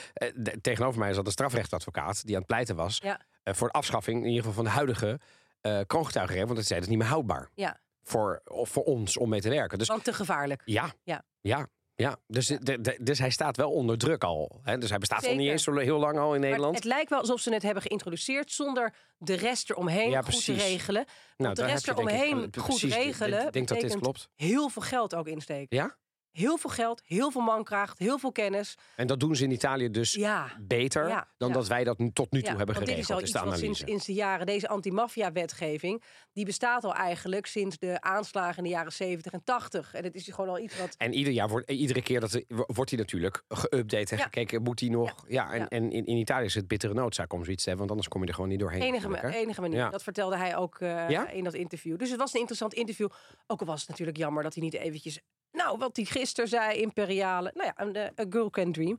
tegenover 0.61 0.99
mij 1.01 1.13
zat 1.15 1.27
een 1.27 1.33
strafrechtadvocaat 1.33 2.25
die 2.25 2.33
aan 2.35 2.39
het 2.41 2.47
pleiten 2.51 2.77
was... 2.77 2.99
Ja. 3.03 3.21
eh, 3.43 3.55
voor 3.55 3.67
de 3.69 3.73
afschaffing 3.75 4.21
in 4.21 4.27
ieder 4.29 4.39
geval 4.45 4.55
van 4.55 4.65
de 4.65 4.71
huidige 4.71 5.21
eh 5.61 5.81
kroongetuigenregeling. 5.87 6.47
Want 6.47 6.59
het 6.59 6.67
zei 6.67 6.81
dat 6.81 6.89
is 6.89 6.95
niet 6.95 7.03
meer 7.05 7.13
houdbaar 7.13 7.51
Ja, 7.55 7.81
voor, 8.09 8.41
voor 8.45 8.83
ons 8.83 9.17
om 9.17 9.29
mee 9.29 9.41
te 9.41 9.49
werken. 9.49 9.79
Dus 9.79 9.89
want 9.89 10.05
te 10.05 10.13
gevaarlijk. 10.13 10.63
ja, 10.65 10.93
Ja. 11.03 11.23
ja. 11.41 11.69
Ja, 11.99 12.17
dus, 12.27 12.47
de- 12.47 12.81
de- 12.81 12.99
dus 13.03 13.19
hij 13.19 13.31
staat 13.31 13.57
wel 13.57 13.71
onder 13.73 13.99
druk 13.99 14.25
al. 14.25 14.61
Hè? 14.63 14.79
Dus 14.79 14.89
hij 14.91 14.99
bestaat 14.99 15.23
al 15.23 15.29
niet 15.29 15.37
Zeker. 15.39 15.53
eens 15.53 15.63
zo 15.63 15.77
heel 15.77 15.99
lang 15.99 16.19
al 16.19 16.35
in 16.35 16.41
Maar 16.41 16.49
Nederland. 16.49 16.75
het 16.75 16.85
lijkt 16.85 17.11
wel 17.11 17.19
alsof 17.19 17.41
ze 17.41 17.53
het 17.53 17.63
hebben 17.63 17.83
geïntroduceerd 17.83 18.53
zonder 18.53 18.95
de 19.19 19.35
rest 19.35 19.71
eromheen 19.71 20.11
Ja, 20.11 20.23
goed 20.23 20.45
te 20.45 20.53
regelen. 20.53 21.05
Nou, 21.37 21.55
de 21.55 21.65
rest 21.65 21.89
eromheen 21.89 22.35
wel- 22.35 22.41
goed 22.43 22.51
precies, 22.51 22.95
regelen. 22.95 23.47
Ik 23.47 23.53
denk 23.53 23.69
dat 23.69 23.81
dit 23.81 23.97
klopt. 23.99 24.29
Heel 24.35 24.69
veel 24.69 24.83
geld 24.83 25.15
ook 25.15 25.27
insteken. 25.27 25.77
Ja? 25.77 25.97
Heel 26.37 26.57
veel 26.57 26.71
geld, 26.71 27.03
heel 27.05 27.31
veel 27.31 27.41
mankracht, 27.41 27.99
heel 27.99 28.19
veel 28.19 28.33
kennis. 28.33 28.75
En 28.97 29.07
dat 29.07 29.21
doen 29.21 29.37
ze 29.37 29.45
in 29.45 29.51
Italië 29.51 29.91
dus 29.91 30.15
Ja. 30.15 30.53
beter 30.61 31.09
Ja, 31.09 31.29
dan 31.37 31.49
ja. 31.49 31.55
dat 31.55 31.67
wij 31.67 31.85
dat 31.85 31.99
tot 32.13 32.33
nu 32.33 32.43
toe 32.43 32.57
hebben 32.57 32.75
want 32.75 32.87
dit 32.87 32.99
is 32.99 33.07
geregeld. 33.07 33.11
al 33.11 33.23
Is 33.23 33.29
iets 33.29 33.41
wat 33.43 33.59
sinds, 33.59 33.79
sinds 33.79 34.07
de 34.07 34.13
jaren, 34.13 34.47
deze 34.47 34.69
anti-maffia-wetgeving, 34.69 36.03
die 36.33 36.45
bestaat 36.45 36.85
al 36.85 36.95
eigenlijk 36.95 37.47
sinds 37.47 37.79
de 37.79 38.01
aanslagen 38.01 38.57
in 38.57 38.63
de 38.63 38.69
jaren 38.69 38.93
70 38.93 39.33
en 39.33 39.45
80. 39.45 39.95
En 39.95 40.05
het 40.05 40.15
is 40.15 40.29
gewoon 40.29 40.51
al 40.51 40.59
iets 40.59 40.79
wat. 40.79 40.95
En 40.99 41.13
ieder 41.13 41.33
jaar 41.33 41.49
wordt, 41.49 41.71
iedere 41.71 42.03
keer 42.03 42.21
dat, 42.21 42.43
wordt 42.49 42.91
hij 42.91 42.99
natuurlijk 42.99 43.43
geüpdate 43.49 44.11
en 44.11 44.19
gekeken, 44.19 44.63
moet 44.63 44.81
hij 44.81 44.89
nog. 44.89 45.25
Ja, 45.29 45.53
en, 45.53 45.69
en 45.69 45.93
in, 45.93 46.07
in 46.07 46.17
Italië 46.17 46.45
is 46.45 46.55
het 46.55 46.69
bittere 46.69 46.95
noodzaak 46.95 47.33
om 47.33 47.45
zoiets 47.45 47.63
te 47.63 47.69
hebben, 47.69 47.87
want 47.87 47.91
anders 47.91 48.09
kom 48.09 48.21
je 48.23 48.29
er 48.29 48.35
gewoon 48.35 48.51
niet 48.51 48.61
doorheen. 48.61 48.83
Enige, 48.83 49.35
enige 49.35 49.61
manier. 49.61 49.91
Dat 49.91 50.03
vertelde 50.03 50.37
hij 50.37 50.57
ook 50.57 50.81
eh, 50.81 51.35
in 51.35 51.45
dat 51.45 51.55
interview. 51.55 51.99
Dus 51.99 52.11
het 52.11 52.19
was 52.19 52.33
een 52.33 52.41
interessant 52.41 52.75
interview. 52.75 53.09
Ook 53.47 53.61
al 53.61 53.67
was 53.67 53.81
het 53.81 53.89
natuurlijk 53.89 54.17
jammer 54.17 54.43
dat 54.43 54.55
hij 54.55 54.63
niet 54.63 54.75
eventjes... 54.75 55.21
Nou, 55.57 55.79
wat 55.79 55.97
hij 55.97 56.05
gisteren 56.05 56.49
zei, 56.49 56.81
imperiale... 56.81 57.51
Nou 57.55 57.67
ja, 57.67 57.85
een, 57.85 57.95
eh, 57.95 58.25
a 58.27 58.27
girl 58.31 58.51
can 58.51 58.73
dream. 58.73 58.97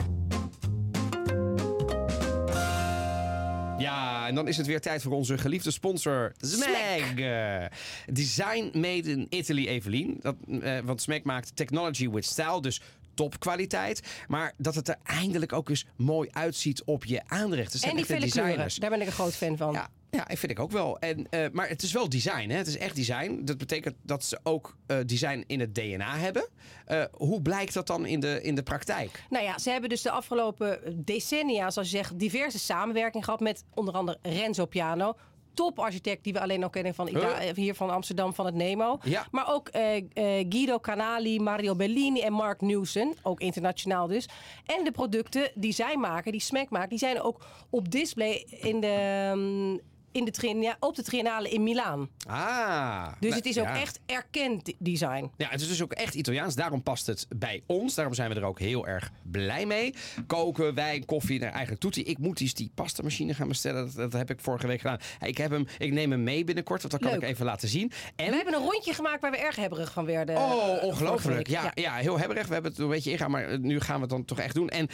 Ja, 3.78 4.28
en 4.28 4.36
dan 4.36 4.48
is 4.48 4.58
het 4.58 4.66
weer 4.66 4.82
tijd 4.82 5.02
voor 5.02 5.12
onze 5.12 5.38
geliefde 5.38 5.72
sponsor 5.72 6.34
Smeg. 6.38 7.16
Eh, 7.16 7.66
Design 8.14 8.70
made 8.74 9.12
in 9.12 9.28
Italy, 9.30 9.68
Evelien. 9.68 10.18
Dat, 10.22 10.36
eh, 10.62 10.80
want 10.84 11.02
Smeg 11.02 11.24
maakt 11.24 11.56
technology 11.56 12.10
with 12.10 12.26
style, 12.26 12.62
dus 12.62 12.82
topkwaliteit. 13.14 14.02
Maar 14.28 14.54
dat 14.58 14.76
het 14.76 14.88
er 14.88 14.98
eindelijk 15.04 15.54
ook 15.54 15.70
eens 15.70 15.86
mooi 15.96 16.30
uitziet 16.32 16.84
op 16.84 17.06
je 17.06 17.22
aanrecht. 17.28 17.84
En 17.84 17.96
die 17.96 18.20
designers. 18.20 18.76
Daar 18.76 18.90
ben 18.90 19.02
ik 19.02 19.08
een 19.08 19.14
groot 19.14 19.36
fan 19.36 19.58
van. 19.58 19.74
Ja, 19.74 19.90
ja, 20.12 20.28
ik 20.30 20.38
vind 20.38 20.52
ik 20.52 20.60
ook 20.60 20.72
wel. 20.72 21.00
En, 21.00 21.28
eh, 21.30 21.46
maar 21.52 21.70
het 21.70 21.82
is 21.84 21.92
wel 21.92 22.10
design, 22.10 22.50
hè? 22.50 22.58
Het 22.58 22.68
is 22.68 22.78
echt 22.78 22.96
design. 22.96 23.42
Dat 23.44 23.58
betekent 23.58 23.96
dat 24.02 24.24
ze 24.24 24.40
ook 24.44 24.76
eh, 24.88 24.98
design 25.06 25.44
in 25.48 25.60
het 25.60 25.76
DNA 25.76 26.16
hebben. 26.18 26.48
Eh, 26.86 27.04
hoe 27.12 27.42
blijkt 27.42 27.74
dat 27.74 27.88
dan 27.88 28.06
in 28.06 28.20
de, 28.20 28.40
in 28.42 28.56
de 28.56 28.64
praktijk? 28.64 29.24
Nou 29.30 29.44
ja, 29.46 29.58
ze 29.58 29.70
hebben 29.70 29.90
dus 29.90 30.02
de 30.02 30.12
afgelopen 30.12 30.80
decennia, 31.06 31.70
zoals 31.70 31.92
je 31.92 31.98
zegt, 31.98 32.20
diverse 32.20 32.60
samenwerking 32.60 33.24
gehad 33.26 33.40
met 33.40 33.64
onder 33.74 33.94
andere 33.94 34.18
Renzo 34.22 34.66
Piano. 34.66 35.14
Toparchitect 35.54 36.24
die 36.24 36.34
we 36.34 36.42
alleen 36.42 36.60
nog 36.60 36.70
kennen 36.72 36.94
van 36.96 37.08
Ita- 37.08 37.40
Huh? 37.40 37.56
hier 37.56 37.76
van 37.76 37.90
Amsterdam, 37.90 38.34
van 38.34 38.46
het 38.46 38.56
Nemo. 38.56 38.98
Ja. 39.04 39.28
Maar 39.32 39.54
ook 39.54 39.68
eh, 39.68 39.96
eh, 39.98 40.04
Guido 40.50 40.80
Canali, 40.80 41.40
Mario 41.40 41.76
Bellini 41.76 42.22
en 42.22 42.34
Mark 42.34 42.62
Newson. 42.62 43.16
Ook 43.24 43.40
internationaal 43.40 44.08
dus. 44.08 44.30
En 44.66 44.84
de 44.84 44.92
producten 44.92 45.52
die 45.56 45.72
zij 45.72 45.96
maken, 45.98 46.32
die 46.32 46.42
Smack 46.42 46.70
maakt, 46.70 46.90
die 46.90 47.00
zijn 47.00 47.22
ook 47.22 47.46
op 47.70 47.92
display 47.92 48.46
in 48.50 48.80
de, 48.80 48.88
ehm, 48.88 49.78
in 50.18 50.26
de 50.26 50.32
Triennale- 50.32 50.76
op 50.80 50.96
de 50.96 51.04
Triennale 51.04 51.50
in 51.50 51.64
Milaan. 51.64 52.10
Ah. 52.28 53.06
Dus 53.20 53.30
nou, 53.30 53.34
het 53.36 53.46
is 53.46 53.60
ook 53.60 53.66
ja. 53.66 53.80
echt 53.82 54.00
erkend 54.06 54.74
design. 54.80 55.32
Ja, 55.38 55.48
het 55.50 55.62
is 55.62 55.68
dus 55.68 55.82
ook 55.82 55.92
echt 55.94 56.14
Italiaans. 56.14 56.56
Daarom 56.56 56.84
past 56.84 57.08
het 57.08 57.26
bij 57.36 57.64
ons. 57.66 57.94
Daarom 57.96 58.14
zijn 58.14 58.30
we 58.30 58.36
er 58.36 58.44
ook 58.44 58.60
heel 58.60 58.88
erg 58.88 59.12
blij 59.24 59.66
mee. 59.66 59.94
Koken, 60.28 60.74
wijn, 60.74 61.06
koffie, 61.06 61.40
nou, 61.40 61.52
eigenlijk 61.52 61.82
toetie. 61.82 62.04
Ik 62.04 62.18
moet 62.18 62.40
eens 62.42 62.54
die 62.54 62.72
pastamachine 62.76 63.34
gaan 63.34 63.48
bestellen. 63.48 63.86
Dat, 63.86 63.96
dat 63.96 64.14
heb 64.14 64.30
ik 64.30 64.40
vorige 64.42 64.68
week 64.68 64.82
gedaan. 64.82 64.98
Ik, 65.26 65.38
heb 65.38 65.52
hem, 65.52 65.68
ik 65.78 65.92
neem 65.92 66.12
hem 66.12 66.24
mee 66.24 66.44
binnenkort, 66.44 66.80
want 66.82 66.92
dat 66.94 67.02
kan 67.02 67.12
Leuk. 67.12 67.22
ik 67.22 67.28
even 67.30 67.46
laten 67.46 67.68
zien. 67.70 67.92
En 68.16 68.30
We 68.30 68.36
hebben 68.36 68.54
een 68.54 68.62
rondje 68.70 68.94
gemaakt 68.94 69.22
waar 69.22 69.32
we 69.32 69.38
erg 69.38 69.56
hebberig 69.56 69.92
van 69.92 70.06
werden. 70.06 70.36
eh, 70.36 70.42
Oh, 70.42 70.50
vorige 70.66 70.86
ongelooflijk. 70.86 71.36
week. 71.36 71.48
Ja, 71.48 71.72
ja. 71.74 71.94
heel 71.96 72.20
hebberig. 72.20 72.48
We 72.48 72.54
hebben 72.54 72.72
het 72.72 72.80
een 72.80 72.88
beetje 72.90 73.12
ingaan, 73.12 73.32
maar 73.32 73.48
eh, 73.50 73.58
nu 73.58 73.80
gaan 73.80 73.96
we 73.96 74.02
het 74.02 74.10
dan 74.10 74.26
toch 74.26 74.40
echt 74.40 74.56
doen. 74.56 74.70
En 74.70 74.88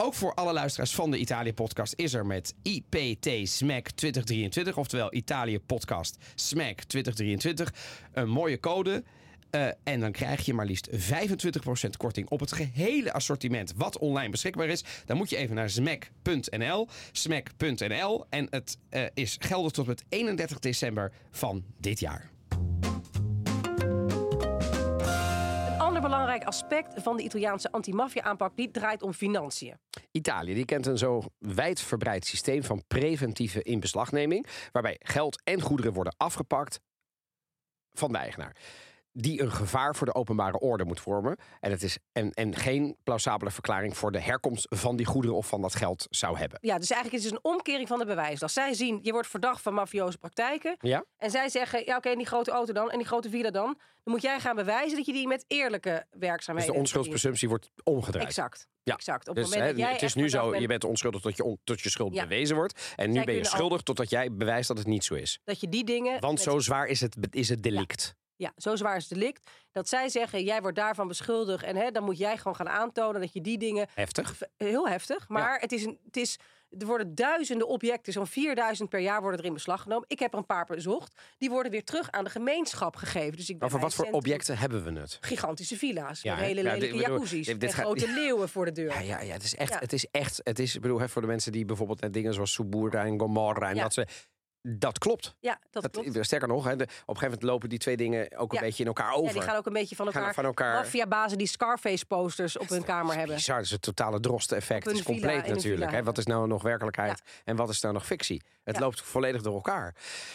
ook 0.00 0.14
voor 0.14 0.34
alle 0.34 0.52
luisteraars 0.52 0.94
van 0.94 1.10
de 1.10 1.18
Italië-podcast 1.18 1.92
is 1.96 2.14
er 2.14 2.26
met 2.26 2.54
IPT 2.62 3.28
SMAC 3.48 3.90
2023, 3.90 4.76
oftewel 4.76 5.14
Italië 5.14 5.60
Podcast 5.60 6.16
SMAC 6.34 6.82
2023, 6.82 7.74
een 8.12 8.28
mooie 8.28 8.60
code. 8.60 9.04
Eh, 9.50 9.68
en 9.84 10.00
dan 10.00 10.12
krijg 10.12 10.44
je 10.44 10.54
maar 10.54 10.66
liefst 10.66 10.88
25% 10.92 11.96
korting 11.96 12.28
op 12.28 12.40
het 12.40 12.52
gehele 12.52 13.12
assortiment 13.12 13.72
wat 13.76 13.98
online 13.98 14.30
beschikbaar 14.30 14.68
is. 14.68 14.84
Dan 15.06 15.16
moet 15.16 15.30
je 15.30 15.36
even 15.36 15.54
naar 15.54 15.70
smack.nl. 15.70 16.88
Smack.nl. 17.12 18.24
En 18.28 18.46
het 18.50 18.78
eh, 18.88 19.02
is 19.14 19.36
geldig 19.40 19.72
tot 19.72 19.86
met 19.86 20.04
31 20.08 20.58
december 20.58 21.12
van 21.30 21.64
dit 21.78 22.00
jaar. 22.00 22.30
Aspect 26.44 27.02
van 27.02 27.16
de 27.16 27.22
Italiaanse 27.22 27.72
antimafia-aanpak 27.72 28.56
die 28.56 28.70
draait 28.70 29.02
om 29.02 29.12
financiën. 29.12 29.74
Italië 30.10 30.54
die 30.54 30.64
kent 30.64 30.86
een 30.86 30.98
zo 30.98 31.22
wijdverbreid 31.38 32.26
systeem 32.26 32.62
van 32.62 32.82
preventieve 32.86 33.62
inbeslagneming, 33.62 34.46
waarbij 34.72 34.96
geld 34.98 35.42
en 35.44 35.60
goederen 35.60 35.92
worden 35.92 36.14
afgepakt 36.16 36.80
van 37.92 38.12
de 38.12 38.18
eigenaar. 38.18 38.56
Die 39.20 39.42
een 39.42 39.52
gevaar 39.52 39.96
voor 39.96 40.06
de 40.06 40.14
openbare 40.14 40.58
orde 40.58 40.84
moet 40.84 41.00
vormen. 41.00 41.36
En, 41.60 41.70
het 41.70 41.82
is, 41.82 41.98
en, 42.12 42.30
en 42.32 42.54
geen 42.56 42.96
plausabele 43.04 43.50
verklaring 43.50 43.96
voor 43.96 44.12
de 44.12 44.20
herkomst 44.20 44.66
van 44.68 44.96
die 44.96 45.06
goederen 45.06 45.36
of 45.36 45.46
van 45.48 45.60
dat 45.62 45.74
geld 45.74 46.06
zou 46.10 46.38
hebben. 46.38 46.58
Ja, 46.62 46.78
dus 46.78 46.90
eigenlijk 46.90 47.22
is 47.24 47.30
het 47.30 47.38
een 47.44 47.52
omkering 47.52 47.88
van 47.88 47.98
de 47.98 48.04
bewijslast. 48.04 48.54
Zij 48.54 48.74
zien, 48.74 48.98
je 49.02 49.12
wordt 49.12 49.28
verdacht 49.28 49.62
van 49.62 49.74
mafioze 49.74 50.18
praktijken. 50.18 50.76
Ja? 50.80 51.04
En 51.16 51.30
zij 51.30 51.48
zeggen, 51.48 51.82
ja 51.84 51.96
oké, 51.96 52.14
die 52.14 52.26
grote 52.26 52.50
auto 52.50 52.72
dan, 52.72 52.90
en 52.90 52.98
die 52.98 53.06
grote 53.06 53.30
villa 53.30 53.50
dan. 53.50 53.78
Dan 54.04 54.12
moet 54.16 54.22
jij 54.22 54.40
gaan 54.40 54.56
bewijzen 54.56 54.96
dat 54.96 55.06
je 55.06 55.12
die 55.12 55.26
met 55.26 55.44
eerlijke 55.48 56.06
Dus 56.10 56.20
werkzaamheden... 56.20 56.72
de 56.72 56.78
onschuldspresumptie 56.78 57.48
wordt 57.48 57.70
omgedraaid. 57.84 58.26
Exact. 58.26 58.66
Ja. 58.82 58.94
exact. 58.94 59.28
Op 59.28 59.34
Dus 59.34 59.44
het 59.44 59.54
moment 59.54 59.70
dat 59.76 59.80
jij 59.84 59.92
het 59.92 60.02
is 60.02 60.14
nu 60.14 60.28
zo, 60.28 60.50
bent 60.50 60.62
je 60.62 60.66
bent 60.68 60.84
onschuldig 60.84 61.20
tot 61.20 61.36
je, 61.36 61.44
on- 61.44 61.58
tot 61.64 61.80
je 61.80 61.90
schuld 61.90 62.14
Ja. 62.14 62.22
bewezen 62.22 62.56
wordt. 62.56 62.92
En 62.96 63.08
nu 63.08 63.14
Zij 63.14 63.24
ben 63.24 63.34
je 63.34 63.40
al- 63.40 63.46
schuldig 63.46 63.82
totdat 63.82 64.10
jij 64.10 64.32
bewijst 64.32 64.68
dat 64.68 64.78
het 64.78 64.86
niet 64.86 65.04
zo 65.04 65.14
is. 65.14 65.40
dat 65.44 65.60
je 65.60 65.68
die 65.68 65.84
dingen... 65.84 66.20
Want 66.20 66.32
met- 66.34 66.42
zo 66.42 66.58
zwaar 66.58 66.86
is 66.86 67.00
het, 67.00 67.16
is 67.30 67.48
het 67.48 67.62
delict. 67.62 68.02
Ja, 68.02 68.26
zo 68.56 68.76
zwaar 68.76 68.96
is 68.96 69.08
het 69.08 69.18
delict. 69.18 69.50
Dat 69.72 69.88
zij 69.88 70.08
zeggen, 70.08 70.44
jij 70.44 70.60
wordt 70.60 70.76
daarvan 70.76 71.08
beschuldigd. 71.08 71.64
En 71.64 71.76
hè, 71.76 71.90
dan 71.90 72.04
moet 72.04 72.18
jij 72.18 72.36
gewoon 72.36 72.56
gaan 72.56 72.68
aantonen 72.68 73.20
dat 73.20 73.32
je 73.32 73.40
die 73.40 73.58
dingen... 73.58 73.86
Heftig. 73.94 74.34
Heel 74.56 74.88
heftig. 74.88 75.28
Maar 75.28 75.60
het 75.60 75.72
is 75.72 75.84
een, 75.84 75.98
het 76.04 76.16
is, 76.16 76.38
er 76.78 76.86
worden 76.86 77.14
duizenden 77.14 77.68
objecten, 77.68 78.12
zo'n 78.12 78.26
4000 78.26 78.88
per 78.88 79.00
jaar 79.00 79.20
worden 79.20 79.40
er 79.40 79.46
in 79.46 79.52
beslag 79.52 79.82
genomen. 79.82 80.04
Ik 80.08 80.18
heb 80.18 80.32
er 80.32 80.38
een 80.38 80.46
paar 80.46 80.64
bezocht. 80.64 81.20
Die 81.38 81.50
worden 81.50 81.72
weer 81.72 81.84
terug 81.84 82.10
aan 82.10 82.24
de 82.24 82.30
gemeenschap 82.30 82.96
gegeven. 82.96 83.36
Dus 83.36 83.48
ik 83.48 83.58
ben 83.58 83.66
Over 83.66 83.78
bij 83.80 83.88
wat 83.88 83.96
voor 83.96 84.14
objecten 84.14 84.58
hebben 84.58 84.84
we 84.84 85.00
het? 85.00 85.18
Gigantische 85.20 85.76
villa's. 85.76 86.22
Ja, 86.22 86.34
met 86.34 86.44
hele 86.44 86.62
Ja, 86.62 86.72
lelijke 86.72 86.96
jacuzzi's. 86.96 87.46
dit 87.58 87.74
gaat- 87.74 87.84
grote 87.84 88.12
leeuwen 88.12 88.48
voor 88.48 88.64
de 88.64 88.72
deur. 88.72 88.88
Ja, 88.92 88.98
ja, 89.00 89.20
ja, 89.20 89.32
het 89.32 89.42
is 89.42 89.54
echt, 89.56 89.72
Ja. 89.72 89.78
het 89.78 89.92
is 89.92 90.06
echt, 90.10 90.40
het 90.44 90.58
is, 90.58 90.74
ik 90.74 90.80
bedoel, 90.80 90.98
hè, 91.00 91.08
voor 91.08 91.22
de 91.22 91.28
mensen 91.28 91.52
die 91.52 91.64
bijvoorbeeld 91.64 92.00
net 92.00 92.12
dingen 92.12 92.34
zoals 92.34 92.52
Subura 92.52 93.04
en 93.04 93.18
Gomorra 93.20 93.68
en 93.68 93.74
Ja. 93.76 93.82
dat 93.82 93.92
ze, 93.92 94.06
dat 94.68 94.98
klopt. 94.98 95.34
Ja, 95.40 95.58
dat, 95.70 95.82
Dat, 95.82 95.92
klopt. 95.92 96.24
sterker 96.26 96.48
nog, 96.48 96.64
hè, 96.64 96.76
de, 96.76 96.82
op 96.82 96.88
een 96.88 96.96
gegeven 97.04 97.24
moment 97.24 97.42
lopen 97.42 97.68
die 97.68 97.78
twee 97.78 97.96
dingen 97.96 98.36
ook 98.38 98.50
een 98.52 98.58
Ja. 98.58 98.64
beetje 98.64 98.82
in 98.82 98.88
elkaar 98.88 99.12
over. 99.12 99.26
Ja, 99.26 99.32
die 99.32 99.42
gaan 99.42 99.56
ook 99.56 99.66
een 99.66 99.72
beetje 99.72 99.96
van 99.96 100.06
Gaan 100.06 100.14
elkaar. 100.14 100.34
van 100.34 100.44
elkaar- 100.44 100.74
Maffiabazen 100.74 101.38
die 101.38 101.46
Scarface-posters 101.46 102.58
op 102.58 102.68
hun 102.68 102.84
kamer 102.84 103.16
hebben. 103.16 103.34
Bizar, 103.36 103.58
dus 103.58 103.70
het 103.70 103.82
totale 103.82 104.20
drosten-effect 104.20 104.86
een 104.86 104.92
is 104.94 105.02
compleet 105.02 105.46
in 105.46 105.54
natuurlijk. 105.54 105.90
Hè? 105.90 106.02
Wat 106.02 106.18
is 106.18 106.26
nou 106.26 106.46
nog 106.46 106.62
werkelijkheid 106.62 107.22
en 107.44 107.56
wat 107.56 107.68
is 107.68 107.80
nou 107.80 107.94
nog 107.94 108.06
fictie? 108.06 108.42
Het 108.64 108.80
loopt 108.80 109.00
volledig 109.02 109.42
door 109.42 109.54
elkaar. 109.54 109.94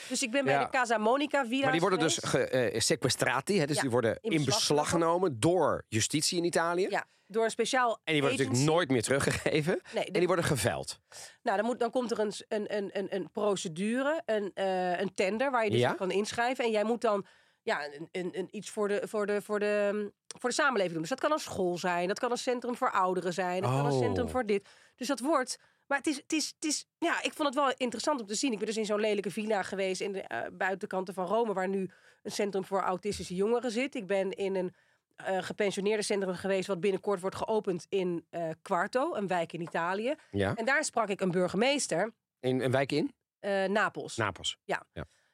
Dus 0.09 0.23
ik 0.23 0.31
ben 0.31 0.45
bij 0.45 0.59
de 0.59 0.69
Casa 0.69 0.97
Monica 0.97 1.45
villa. 1.45 1.61
Maar 1.61 1.71
die 1.71 1.81
worden 1.81 1.99
dus 1.99 2.17
ge, 2.23 2.47
eh, 2.47 2.79
sequestrati, 2.79 3.59
hè? 3.59 3.65
dus 3.65 3.77
die 3.79 3.89
worden 3.89 4.17
in 4.21 4.31
in 4.31 4.37
beslag 4.45 4.59
beslag 4.59 4.89
genomen 4.89 5.39
door 5.39 5.85
justitie 5.87 6.37
in 6.37 6.43
Italië. 6.43 6.87
Ja, 6.89 7.05
door 7.33 7.43
een 7.43 7.49
speciaal 7.51 7.99
En 8.03 8.13
die 8.13 8.21
worden 8.21 8.39
natuurlijk 8.39 8.65
nooit 8.65 8.89
meer 8.89 9.01
teruggegeven. 9.03 9.81
Nee, 9.93 10.05
En 10.05 10.13
die 10.13 10.27
worden 10.27 10.45
geveld. 10.45 10.99
Nou, 11.43 11.57
dan, 11.57 11.65
moet, 11.65 11.79
dan 11.79 11.89
komt 11.91 12.11
er 12.11 12.19
een, 12.19 12.33
een, 12.47 12.75
een, 12.77 12.89
een, 12.93 13.15
een 13.15 13.31
procedure, 13.31 14.21
een, 14.25 14.51
eh, 14.53 14.99
een 14.99 15.13
tender 15.13 15.51
waar 15.51 15.63
je 15.63 15.69
dus 15.69 15.79
Ja. 15.79 15.93
kan 15.93 16.11
inschrijven. 16.11 16.65
En 16.65 16.71
jij 16.71 16.83
moet 16.83 17.01
dan 17.01 17.25
ja, 17.61 17.85
een, 17.85 18.07
een, 18.11 18.29
een, 18.37 18.47
iets 18.51 18.69
voor 18.69 18.87
de, 18.87 19.01
voor, 19.07 19.25
de, 19.25 19.41
voor, 19.41 19.59
de, 19.59 19.89
mm, 19.93 20.11
voor 20.39 20.49
de 20.49 20.55
samenleving 20.55 20.91
doen. 20.91 21.01
Dus 21.01 21.09
dat 21.09 21.19
kan 21.19 21.31
een 21.31 21.39
school 21.39 21.77
zijn, 21.77 22.07
dat 22.07 22.19
kan 22.19 22.31
een 22.31 22.37
centrum 22.37 22.75
voor 22.75 22.91
ouderen 22.91 23.33
zijn, 23.33 23.61
dat 23.61 23.71
kan 23.71 23.85
een 23.85 23.91
Oh. 23.91 23.99
centrum 23.99 24.29
voor 24.29 24.45
dit. 24.45 24.69
Dus 24.95 25.07
dat 25.07 25.19
wordt. 25.19 25.57
Maar 25.87 25.97
het 25.97 26.07
is, 26.07 26.15
het, 26.15 26.33
is, 26.33 26.53
het 26.55 26.65
is, 26.65 26.85
ja, 26.97 27.21
ik 27.23 27.33
vond 27.33 27.47
het 27.47 27.57
wel 27.57 27.73
interessant 27.77 28.21
om 28.21 28.27
te 28.27 28.35
zien. 28.35 28.51
Ik 28.51 28.57
ben 28.57 28.67
dus 28.67 28.77
in 28.77 28.85
zo'n 28.85 28.99
lelijke 28.99 29.31
villa 29.31 29.63
geweest 29.63 30.01
in 30.01 30.11
de 30.11 30.21
eh, 30.21 30.39
buitenkanten 30.53 31.13
van 31.13 31.25
Rome, 31.25 31.53
waar 31.53 31.67
nu 31.67 31.89
een 32.23 32.31
centrum 32.31 32.65
voor 32.65 32.81
autistische 32.81 33.35
jongeren 33.35 33.71
zit. 33.71 33.95
Ik 33.95 34.07
ben 34.07 34.31
in 34.31 34.55
een 34.55 34.73
eh 35.15 35.41
gepensioneerde 35.41 36.03
centrum 36.03 36.33
geweest, 36.35 36.67
wat 36.67 36.79
binnenkort 36.79 37.19
wordt 37.21 37.35
geopend 37.35 37.85
in 37.89 38.25
eh 38.29 38.49
Quarto, 38.61 39.15
een 39.15 39.27
wijk 39.27 39.53
in 39.53 39.61
Italië. 39.61 40.15
Ja. 40.31 40.55
En 40.55 40.65
daar 40.65 40.83
sprak 40.83 41.09
ik 41.09 41.21
een 41.21 41.31
burgemeester, 41.31 42.13
In 42.39 42.61
een 42.61 42.71
wijk 42.71 42.91
in? 42.91 43.13
eh, 43.39 43.63
Napels. 43.65 44.17
Napels. 44.17 44.57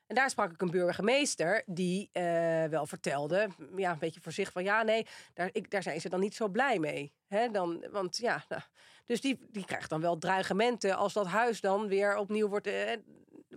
En 0.08 0.16
daar 0.16 0.30
sprak 0.30 0.52
ik 0.52 0.62
een 0.62 0.72
burgemeester 0.72 1.64
die 1.66 2.10
wel 2.70 2.86
vertelde, 2.86 3.48
ja, 3.76 3.92
een 3.92 4.00
beetje 4.00 4.22
voor 4.22 4.32
zich 4.32 4.52
van 4.52 4.64
ja, 4.64 4.84
nee, 4.84 5.06
daar, 5.34 5.50
ik, 5.52 5.72
daar 5.72 5.84
zijn 5.84 6.02
ze 6.02 6.10
dan 6.10 6.20
niet 6.20 6.36
zo 6.36 6.48
blij 6.48 6.80
mee. 6.80 7.14
Hè, 7.28 7.50
dan, 7.52 7.86
want 7.92 8.18
ja, 8.18 8.44
nou, 8.48 8.62
dus 9.06 9.22
die, 9.22 9.40
die 9.52 9.66
krijgt 9.66 9.90
dan 9.90 10.02
wel 10.02 10.18
dreigementen 10.18 10.96
als 10.98 11.14
dat 11.14 11.28
huis 11.28 11.62
dan 11.62 11.88
weer 11.88 12.18
opnieuw 12.18 12.48
wordt, 12.48 12.70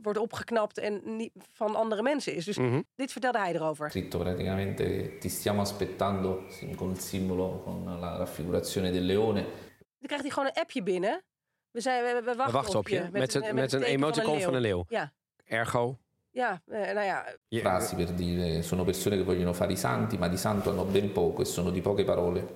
wordt 0.02 0.18
opgeknapt 0.18 0.78
en 0.78 1.00
niet 1.16 1.32
van 1.52 1.74
andere 1.74 2.02
mensen 2.02 2.34
is. 2.34 2.44
Dus 2.44 2.56
Mhm. 2.58 2.80
dit 2.94 3.12
vertelde 3.12 3.38
hij 3.38 3.54
erover. 3.54 3.90
scritto 3.90 4.18
praticamente 4.18 5.18
ti 5.18 5.28
stiamo 5.28 5.60
aspettando 5.60 6.42
con 6.76 6.90
il 6.90 6.98
simbolo, 7.00 7.60
con 7.64 8.00
la 8.00 8.16
raffigurazione 8.16 8.90
del 8.90 9.02
leone. 9.02 9.40
Dan 9.42 10.08
krijgt 10.10 10.22
hij 10.24 10.30
gewoon 10.32 10.48
een 10.54 10.60
appje 10.62 10.82
binnen. 10.82 11.22
We, 11.70 11.80
zijn, 11.80 12.02
we, 12.04 12.08
we 12.14 12.24
wachten, 12.24 12.46
We 12.46 12.52
wachten 12.52 12.78
op 12.78 12.88
je. 12.88 13.08
Met, 13.12 13.34
een, 13.34 13.40
het, 13.40 13.50
eh, 13.50 13.54
met 13.56 13.72
een 13.72 13.82
emoticon 13.82 14.40
van 14.40 14.54
een 14.54 14.60
leeuw. 14.60 14.84
Ja, 14.88 15.12
Ergo. 15.44 15.98
ja 16.30 16.62
eh, 16.66 16.92
nou 16.92 17.04
ja, 17.06 17.24
Frasi 17.48 17.96
per 17.96 18.14
dire 18.14 18.62
sono 18.62 18.84
persone 18.84 19.16
che 19.16 19.22
vogliono 19.22 19.52
fare 19.52 19.72
i 19.72 19.76
santi, 19.76 20.18
ma 20.18 20.28
di 20.28 20.36
santo 20.36 20.70
hanno 20.70 20.84
ben 20.84 21.12
poco 21.12 21.42
e 21.42 21.44
sono 21.44 21.70
di 21.70 21.80
poche 21.80 22.04
parole. 22.04 22.46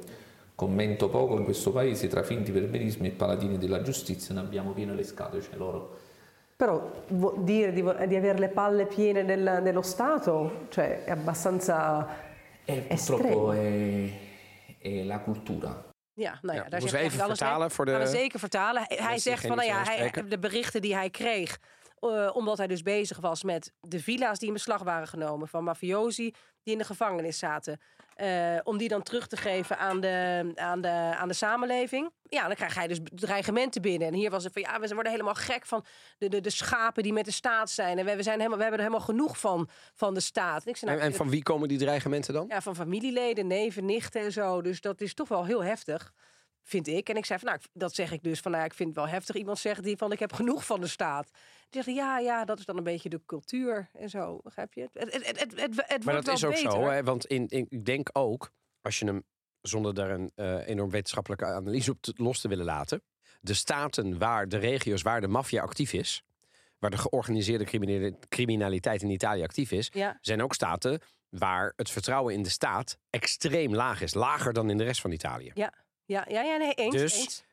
Commento 0.54 1.08
poco 1.08 1.36
in 1.36 1.44
questo 1.44 1.70
paese, 1.72 2.08
tra 2.08 2.22
finti 2.22 2.50
perbenismi 2.52 3.08
e 3.08 3.10
paladini 3.10 3.58
della 3.58 3.82
giustizia 3.82 4.34
ne 4.34 4.40
abbiamo 4.40 4.72
piene 4.72 4.94
le 4.94 5.04
scatole, 5.04 5.42
loro 5.56 5.98
Però 6.56 6.90
vuol 7.08 7.44
dire 7.44 7.72
di, 7.72 7.82
di 8.08 8.16
avere 8.16 8.38
le 8.38 8.48
palle 8.48 8.86
piene 8.86 9.24
del- 9.24 9.60
dello 9.62 9.82
Stato, 9.82 10.66
cioè 10.70 11.04
è 11.04 11.10
abbastanza 11.10 12.06
E 12.64 12.84
estremo. 12.88 13.20
purtroppo 13.22 13.52
è, 13.52 14.10
è 14.78 15.02
la 15.02 15.18
cultura. 15.20 15.84
Ja, 16.14 16.38
nou 16.42 16.56
ja, 16.56 16.62
Ja, 16.62 16.68
daar 16.68 16.80
moeten 16.80 16.98
we 16.98 17.04
hij 17.04 17.06
even 17.06 17.20
alles 17.24 17.38
vertalen 17.38 17.70
voor 17.70 17.84
de 17.84 17.90
Gaan 17.90 18.00
we 18.00 18.06
zeker 18.06 18.38
vertalen. 18.38 18.82
Hij, 18.88 19.18
zegt 19.18 19.46
van, 19.46 19.56
nou 19.56 19.68
ja, 19.68 19.82
hij, 19.82 20.10
de 20.28 20.38
berichten 20.38 20.80
die 20.82 20.94
hij 20.94 21.10
kreeg, 21.10 21.58
eh, 22.14 22.36
omdat 22.36 22.58
hij 22.58 22.66
dus 22.66 22.82
bezig 22.82 23.18
was 23.18 23.42
met 23.42 23.72
de 23.80 24.00
villa's 24.00 24.38
die 24.38 24.48
in 24.48 24.54
beslag 24.54 24.82
waren 24.82 25.08
genomen 25.08 25.48
van 25.48 25.64
mafiosi 25.64 26.34
die 26.66 26.74
in 26.74 26.78
de 26.78 26.84
gevangenis 26.84 27.38
zaten, 27.38 27.80
eh, 28.14 28.56
om 28.62 28.78
die 28.78 28.88
dan 28.88 29.02
terug 29.02 29.26
te 29.26 29.36
geven 29.36 29.78
aan 29.78 30.00
de, 30.00 30.52
aan, 30.54 30.80
de, 30.80 30.88
aan 30.88 31.28
de 31.28 31.34
samenleving. 31.34 32.10
Ja, 32.22 32.46
dan 32.46 32.54
krijg 32.54 32.74
hij 32.74 32.86
dus 32.86 32.98
dreigementen 33.02 33.82
binnen. 33.82 34.08
En 34.08 34.14
hier 34.14 34.30
was 34.30 34.44
het 34.44 34.52
van, 34.52 34.62
ja, 34.62 34.80
we 34.80 34.94
worden 34.94 35.12
helemaal 35.12 35.34
gek 35.34 35.66
van 35.66 35.84
de, 36.18 36.28
de, 36.28 36.40
de 36.40 36.50
schapen 36.50 37.02
die 37.02 37.12
met 37.12 37.24
de 37.24 37.30
staat 37.30 37.70
zijn. 37.70 37.98
En 37.98 38.04
we, 38.04 38.16
we, 38.16 38.22
zijn 38.22 38.36
helemaal, 38.36 38.58
we 38.58 38.64
hebben 38.64 38.80
er 38.80 38.86
helemaal 38.86 39.08
genoeg 39.08 39.38
van, 39.38 39.68
van 39.94 40.14
de 40.14 40.20
staat. 40.20 40.64
En 40.64 40.70
ik 40.70 40.76
zei, 40.76 40.90
En, 40.90 40.96
nou, 40.96 41.10
en 41.10 41.16
van 41.16 41.30
wie 41.30 41.42
komen 41.42 41.68
die 41.68 41.78
dreigementen 41.78 42.34
dan? 42.34 42.44
ja, 42.48 42.60
van 42.60 42.76
familieleden, 42.76 43.46
neven, 43.46 43.84
nichten 43.84 44.20
en 44.20 44.32
zo. 44.32 44.62
Dus 44.62 44.80
dat 44.80 45.00
is 45.00 45.14
toch 45.14 45.28
wel 45.28 45.44
heel 45.44 45.64
heftig, 45.64 46.12
vind 46.68 46.86
ik. 46.86 47.08
En 47.08 47.16
ik 47.16 47.24
zei 47.24 47.38
van, 47.38 47.48
nou, 47.48 47.60
dat 47.72 47.94
zeg 47.94 48.12
ik 48.12 48.22
dus 48.22 48.40
van, 48.40 48.50
nou, 48.52 48.64
ik 48.64 48.74
vind 48.74 48.88
het 48.88 48.98
wel 48.98 49.08
heftig. 49.08 49.34
Iemand 49.36 49.58
zegt 49.58 49.82
die 49.82 49.96
van, 49.96 50.12
ik 50.12 50.18
heb 50.18 50.32
genoeg 50.32 50.66
van 50.66 50.80
de 50.80 50.86
staat. 50.86 51.30
Die 51.70 51.82
zegt, 51.82 51.96
ja, 51.96 52.18
ja, 52.18 52.44
dat 52.44 52.58
is 52.58 52.64
dan 52.64 52.76
een 52.76 52.82
beetje 52.84 53.08
de 53.08 53.20
cultuur 53.26 53.88
en 53.92 54.10
zo. 54.10 54.40
Begrijp 54.42 54.72
je? 54.74 54.88
Het, 54.92 55.12
het, 55.12 55.40
het, 55.60 55.82
het, 55.86 56.04
Maar 56.04 56.14
dat 56.14 56.28
is 56.28 56.44
ook 56.44 56.52
beter. 56.52 56.70
zo, 56.70 56.82
hè? 56.88 57.02
want 57.02 57.26
in, 57.26 57.46
in, 57.48 57.66
ik 57.68 57.84
denk 57.84 58.08
ook, 58.12 58.50
als 58.80 58.98
je 58.98 59.04
hem 59.04 59.24
zonder 59.60 59.94
daar 59.94 60.10
een 60.10 60.32
eh, 60.34 60.66
enorm 60.68 60.90
wetenschappelijke 60.90 61.44
analyse 61.44 61.90
op 61.90 62.00
te- 62.00 62.12
los 62.16 62.40
te 62.40 62.48
willen 62.48 62.64
laten, 62.64 63.02
de 63.40 63.54
staten 63.54 64.18
waar, 64.18 64.48
de 64.48 64.56
regio's 64.58 65.02
waar 65.02 65.20
de 65.20 65.28
maffia 65.28 65.62
actief 65.62 65.92
is, 65.92 66.22
waar 66.78 66.90
de 66.90 66.96
georganiseerde 66.98 67.64
criminaliteit 68.28 69.02
in 69.02 69.10
Italië 69.10 69.42
actief 69.42 69.70
is, 69.72 69.90
Ja, 69.92 70.18
zijn 70.20 70.42
ook 70.42 70.54
staten 70.54 71.00
waar 71.28 71.72
het 71.76 71.90
vertrouwen 71.90 72.34
in 72.34 72.42
de 72.42 72.48
staat 72.48 72.98
extreem 73.10 73.74
laag 73.74 74.00
is. 74.00 74.14
Lager 74.14 74.52
dan 74.52 74.70
in 74.70 74.76
de 74.76 74.84
rest 74.84 75.00
van 75.00 75.10
Italië. 75.12 75.50
ja, 75.54 75.72
ja, 76.06 76.24
ja, 76.28 76.56
nee, 76.56 76.72
eens, 76.72 76.94
Dus- 76.94 77.18
eens. 77.18 77.44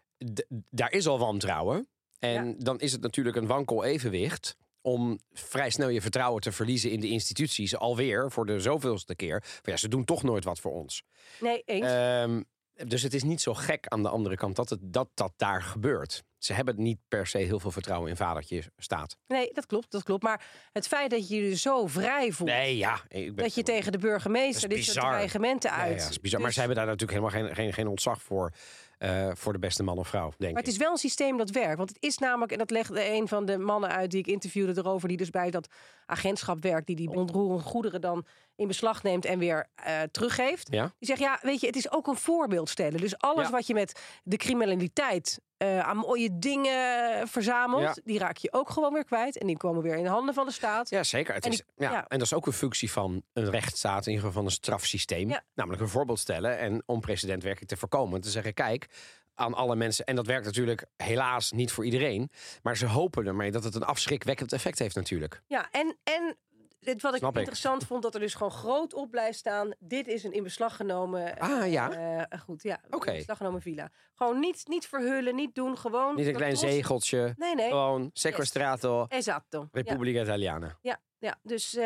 Daar 0.70 0.92
is 0.92 1.08
al 1.08 1.20
wantrouwen. 1.20 1.88
En 2.20 2.56
dan 2.58 2.80
is 2.80 2.92
het 2.92 3.02
natuurlijk 3.02 3.36
een 3.36 3.48
wankel 3.48 3.84
evenwicht 3.84 4.58
om 4.82 5.20
vrij 5.32 5.70
snel 5.70 5.90
je 5.90 6.02
vertrouwen 6.02 6.42
te 6.42 6.52
verliezen 6.52 6.92
in 6.92 7.00
de 7.00 7.10
instituties. 7.10 7.76
Alweer 7.78 8.32
voor 8.32 8.46
de 8.46 8.60
zoveelste 8.60 9.16
keer. 9.16 9.42
Van 9.44 9.74
ja, 9.74 9.78
ze 9.78 9.88
doen 9.88 10.06
toch 10.06 10.24
nooit 10.24 10.44
wat 10.44 10.60
voor 10.60 10.72
ons. 10.72 11.04
Nee, 11.40 11.62
eens. 11.66 11.86
Ehm, 11.86 12.42
dus 12.88 13.02
het 13.02 13.14
is 13.14 13.24
niet 13.24 13.42
zo 13.42 13.54
gek 13.54 13.88
aan 13.88 14.04
de 14.04 14.10
andere 14.10 14.36
kant 14.36 14.56
dat 14.56 14.70
het, 14.70 14.80
dat, 14.84 15.10
dat 15.14 15.34
daar 15.38 15.62
gebeurt. 15.62 16.24
Ze 16.38 16.54
hebben 16.54 16.76
niet 16.82 17.00
per 17.08 17.28
se 17.28 17.38
heel 17.38 17.60
veel 17.60 17.72
vertrouwen 17.72 18.10
in 18.10 18.16
vadertje 18.16 18.64
staat. 18.78 19.18
nee, 19.28 19.50
dat 19.54 19.66
klopt, 19.66 19.92
dat 19.92 20.04
klopt. 20.04 20.24
Maar 20.24 20.46
het 20.72 20.88
feit 20.88 21.10
dat 21.10 21.30
je 21.30 21.36
je 21.50 21.56
zo 21.56 21.88
vrij 21.88 22.32
voelt... 22.32 22.50
Nee, 22.50 22.78
ja. 22.78 23.00
Ik 23.08 23.36
ben, 23.36 23.44
Dat 23.44 23.56
je 23.56 23.64
tegen 23.64 23.92
de 23.92 23.98
burgemeester 23.98 24.70
dit 24.70 24.84
soort 24.84 24.98
dreigementen 25.06 25.70
Ja, 25.70 25.76
ja, 25.78 25.84
uit. 25.84 26.00
dat 26.00 26.10
is 26.10 26.20
bizar. 26.20 26.42
Maar 26.42 26.52
ze 26.52 26.60
hebben 26.60 26.78
daar 26.78 26.86
natuurlijk 26.86 27.20
helemaal 27.20 27.46
geen, 27.48 27.56
geen, 27.56 27.74
geen 27.74 27.88
ontzag 27.88 28.22
voor. 28.22 28.52
eh, 28.98 29.30
voor 29.34 29.54
de 29.54 29.60
beste 29.60 29.84
man 29.84 29.98
of 29.98 30.08
vrouw, 30.08 30.30
denk 30.38 30.54
Maar 30.54 30.62
het 30.62 30.68
ik. 30.72 30.78
is 30.78 30.80
wel 30.84 30.92
een 30.92 30.98
systeem 30.98 31.38
dat 31.38 31.50
werkt. 31.50 31.78
Want 31.78 31.90
het 31.90 31.98
is 32.04 32.18
namelijk, 32.18 32.52
en 32.52 32.58
dat 32.58 32.72
legde 32.72 33.10
een 33.14 33.28
van 33.28 33.46
de 33.46 33.58
mannen 33.58 33.90
uit 33.90 34.12
die 34.12 34.20
ik 34.20 34.28
interviewde 34.28 34.82
erover, 34.82 35.08
die 35.08 35.18
dus 35.18 35.30
bij 35.30 35.52
dat 35.52 35.68
agentschap 36.06 36.62
werkt, 36.64 36.88
die 36.88 36.96
die 36.96 37.10
onroerende 37.10 37.64
goederen 37.64 38.02
dan 38.02 38.26
in 38.56 38.68
beslag 38.68 39.04
neemt 39.04 39.26
en 39.26 39.40
weer 39.40 39.68
eh, 39.76 40.02
teruggeeft. 40.12 40.68
Ja? 40.72 40.84
Die 41.00 41.08
zegt, 41.08 41.20
ja, 41.20 41.40
weet 41.42 41.60
je, 41.60 41.68
het 41.68 41.76
is 41.76 41.92
ook 41.92 42.08
een 42.08 42.16
voorbeeld 42.16 42.70
stellen. 42.70 43.00
Dus 43.00 43.18
alles 43.18 43.46
Ja. 43.46 43.52
wat 43.52 43.68
je 43.68 43.74
met 43.74 44.02
de 44.24 44.38
criminaliteit 44.38 45.40
eh, 45.58 45.80
aan 45.80 45.98
mooie 45.98 46.30
dingen 46.40 47.28
verzamelt, 47.28 47.82
Ja. 47.96 47.96
die 48.04 48.20
raak 48.20 48.38
je 48.38 48.54
ook 48.54 48.70
gewoon 48.70 48.94
weer 48.94 49.06
kwijt. 49.06 49.38
En 49.38 49.48
die 49.48 49.58
komen 49.58 49.82
weer 49.82 49.96
in 49.98 50.04
de 50.04 50.10
handen 50.10 50.34
van 50.34 50.46
de 50.46 50.52
staat. 50.52 50.90
Ja, 50.90 51.04
zeker. 51.04 51.34
Het 51.34 51.46
En 51.46 51.52
die- 51.52 51.64
ja, 51.76 51.92
ja. 51.92 51.98
En 52.08 52.18
dat 52.18 52.28
is 52.28 52.34
ook 52.34 52.46
een 52.46 52.54
functie 52.54 52.92
van 52.92 53.24
een 53.34 53.50
rechtsstaat, 53.50 54.06
in 54.06 54.12
ieder 54.12 54.26
geval 54.28 54.32
van 54.42 54.46
een 54.46 54.52
strafsysteem. 54.58 55.32
Namelijk 55.54 55.82
een 55.82 55.90
voorbeeld 55.90 56.20
stellen 56.20 56.58
en 56.58 56.84
om 56.86 57.00
precedentwerking 57.00 57.68
te 57.70 57.78
voorkomen. 57.78 58.22
Te 58.22 58.30
zeggen, 58.30 58.54
kijk, 58.54 58.88
aan 59.36 59.54
alle 59.54 59.76
mensen. 59.76 60.06
En 60.06 60.16
dat 60.16 60.26
werkt 60.28 60.46
natuurlijk 60.46 60.86
helaas 60.98 61.52
niet 61.52 61.72
voor 61.72 61.86
iedereen. 61.86 62.30
Maar 62.62 62.78
ze 62.78 62.86
hopen 62.86 63.26
ermee 63.28 63.52
dat 63.52 63.64
het 63.64 63.76
een 63.76 63.84
afschrikwekkend 63.84 64.54
effect 64.54 64.80
heeft 64.80 64.96
natuurlijk. 64.96 65.42
Ja, 65.48 65.68
en, 65.72 65.98
en 66.04 66.38
wat 66.86 67.14
ik 67.14 67.20
Snap 67.20 67.32
ik. 67.32 67.38
interessant 67.38 67.86
vond, 67.86 68.04
dat 68.04 68.14
er 68.14 68.20
dus 68.20 68.34
gewoon 68.34 68.52
groot 68.52 68.94
op 68.94 69.12
blijft 69.12 69.38
staan. 69.38 69.72
Dit 69.80 70.08
is 70.08 70.24
een 70.24 70.32
in 70.32 70.44
beslag 70.44 70.76
genomen. 70.76 71.38
Ah, 71.40 71.72
ja. 71.72 71.92
eh, 72.30 72.40
goed, 72.40 72.64
ja. 72.64 72.80
Oké. 72.90 73.12
In 73.12 73.18
beslag 73.18 73.38
genomen 73.38 73.62
villa. 73.62 73.90
Gewoon 74.16 74.40
niet, 74.40 74.64
niet 74.68 74.88
verhullen, 74.88 75.36
niet 75.36 75.56
doen. 75.56 75.78
Gewoon. 75.78 76.16
Niet 76.16 76.28
een 76.28 76.34
klein 76.36 76.58
zegeltje. 76.58 77.34
Nee, 77.38 77.56
nee. 77.56 77.68
Gewoon 77.70 78.10
sequestrato, 78.14 79.06
Esatto. 79.10 79.60
Ja, 79.60 79.68
Repubblica 79.72 80.22
Italiana. 80.22 80.78
ja, 80.82 81.00
ja. 81.20 81.36
Dus, 81.42 81.76
eh, 81.76 81.84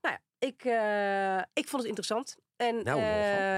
nou 0.00 0.14
ja, 0.14 0.18
ik, 0.38 0.64
eh, 0.64 1.36
ik 1.52 1.68
vond 1.68 1.82
het 1.82 1.84
interessant. 1.84 2.36
En 2.56 2.74
Nou, 2.84 3.00
eh, 3.00 3.04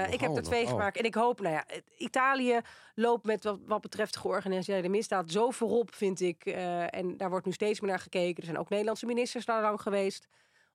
nogal, 0.01 0.13
ik 0.13 0.19
heb 0.19 0.35
er 0.35 0.43
twee 0.43 0.67
gemaakt. 0.67 0.97
En 0.97 1.03
ik 1.03 1.15
hoop, 1.15 1.41
nou 1.41 1.53
ja, 1.53 1.65
Italië 1.97 2.59
loopt 2.95 3.25
met 3.25 3.43
wat, 3.43 3.59
wat 3.65 3.81
betreft 3.81 4.17
georganiseerde 4.17 4.89
misdaad 4.89 5.31
zo 5.31 5.51
voorop, 5.51 5.95
vind 5.95 6.21
ik. 6.21 6.45
eh, 6.45 6.93
en 6.93 7.17
daar 7.17 7.29
wordt 7.29 7.45
nu 7.45 7.51
steeds 7.51 7.79
meer 7.79 7.89
naar 7.89 7.99
gekeken. 7.99 8.37
Er 8.37 8.43
zijn 8.43 8.57
ook 8.57 8.69
Nederlandse 8.69 9.05
ministers 9.05 9.45
daar 9.45 9.61
lang 9.61 9.81
geweest 9.81 10.27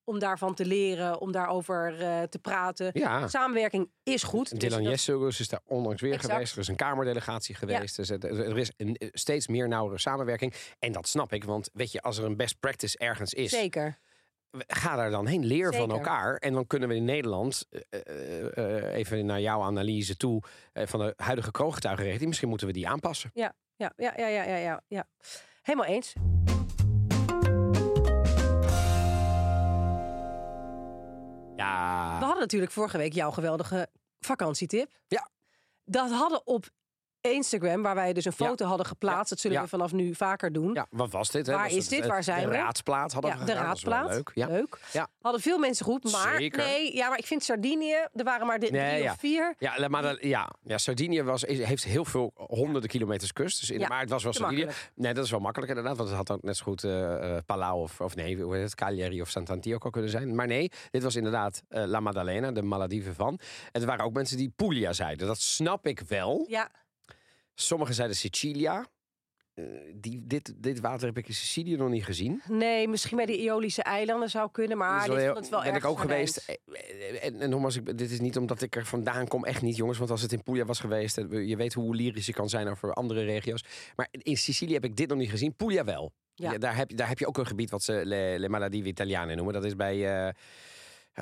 om 0.05 0.19
daarvan 0.19 0.55
te 0.55 0.67
leren, 0.67 1.21
om 1.21 1.33
daarover 1.33 2.01
eh, 2.01 2.23
te 2.23 2.38
praten. 2.38 2.90
Ja. 2.92 3.29
Samenwerking 3.29 3.90
is 4.03 4.23
goed. 4.23 4.51
Dus 4.51 4.59
Dylan 4.59 4.83
Jessugus 4.83 5.40
is 5.40 5.48
daar 5.48 5.61
onlangs 5.67 6.03
weer 6.03 6.13
Exact. 6.13 6.33
geweest. 6.33 6.53
Er 6.53 6.59
is 6.59 6.69
een 6.69 6.77
kamerdelegatie 6.77 7.55
geweest. 7.55 7.96
Dus 7.96 8.11
er, 8.11 8.59
is 8.59 8.73
een, 8.77 8.96
steeds 9.13 9.46
meer 9.46 9.69
nauwere 9.69 9.98
samenwerking. 9.98 10.55
En 10.79 10.92
dat 10.92 11.09
snap 11.09 11.33
ik, 11.33 11.44
want 11.44 11.71
weet 11.73 11.92
je, 11.92 12.03
als 12.03 12.19
er 12.19 12.25
een 12.25 12.37
best 12.37 12.61
practice 12.61 12.98
ergens 12.98 13.35
is, 13.35 13.51
Zeker. 13.51 13.98
ga 14.67 14.96
daar 14.96 15.11
dan 15.11 15.27
heen, 15.27 15.44
leer 15.44 15.75
van 15.75 15.90
elkaar. 15.90 16.37
En 16.37 16.53
dan 16.53 16.67
kunnen 16.67 16.88
we 16.88 16.94
in 16.94 17.05
Nederland, 17.05 17.67
eh, 17.71 18.01
eh, 18.07 18.57
eh, 18.57 18.94
even 18.94 19.27
naar 19.27 19.40
jouw 19.40 19.61
analyse 19.63 20.17
toe, 20.17 20.42
eh, 20.73 20.87
van 20.87 21.01
de 21.01 21.13
huidige 21.17 21.51
kroongetuigenregeling, 21.51 22.27
misschien 22.29 22.48
moeten 22.48 22.67
we 22.67 22.73
die 22.73 22.88
aanpassen. 22.88 23.31
Ja, 23.35 23.55
ja, 23.77 23.92
ja, 23.96 24.15
ja, 24.17 24.27
ja, 24.27 24.57
ja, 24.57 24.83
ja. 24.88 25.07
Helemaal 25.63 25.87
eens. 25.87 26.15
Ja. 31.61 32.19
We 32.19 32.25
hadden 32.25 32.42
natuurlijk 32.42 32.73
vorige 32.73 32.98
week 32.98 33.13
jouw 33.13 33.31
geweldige 33.31 33.88
vakantietip. 34.21 34.90
Ja. 35.08 35.29
Dat 35.85 36.11
hadden 36.11 36.46
op 36.46 36.69
Instagram, 37.21 37.83
waar 37.83 37.94
wij 37.94 38.12
dus 38.12 38.25
een 38.25 38.33
Ja. 38.37 38.46
foto 38.46 38.66
hadden 38.66 38.87
geplaatst. 38.87 39.31
Dat 39.31 39.40
zullen 39.40 39.56
Ja. 39.56 39.62
we 39.62 39.68
vanaf 39.68 39.92
nu 39.92 40.14
vaker 40.14 40.52
doen. 40.52 40.75
Ja, 40.75 40.87
wat 40.90 41.10
was 41.10 41.31
dit? 41.31 41.46
Hè? 41.46 41.52
Waar 41.52 41.64
Was 41.64 41.77
is 41.77 41.88
dit? 41.88 42.06
Waar 42.06 42.23
zijn 42.25 42.42
de 42.42 42.48
we? 42.48 42.54
raadsplaat 42.56 43.12
hadden 43.12 43.31
we 43.33 43.37
de 43.38 43.42
gedaan. 43.44 43.64
Raadsplaat. 43.64 44.08
Leuk. 44.10 44.31
Leuk. 44.35 44.79
Ja. 44.92 45.08
Hadden 45.21 45.40
veel 45.40 45.58
mensen 45.58 45.85
goed, 45.85 46.12
maar 46.12 46.37
Zeker. 46.37 46.58
nee, 46.64 46.96
ja, 46.96 47.08
maar 47.08 47.18
ik 47.18 47.27
vind 47.27 47.44
Sardinië, 47.44 47.94
er 48.14 48.25
waren 48.25 48.46
maar 48.46 48.58
de, 48.58 48.66
Nee, 48.71 48.98
drie 48.98 49.10
of 49.10 49.18
vier. 49.18 49.54
Ja, 49.58 49.88
maar 49.88 50.02
dat- 50.02 50.18
ja, 50.23 50.50
ja, 50.64 50.79
Sardinië 50.79 51.23
was, 51.23 51.42
heeft 51.42 51.85
heel 51.85 52.04
veel 52.04 52.33
honderden 52.37 52.90
kilometers 52.90 53.33
kust. 53.33 53.60
Dus 53.60 53.71
in, 53.71 53.88
maar 53.88 54.00
het 54.00 54.10
was 54.10 54.23
wel 54.23 54.33
Sardinië. 54.33 54.68
Nee, 54.94 55.14
dat 55.14 55.25
is 55.25 55.31
wel 55.31 55.40
makkelijk 55.40 55.71
inderdaad. 55.71 55.96
Want 55.96 56.08
het 56.08 56.18
had 56.18 56.31
ook 56.31 56.42
net 56.42 56.56
zo 56.56 56.64
goed 56.64 56.85
eh, 56.85 57.37
Palau 57.46 57.81
of, 57.81 58.00
of 58.00 58.16
nee, 58.16 58.40
hoe 58.42 58.54
heet 58.54 58.62
het? 58.64 58.75
Cagliari 58.75 59.21
of 59.21 59.29
Sant'Antioco 59.29 59.90
kunnen 59.90 60.10
zijn. 60.10 60.35
Maar 60.35 60.46
nee, 60.46 60.71
dit 60.90 61.02
was 61.02 61.16
inderdaad 61.16 61.62
eh, 61.68 61.85
La 61.85 62.00
Maddalena, 62.00 62.52
de 62.52 62.62
Malediven 62.62 63.14
van. 63.14 63.38
En 63.73 63.81
er 63.81 63.87
waren 63.87 64.04
ook 64.04 64.12
mensen 64.12 64.37
die 64.37 64.52
Puglia 64.56 64.92
zeiden. 64.92 65.27
Dat 65.27 65.40
snap 65.40 65.87
ik 65.87 66.00
wel. 66.08 66.44
Ja, 66.48 66.68
Sommigen 67.61 67.94
zeiden 67.94 68.17
Sicilia. 68.17 68.87
Eh, 69.54 69.65
die, 69.94 70.27
dit, 70.27 70.52
dit 70.56 70.81
water 70.81 71.06
heb 71.06 71.19
ik 71.19 71.29
in 71.29 71.35
Sicilië 71.35 71.77
nog 71.77 71.88
niet 71.88 72.04
gezien. 72.04 72.42
nee, 72.48 72.88
misschien 72.88 73.17
bij 73.17 73.27
de 73.27 73.38
Iolische 73.40 73.83
eilanden 73.83 74.31
zou 74.31 74.50
kunnen, 74.52 74.79
maar 74.79 75.08
dit 75.08 75.17
heel- 75.17 75.35
het 75.35 75.48
wel 75.48 75.63
ben 75.63 75.69
erg 75.75 75.83
ik 75.85 75.90
ook 75.90 75.98
geweest. 76.00 76.37
Eh, 76.37 77.25
En, 77.25 77.40
en 77.40 77.50
nogmaals, 77.50 77.77
ik, 77.77 77.98
dit 77.98 78.11
is 78.11 78.21
niet 78.21 78.37
omdat 78.37 78.63
ik 78.63 78.77
er 78.77 78.87
vandaan 78.87 79.29
kom, 79.29 79.44
echt 79.44 79.63
niet, 79.63 79.77
jongens. 79.77 79.98
Want 79.98 80.11
als 80.11 80.23
het 80.23 80.33
in 80.33 80.42
Puglia 80.42 80.65
was 80.65 80.81
geweest, 80.81 81.19
eh, 81.19 81.48
je 81.48 81.56
weet 81.56 81.73
hoe 81.73 81.94
lyrisch 81.94 82.27
je 82.27 82.33
kan 82.33 82.48
zijn 82.48 82.69
over 82.69 82.92
andere 82.92 83.25
regio's. 83.25 83.65
Maar 83.96 84.08
in 84.11 84.37
Sicilië 84.37 84.73
heb 84.73 84.85
ik 84.85 84.96
dit 84.96 85.08
nog 85.08 85.19
niet 85.19 85.31
gezien. 85.31 85.54
Puglia 85.56 85.85
wel. 85.85 86.13
Ja. 86.35 86.52
Ja, 86.52 86.58
daar, 86.58 86.77
heb 86.77 86.90
je, 86.90 86.96
daar 86.96 87.08
heb 87.08 87.19
je 87.19 87.27
ook 87.27 87.38
een 87.38 87.46
gebied 87.46 87.71
wat 87.71 87.83
ze 87.83 88.00
Le, 88.04 88.35
Le 88.38 88.48
Maladive 88.48 88.88
Italiane 88.88 89.35
noemen. 89.35 89.54
Dat 89.54 89.65
is 89.65 89.77
bij. 89.77 90.27
eh, 90.27 90.33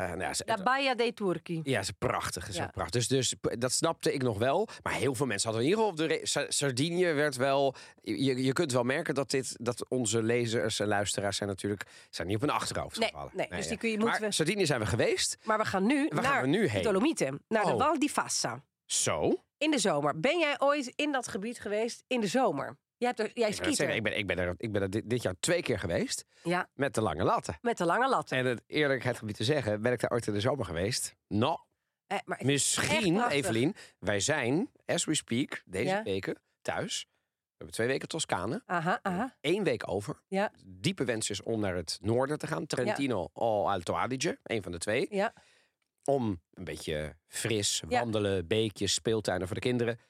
nou 0.07 0.20
ja, 0.20 0.34
ze- 0.34 0.42
La 0.46 0.62
Baia 0.62 0.94
dei 0.94 1.12
Turchi. 1.12 1.61
ja, 1.64 1.82
ze 1.82 1.92
prachtig. 1.92 2.49
Is 2.49 2.57
Ja. 2.57 2.66
prachtig. 2.66 3.07
Dus, 3.07 3.09
dus 3.09 3.34
dat 3.59 3.72
snapte 3.72 4.12
ik 4.12 4.22
nog 4.22 4.38
wel. 4.38 4.68
Maar 4.82 4.92
heel 4.92 5.14
veel 5.14 5.26
mensen 5.26 5.51
hadden 5.51 5.66
in 5.68 5.70
ieder 5.76 5.84
geval 5.92 6.05
op 6.07 6.11
de 6.11 6.46
Sardinië 6.49 7.12
werd 7.12 7.36
wel. 7.36 7.74
Je, 8.03 8.44
je 8.44 8.53
kunt 8.53 8.72
wel 8.72 8.82
merken 8.82 9.14
dat 9.14 9.30
dit 9.30 9.57
dat 9.61 9.88
onze 9.88 10.22
lezers 10.22 10.80
en 10.80 10.86
luisteraars 10.86 11.36
zijn 11.36 11.49
natuurlijk 11.49 11.84
zijn 12.11 12.26
niet 12.26 12.36
op 12.36 12.42
een 12.42 12.51
achterhoofd 12.51 12.99
Nee, 12.99 13.09
gevallen. 13.09 13.32
nee, 13.34 13.49
dus 13.49 13.62
ja. 13.62 13.68
die 13.68 13.78
kun 13.78 13.90
je- 13.90 13.99
moeten 13.99 14.20
maar 14.20 14.28
we- 14.28 14.34
Sardinië 14.34 14.66
zijn 14.66 14.80
we 14.80 14.86
geweest. 14.86 15.38
Maar 15.44 15.59
we 15.59 15.64
gaan 15.64 15.86
nu 15.86 16.07
Waar 16.09 16.22
naar 16.22 16.32
gaan 16.32 16.42
we 16.42 16.49
nu 16.49 16.66
heen? 16.66 16.82
de 16.82 16.88
Dolomieten, 16.88 17.42
naar 17.49 17.64
de 17.64 17.72
Oh. 17.72 17.78
Val 17.78 17.99
di 17.99 18.09
Fassa. 18.09 18.62
Zo. 18.86 19.42
In 19.59 19.70
de 19.70 19.78
zomer. 19.78 20.20
Ben 20.20 20.38
jij 20.38 20.55
ooit 20.59 20.92
in 20.96 21.12
dat 21.12 21.28
gebied 21.28 21.61
geweest 21.61 22.05
in 22.07 22.20
de 22.20 22.26
zomer? 22.26 22.76
Jij, 22.99 23.09
hebt 23.09 23.20
er, 23.20 23.30
jij 23.34 23.49
Ik, 23.49 23.55
zeggen, 23.55 23.94
ik, 23.96 24.03
ben, 24.03 24.18
ik, 24.18 24.26
ben 24.26 24.38
er, 24.38 24.55
ik 24.57 24.72
ben 24.72 24.82
er 24.82 24.90
dit, 24.90 25.11
dit 25.11 25.22
jaar 25.22 25.34
twee 25.40 25.62
keer 25.62 25.78
geweest 25.78 26.24
Ja, 26.42 26.68
met 26.74 26.94
de 26.94 27.01
lange 27.01 27.24
latten. 27.24 27.59
met 27.61 27.78
de 27.78 27.84
lange 27.84 28.09
latten. 28.09 28.38
En 28.38 28.46
het 28.46 28.62
eerlijkheid 28.66 29.18
gebied 29.18 29.36
te 29.36 29.44
zeggen, 29.44 29.82
ben 29.82 29.92
ik 29.92 30.01
daar 30.01 30.11
ooit 30.11 30.26
in 30.26 30.32
de 30.32 30.40
zomer 30.40 30.64
geweest? 30.64 31.14
Nou, 31.28 31.59
Eh, 32.07 32.18
maar 32.24 32.40
misschien. 32.44 33.28
Evelien, 33.28 33.74
wij 33.99 34.20
zijn, 34.20 34.70
as 34.86 35.05
we 35.05 35.14
speak, 35.14 35.62
deze 35.64 35.84
Ja. 35.84 36.03
weken 36.03 36.42
thuis. 36.62 37.07
We 37.11 37.64
hebben 37.64 37.74
twee 37.74 37.86
weken 37.86 38.09
Toscane. 38.09 38.62
Aha, 38.66 38.99
aha. 39.03 39.36
één 39.40 39.64
week 39.64 39.90
over. 39.90 40.22
Ja. 40.28 40.53
Diepe 40.64 41.05
wens 41.05 41.30
is 41.30 41.42
om 41.42 41.61
naar 41.61 41.74
het 41.74 41.99
noorden 42.01 42.38
te 42.38 42.46
gaan. 42.46 42.66
Trentino 42.66 43.28
o 43.32 43.66
Alto 43.68 43.94
Adige, 43.94 44.38
een 44.42 44.62
van 44.62 44.72
de 44.72 44.78
twee. 44.78 45.07
Ja. 45.11 45.32
Om 46.05 46.42
een 46.53 46.64
beetje 46.64 47.16
fris, 47.26 47.82
Ja. 47.88 47.99
wandelen, 48.01 48.46
beekjes, 48.46 48.94
speeltuinen 48.94 49.46
voor 49.46 49.57
de 49.57 49.62
kinderen. 49.62 50.01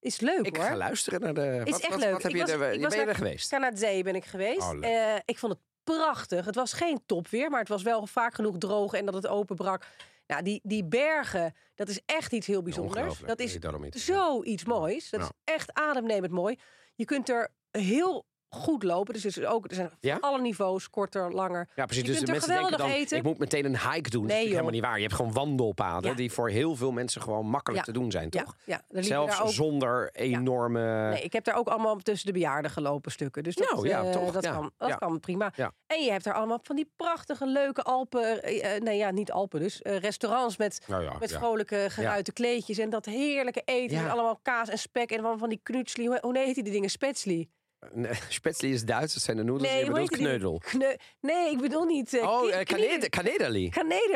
Is 0.00 0.20
leuk 0.20 0.46
Ik 0.46 0.56
hoor. 0.56 0.64
ga 0.64 0.76
luisteren 0.76 1.20
naar 1.20 1.34
de... 1.34 1.60
Is 1.64 1.70
wat, 1.72 1.80
echt 1.80 1.90
wat, 1.90 2.00
leuk. 2.00 2.12
Wat 2.12 2.22
heb 2.22 2.30
Ik 2.32 2.36
je 2.36 2.42
was- 2.42 2.50
er, 2.50 2.68
ik 2.68 2.74
je 2.74 2.80
was 2.82 2.94
ben 2.94 3.00
je 3.04 3.08
er 3.10 3.14
geweest? 3.14 3.48
Canadzee 3.48 4.02
ben 4.02 4.14
ik 4.14 4.24
geweest. 4.24 4.60
Oh. 4.72 4.84
Eh, 4.86 5.18
ik 5.24 5.38
vond 5.38 5.52
het 5.52 5.62
prachtig. 5.84 6.44
Het 6.44 6.54
was 6.54 6.72
geen 6.72 7.02
topweer, 7.06 7.50
maar 7.50 7.60
het 7.60 7.68
was 7.68 7.82
wel 7.82 8.06
vaak 8.06 8.34
genoeg 8.34 8.58
droog 8.58 8.92
en 8.92 9.04
dat 9.04 9.14
het 9.14 9.26
openbrak. 9.26 9.86
Nou, 10.26 10.42
die, 10.42 10.60
die 10.62 10.84
bergen, 10.84 11.54
dat 11.74 11.88
is 11.88 12.00
echt 12.06 12.32
iets 12.32 12.46
heel 12.46 12.62
bijzonders. 12.62 13.18
Dat 13.18 13.38
is 13.40 13.58
zoiets 13.92 14.64
moois. 14.64 15.10
Dat 15.10 15.20
Ja. 15.20 15.26
is 15.26 15.54
echt 15.54 15.72
ademnemend 15.72 16.32
mooi. 16.32 16.58
Je 16.94 17.04
kunt 17.04 17.28
er 17.28 17.48
heel 17.70 18.26
goed 18.50 18.82
lopen. 18.82 19.14
Dus 19.14 19.24
er, 19.24 19.42
is 19.42 19.48
ook, 19.48 19.68
er 19.68 19.74
zijn 19.74 19.90
Ja? 20.00 20.18
alle 20.20 20.40
niveaus, 20.40 20.90
korter, 20.90 21.32
langer. 21.32 21.68
Ja, 21.74 21.84
precies. 21.84 22.02
Je 22.06 22.08
Dus 22.10 22.16
kunt 22.16 22.26
de 22.26 22.32
er 22.32 22.38
mensen 22.38 22.54
denken 22.62 22.78
dan, 22.78 22.90
eten. 22.90 23.16
ik 23.18 23.22
moet 23.22 23.38
meteen 23.38 23.64
een 23.64 23.78
hike 23.92 24.10
doen. 24.10 24.22
dat 24.26 24.30
Nee, 24.36 24.44
is 24.44 24.50
helemaal 24.50 24.70
niet 24.70 24.82
waar. 24.82 24.96
Je 24.96 25.02
hebt 25.02 25.14
gewoon 25.14 25.32
wandelpaden 25.32 26.10
Ja. 26.10 26.16
die 26.16 26.32
voor 26.32 26.48
heel 26.50 26.76
veel 26.76 26.92
mensen 26.92 27.22
gewoon 27.22 27.46
makkelijk 27.46 27.86
Ja. 27.86 27.92
te 27.92 27.98
doen 27.98 28.10
zijn, 28.10 28.30
toch? 28.30 28.56
ja, 28.64 28.82
er 28.88 29.04
Zelfs 29.04 29.40
ook, 29.40 29.48
zonder 29.48 30.10
enorme... 30.12 31.08
Nee, 31.10 31.22
ik 31.22 31.32
heb 31.32 31.44
daar 31.44 31.54
ook 31.56 31.68
allemaal 31.68 31.96
tussen 31.96 32.26
de 32.26 32.32
bejaarden 32.32 32.70
gelopen 32.70 33.12
stukken. 33.12 33.42
Dus 33.42 33.54
dat, 33.54 33.70
Nou, 33.72 33.88
ja, 33.88 34.02
eh, 34.02 34.10
toch? 34.10 34.30
dat, 34.32 34.46
kan, 34.50 34.70
dat 34.76 34.94
kan 34.98 35.20
prima. 35.20 35.52
En 35.86 36.02
je 36.02 36.10
hebt 36.10 36.24
daar 36.24 36.34
allemaal 36.34 36.58
van 36.62 36.76
die 36.76 36.92
prachtige, 36.96 37.46
leuke 37.46 37.82
Alpen... 37.82 38.42
eh, 38.42 38.74
eh, 38.76 38.82
nee, 38.82 38.96
ja, 38.96 39.10
niet 39.10 39.30
Alpen 39.32 39.60
dus. 39.60 39.80
restaurants 39.82 40.56
met, 40.56 40.84
Nou 40.86 41.18
met 41.18 41.32
vrolijke, 41.32 41.86
geruite 41.88 42.32
kleedjes. 42.32 42.78
En 42.78 42.90
dat 42.90 43.04
heerlijke 43.04 43.62
eten. 43.64 44.02
Met 44.02 44.12
allemaal 44.12 44.38
kaas 44.42 44.68
en 44.68 44.78
spek. 44.78 45.10
En 45.10 45.22
van, 45.22 45.38
van 45.38 45.48
die 45.48 45.60
knutsli. 45.62 46.06
Hoe, 46.06 46.18
hoe 46.20 46.38
heet 46.38 46.54
die 46.54 46.64
dingen? 46.64 46.90
Spetsli. 46.90 47.50
Nee, 47.92 48.12
Spätzle 48.28 48.68
is 48.68 48.84
Duits, 48.84 49.14
dat 49.14 49.22
zijn 49.22 49.36
de 49.36 49.42
noedels. 49.42 49.68
Nee, 49.70 49.78
je 49.84 49.90
bedoelt 49.90 50.10
kneudel. 50.10 50.58
Kneu- 50.64 50.96
nee, 51.20 51.50
ik 51.50 51.58
bedoel 51.60 51.84
niet... 51.84 52.14
eh, 52.14 52.22
Oh, 52.28 52.40
knieder- 52.40 52.64
kanede- 52.64 53.08
kanederli. 53.08 53.68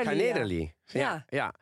Kanederli, 0.03 0.73
ja. 0.87 1.25
Ja, 1.29 1.55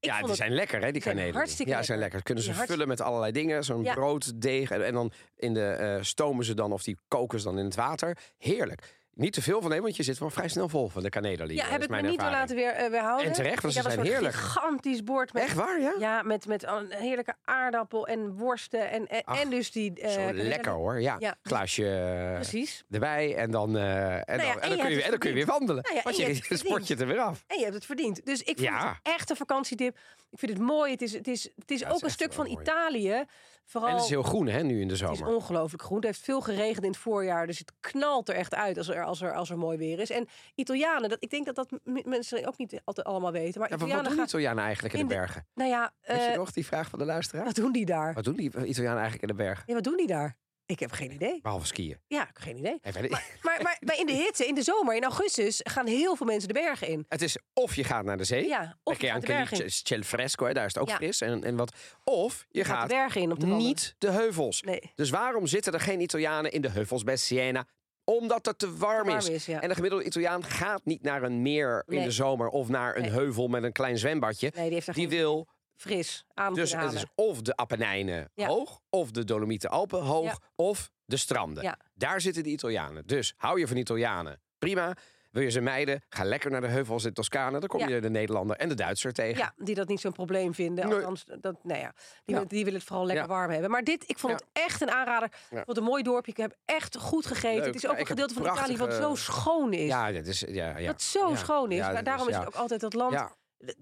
Ja. 0.00 0.18
die 0.20 0.26
het- 0.28 0.36
zijn 0.36 0.52
lekker, 0.54 0.80
hè, 0.82 0.90
die 0.92 1.02
zijn 1.02 1.14
kanederli. 1.14 1.38
hartstikke 1.38 1.72
Ja, 1.72 1.82
zijn 1.82 1.98
lekker. 1.98 2.22
Kunnen 2.22 2.44
ze 2.44 2.54
vullen 2.54 2.88
met 2.88 3.00
allerlei 3.00 3.32
dingen. 3.32 3.64
Zo'n 3.64 3.82
Ja. 3.82 3.94
brooddeeg. 3.94 4.70
En, 4.70 4.84
en 4.86 4.94
dan 4.94 5.12
in 5.36 5.54
de 5.54 5.66
eh, 5.66 5.96
stomen 6.02 6.44
ze 6.44 6.54
dan, 6.54 6.72
of 6.72 6.82
die 6.82 6.98
koken 7.08 7.38
ze 7.38 7.44
dan 7.44 7.58
in 7.58 7.64
het 7.64 7.74
water. 7.74 8.16
Heerlijk. 8.38 8.98
Niet 9.14 9.32
te 9.32 9.42
veel 9.42 9.60
van 9.60 9.68
nemen, 9.68 9.84
want 9.84 9.96
je 9.96 10.02
zit 10.02 10.18
wel 10.18 10.30
vrij 10.30 10.48
snel 10.48 10.68
vol 10.68 10.88
van 10.88 11.02
de 11.02 11.08
kanederli. 11.08 11.54
Ja, 11.54 11.64
heb 11.66 11.82
ik 11.82 11.88
me 11.88 12.00
niet 12.00 12.20
door 12.20 12.30
laten 12.30 12.56
weer, 12.56 12.70
eh, 12.72 12.90
weerhouden. 12.90 13.26
En 13.26 13.32
terecht, 13.32 13.62
want 13.62 13.74
ze 13.74 13.84
een 13.84 13.90
zijn 13.90 14.06
heerlijk. 14.06 14.34
gigantisch 14.34 15.04
bord 15.04 15.32
met 15.32 15.42
Echt 15.42 15.54
waar, 15.54 15.80
ja? 15.80 15.94
Ja, 15.98 16.22
met, 16.22 16.46
met 16.46 16.62
een 16.66 16.92
heerlijke 16.92 17.34
aardappel 17.44 18.06
en 18.06 18.36
worsten. 18.36 18.90
En, 18.90 19.06
en, 19.06 19.24
Ach, 19.24 19.40
en 19.42 19.50
dus 19.50 19.70
die... 19.72 20.00
eh, 20.00 20.10
Zo 20.10 20.32
lekker 20.32 20.72
hoor. 20.72 21.00
Ja, 21.00 21.16
Ja. 21.18 21.36
glaasje 21.42 21.90
eh, 22.28 22.34
Precies. 22.34 22.84
erbij 22.90 23.36
en 23.36 23.50
dan, 23.50 23.76
eh, 23.76 24.14
en, 24.14 24.22
ja, 24.26 24.36
dan, 24.36 24.38
en 24.38 24.60
en, 24.60 24.70
je 24.70 24.76
dan 24.76 24.86
kun 24.86 24.90
je, 24.90 24.94
het 24.96 25.04
en 25.04 25.10
dan 25.10 25.18
kun 25.18 25.28
je 25.28 25.34
weer 25.36 25.46
wandelen. 25.46 25.82
Nou 25.82 25.96
ja, 25.96 26.02
want 26.02 26.16
je, 26.16 26.26
je 26.26 26.42
het 26.48 26.58
sport 26.58 26.86
je 26.88 26.96
er 26.96 27.06
weer 27.06 27.18
af. 27.20 27.44
En 27.46 27.56
je 27.56 27.62
hebt 27.62 27.74
het 27.74 27.86
verdiend. 27.86 28.26
Dus 28.26 28.40
ik 28.40 28.58
vind 28.58 28.60
Ja. 28.60 28.88
het 28.88 29.14
echt 29.14 29.30
een 29.30 29.36
vakantietip. 29.36 29.98
Ik 30.30 30.38
vind 30.38 30.52
het 30.52 30.60
mooi. 30.60 30.92
Het 30.92 31.02
is, 31.02 31.12
het 31.12 31.28
is, 31.28 31.48
het 31.56 31.70
is 31.70 31.84
ook 31.86 31.94
is 31.96 32.02
een 32.02 32.10
stuk 32.10 32.32
van 32.32 32.44
mooi. 32.46 32.58
Italië. 32.60 33.24
Vooral, 33.64 33.88
En 33.90 33.94
het 33.96 34.04
is 34.04 34.10
heel 34.10 34.22
groen 34.22 34.46
hè, 34.46 34.62
nu 34.62 34.80
in 34.80 34.88
de 34.88 34.94
het 34.94 35.02
is 35.12 35.18
zomer. 35.18 35.34
ongelooflijk 35.34 35.82
groen. 35.82 35.96
Het 35.96 36.06
heeft 36.06 36.20
veel 36.20 36.40
geregend 36.40 36.84
in 36.84 36.90
het 36.90 37.00
voorjaar. 37.00 37.46
Dus 37.46 37.58
het 37.58 37.72
knalt 37.80 38.28
er 38.28 38.34
echt 38.34 38.54
uit 38.54 38.78
als 38.78 38.88
er, 38.88 38.99
als 39.04 39.20
er, 39.20 39.34
als 39.34 39.50
er 39.50 39.58
mooi 39.58 39.78
weer 39.78 39.98
is. 39.98 40.10
En 40.10 40.28
Italianen, 40.54 41.08
dat, 41.08 41.22
ik 41.22 41.30
denk 41.30 41.46
dat 41.46 41.54
dat 41.54 41.68
mensen 42.04 42.46
ook 42.46 42.58
niet 42.58 42.80
altijd 42.84 43.06
allemaal 43.06 43.32
weten. 43.32 43.60
Maar 43.60 43.70
Ja, 43.70 43.76
wat, 43.76 44.04
doen. 44.04 44.22
Italianen 44.22 44.64
eigenlijk 44.64 44.94
in, 44.94 45.00
de 45.00 45.06
de- 45.06 45.14
bergen? 45.14 45.46
Nou 45.54 45.70
ja, 45.70 45.92
Weet 46.00 46.16
je 46.22 46.22
eh, 46.28 46.36
nog 46.36 46.52
die 46.52 46.66
vraag 46.66 46.88
van 46.88 46.98
de 46.98 47.04
luisteraar? 47.04 47.44
wat 47.44 47.54
doen 47.54 47.72
die 47.72 47.86
daar? 47.86 48.14
Wat 48.14 48.24
doen 48.24 48.36
die 48.36 48.46
Italianen 48.48 49.00
eigenlijk 49.00 49.22
in 49.22 49.28
de 49.36 49.42
bergen? 49.42 49.64
Ja, 49.66 49.74
wat 49.74 49.84
doen 49.84 49.96
die 49.96 50.06
daar? 50.06 50.36
Ik 50.66 50.80
heb 50.80 50.92
geen 50.92 51.12
idee. 51.12 51.40
Behalve 51.42 51.66
skiën. 51.66 51.98
Ja, 52.06 52.20
ik 52.20 52.26
heb 52.26 52.36
geen 52.38 52.56
idee. 52.56 52.78
Maar, 52.82 53.60
maar, 53.62 53.76
maar 53.80 53.98
in 53.98 54.06
de 54.06 54.12
hitte, 54.12 54.46
in 54.46 54.54
de 54.54 54.62
zomer, 54.62 54.96
in 54.96 55.02
augustus, 55.02 55.60
gaan 55.62 55.86
heel 55.86 56.16
veel 56.16 56.26
mensen 56.26 56.48
de 56.48 56.54
bergen 56.54 56.88
in. 56.88 57.04
Het 57.08 57.22
is 57.22 57.36
of 57.52 57.74
je 57.74 57.84
gaat 57.84 58.04
naar 58.04 58.16
de 58.16 58.24
zee. 58.24 58.46
Ja, 58.46 58.78
of 58.82 59.00
je 59.00 59.06
gaat 59.06 59.20
de 59.20 59.26
bergen 59.26 59.64
in. 59.96 60.04
Fresco, 60.04 60.46
hè, 60.46 60.52
daar 60.52 60.64
is 60.66 60.74
het 60.74 60.82
ook 60.82 60.88
Ja. 60.88 60.96
fris. 60.96 61.20
En, 61.20 61.44
en 61.44 61.56
wat. 61.56 61.74
Of 62.04 62.46
je 62.48 62.58
Je 62.58 62.64
gaat 62.64 62.76
gaat 62.78 62.88
de 62.88 62.94
bergen 62.94 63.20
in 63.20 63.28
te 63.28 63.34
wandelen. 63.34 63.58
niet 63.66 63.94
de 63.98 64.10
heuvels. 64.10 64.62
Nee. 64.62 64.92
Dus 64.94 65.10
waarom 65.10 65.46
zitten 65.46 65.72
er 65.72 65.80
geen 65.80 66.00
Italianen 66.00 66.52
in 66.52 66.60
de 66.60 66.70
heuvels 66.70 67.02
bij 67.02 67.16
Siena? 67.16 67.66
Omdat 68.04 68.46
het 68.46 68.58
te 68.58 68.76
warm, 68.76 69.06
warm 69.06 69.18
is. 69.18 69.28
is, 69.28 69.46
ja. 69.46 69.60
En 69.60 69.68
de 69.68 69.74
gemiddelde 69.74 70.04
Italiaan 70.04 70.44
gaat 70.44 70.84
niet 70.84 71.02
naar 71.02 71.22
een 71.22 71.42
meer 71.42 71.82
in 71.86 72.02
de 72.02 72.10
zomer 72.10 72.48
of 72.48 72.68
naar 72.68 72.96
een 72.96 73.02
Nee. 73.02 73.10
heuvel 73.10 73.48
met 73.48 73.62
een 73.62 73.72
klein 73.72 73.98
zwembadje. 73.98 74.52
Nee, 74.54 74.64
die 74.64 74.74
heeft 74.74 74.94
Die 74.94 75.08
wil 75.08 75.48
fris 75.76 76.24
aan 76.34 76.54
dus 76.54 76.74
het 76.74 76.92
is 76.92 77.04
of 77.14 77.42
de 77.42 77.56
Appenijnen 77.56 78.30
Ja. 78.34 78.46
hoog, 78.46 78.80
of 78.90 79.10
de 79.10 79.24
Dolomieten 79.24 79.70
Alpen 79.70 80.00
hoog, 80.02 80.24
Ja. 80.24 80.38
of 80.56 80.90
de 81.04 81.16
stranden. 81.16 81.76
Daar 81.94 82.20
zitten 82.20 82.42
de 82.42 82.48
Italianen. 82.50 83.06
Dus 83.06 83.34
hou 83.36 83.58
je 83.60 83.66
van 83.66 83.76
Italianen, 83.76 84.40
prima. 84.58 84.96
Wil 85.30 85.42
je 85.42 85.50
ze 85.50 85.60
mijden? 85.60 86.02
Ga 86.08 86.24
lekker 86.24 86.50
naar 86.50 86.60
de 86.60 86.66
heuvels 86.66 87.04
in 87.04 87.12
Toscane. 87.12 87.58
Dan 87.60 87.68
kom 87.68 87.80
Ja. 87.80 87.88
je 87.88 88.00
de 88.00 88.10
Nederlander 88.10 88.56
en 88.56 88.68
de 88.68 88.74
Duitser 88.74 89.12
tegen. 89.12 89.38
Ja, 89.38 89.52
die 89.56 89.74
dat 89.74 89.88
niet 89.88 90.00
zo'n 90.00 90.12
probleem 90.12 90.54
vinden. 90.54 90.88
Nee. 90.88 90.94
Althans, 90.96 91.24
dat, 91.40 91.56
nou 91.62 91.80
ja, 91.80 91.92
die, 92.24 92.36
Ja. 92.36 92.44
die 92.44 92.64
willen 92.64 92.78
het 92.78 92.88
vooral 92.88 93.06
lekker 93.06 93.26
warm 93.26 93.50
hebben. 93.50 93.70
Maar 93.70 93.84
dit, 93.84 94.04
ik 94.06 94.18
vond 94.18 94.32
het 94.32 94.44
echt 94.52 94.80
een 94.80 94.90
aanrader. 94.90 95.28
Ik 95.28 95.46
vond 95.50 95.66
het 95.66 95.76
een 95.76 95.82
mooi 95.82 96.02
dorpje. 96.02 96.30
Ik 96.30 96.36
heb 96.36 96.54
echt 96.64 96.96
goed 96.96 97.26
gegeten. 97.26 97.56
Leuk. 97.56 97.66
Het 97.66 97.74
is 97.74 97.86
ook 97.86 97.98
een 97.98 98.06
gedeelte 98.06 98.34
van 98.34 98.42
Italië 98.44 98.76
wat 98.76 98.94
zo 98.94 99.14
schoon 99.14 99.72
is. 99.72 99.86
Ja, 99.88 100.12
dat 100.12 100.26
is, 100.26 100.40
ja, 100.48 100.78
ja. 100.78 100.90
Het 100.90 101.02
zo 101.02 101.34
schoon 101.34 101.70
is. 101.72 101.80
Maar 101.80 102.04
daarom 102.04 102.28
is 102.28 102.36
het 102.36 102.46
ook 102.46 102.54
altijd 102.54 102.80
dat 102.80 102.94
land. 102.94 103.14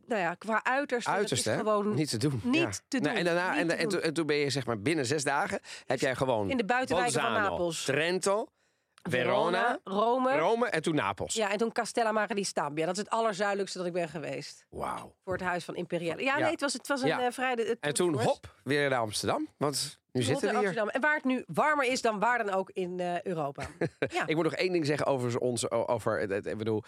Nou 0.07 0.21
ja, 0.21 0.35
qua 0.35 0.65
uiterste. 0.65 1.11
dat 1.11 1.19
uiterst 1.19 1.47
is 1.47 1.55
gewoon 1.57 1.95
Niet 1.95 2.09
te 2.11 2.17
doen. 2.17 2.41
niet 2.45 2.61
Ja. 2.61 2.71
te 2.89 3.01
doen. 3.01 3.13
en, 3.13 3.25
daarna, 3.25 3.57
en, 3.59 3.79
en, 3.79 4.03
en 4.03 4.15
toen 4.15 4.27
ben 4.27 4.37
je 4.37 4.51
zeg 4.51 4.67
maar 4.67 4.81
binnen 4.81 5.07
zes 5.07 5.25
dagen... 5.25 5.61
heb 5.87 6.01
jij 6.01 6.15
gewoon 6.15 6.51
In 6.51 6.57
de 6.57 6.65
buitenwijken 6.65 7.21
van 7.21 7.33
Napels. 7.33 7.85
Trento, 7.85 8.47
Verona, 9.03 9.79
Rome. 9.85 10.39
Rome 10.39 10.69
en 10.69 10.83
toen 10.83 10.95
Napels. 10.95 11.35
Ja, 11.35 11.51
en 11.51 11.59
toen 11.59 11.73
Castella 11.73 12.13
Mare 12.13 12.35
di 12.35 12.45
Stabia. 12.45 12.87
Dat 12.87 12.95
is 12.97 13.01
het 13.03 13.11
allerzuidelijkste 13.11 13.79
dat 13.79 13.87
ik 13.87 13.93
ben 13.93 14.09
geweest. 14.09 14.65
Wauw. 14.71 15.15
Voor 15.25 15.33
het 15.33 15.43
huis 15.43 15.65
van 15.65 15.77
Imperiale. 15.77 16.23
Ja, 16.23 16.37
Ja. 16.37 16.43
nee, 16.43 16.51
het 16.51 16.61
was, 16.61 16.73
het 16.73 16.87
was 16.89 17.01
een 17.03 17.09
Ja. 17.09 17.21
eh, 17.27 17.33
vrij... 17.33 17.51
het- 17.53 17.77
En 17.81 17.95
toen 17.95 18.23
hop, 18.23 18.55
weer 18.65 18.91
naar 18.91 18.99
Amsterdam. 18.99 19.49
Want 19.57 19.99
nu 20.13 20.23
zitten 20.23 20.43
we 20.43 20.49
hier. 20.49 20.57
Amsterdam. 20.59 20.89
En 20.89 21.01
waar 21.01 21.15
het 21.15 21.25
nu 21.25 21.45
warmer 21.47 21.85
is 21.87 22.03
dan 22.03 22.19
waar 22.19 22.39
dan 22.45 22.55
ook 22.55 22.71
in 22.73 23.01
eh, 23.01 23.23
Europa. 23.23 23.63
ja. 23.99 24.27
Ik 24.27 24.35
moet 24.35 24.45
nog 24.45 24.55
één 24.55 24.73
ding 24.73 24.87
zeggen 24.87 25.07
over 25.07 25.39
ons. 25.39 25.71
Over, 25.71 26.21
ik 26.47 26.59
bedoel, 26.59 26.83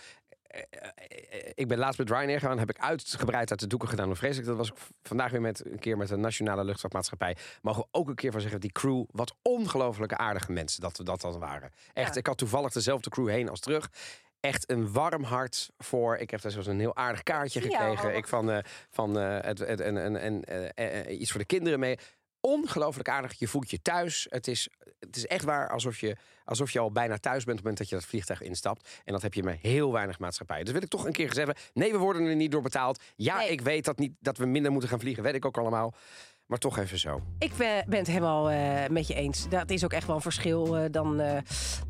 ik 1.55 1.69
ben 1.69 1.79
laatst 1.79 1.99
met 1.99 2.11
Ryanair 2.11 2.41
gegaan. 2.41 2.59
Heb 2.59 2.71
ik 2.71 2.79
uitgebreid 2.79 3.51
uit 3.51 3.61
de 3.61 3.67
doeken 3.67 3.89
gedaan. 3.89 4.07
Maar 4.07 4.17
vreselijk. 4.17 4.49
Dat 4.49 4.57
was 4.57 4.69
ik 4.69 4.77
vandaag 5.03 5.31
weer 5.31 5.41
met 5.41 5.67
een 5.67 5.79
keer 5.79 5.97
met 5.97 6.11
een 6.11 6.21
nationale 6.21 6.65
luchtvaartmaatschappij. 6.65 7.37
Mogen 7.63 7.83
we 7.83 7.89
ook 7.91 8.09
een 8.09 8.15
keer 8.15 8.33
van 8.33 8.41
zeggen. 8.41 8.61
Die 8.61 8.73
crew, 8.73 9.05
wat 9.11 9.35
ongelooflijke 9.43 10.17
aardige 10.17 10.53
mensen 10.53 10.81
dat 10.81 10.97
we 10.97 11.05
dat 11.05 11.21
dan 11.21 11.39
waren. 11.39 11.71
Echt, 11.93 12.15
Ja. 12.15 12.21
ik 12.21 12.27
had 12.27 12.39
toevallig 12.39 12.73
dezelfde 12.73 13.11
crew 13.11 13.29
heen 13.29 13.49
als 13.49 13.61
terug. 13.61 13.91
Echt 14.41 14.71
een 14.71 14.93
warm 14.93 15.23
hart 15.23 15.71
voor. 15.79 16.17
Ik 16.17 16.31
heb 16.31 16.41
daar 16.41 16.53
zo'n 16.53 16.79
heel 16.79 16.97
aardig 16.97 17.23
kaartje 17.23 17.61
gekregen. 17.61 18.17
Ik 18.17 18.27
van, 18.29 18.51
eh, 18.51 18.59
van 18.91 19.19
eh, 19.19 19.39
het, 19.41 19.59
het, 19.59 19.81
en, 19.81 19.97
en, 19.97 20.17
en, 20.17 20.45
eh, 20.45 21.01
eh, 21.01 21.21
iets 21.21 21.31
voor 21.31 21.41
de 21.41 21.47
kinderen 21.47 21.81
mee. 21.81 21.99
Ongelooflijk 22.41 23.09
aardig. 23.09 23.39
Je 23.39 23.49
voelt 23.49 23.71
je 23.71 23.83
thuis. 23.83 24.27
Het 24.31 24.49
is, 24.49 24.69
het 24.99 25.17
is 25.17 25.27
echt 25.27 25.45
waar 25.45 25.71
alsof 25.71 26.01
je, 26.01 26.17
alsof 26.45 26.71
je 26.71 26.79
al 26.79 26.93
bijna 26.93 27.19
thuis 27.19 27.45
bent 27.45 27.59
op 27.59 27.65
het 27.65 27.65
moment 27.65 27.79
dat 27.79 27.89
je 27.89 27.95
dat 27.95 28.05
vliegtuig 28.05 28.43
instapt. 28.43 29.01
En 29.05 29.13
dat 29.13 29.23
heb 29.23 29.35
je 29.35 29.43
met 29.43 29.59
heel 29.61 29.93
weinig 29.93 30.19
maatschappij. 30.19 30.63
Dus 30.63 30.73
wil 30.73 30.83
ik 30.83 30.89
toch 30.89 31.05
een 31.05 31.13
keer 31.13 31.29
gezegd 31.29 31.47
hebben. 31.47 31.65
Nee, 31.75 31.93
we 31.93 31.99
worden 31.99 32.23
er 32.27 32.37
niet 32.37 32.51
door 32.51 32.63
betaald. 32.63 33.03
Ja, 33.17 33.37
Nee. 33.37 33.49
ik 33.51 33.61
weet 33.61 33.85
dat, 33.85 33.99
niet, 33.99 34.13
dat 34.21 34.37
we 34.39 34.47
minder 34.47 34.73
moeten 34.73 34.91
gaan 34.91 35.01
vliegen. 35.01 35.23
Weet 35.23 35.35
ik 35.35 35.45
ook 35.45 35.59
allemaal. 35.59 35.95
Maar 36.51 36.59
toch 36.59 36.79
even 36.79 36.99
zo. 36.99 37.23
Ik 37.39 37.53
ben 37.57 37.85
ben 37.87 37.99
het 37.99 38.07
helemaal 38.07 38.51
eh, 38.51 38.89
met 38.89 39.07
je 39.07 39.15
eens. 39.15 39.49
Dat 39.49 39.71
is 39.71 39.85
ook 39.85 39.93
echt 39.93 40.07
wel 40.07 40.17
een 40.17 40.23
verschil 40.23 40.77
eh, 40.77 40.85
dan 40.91 41.21
eh, 41.21 41.39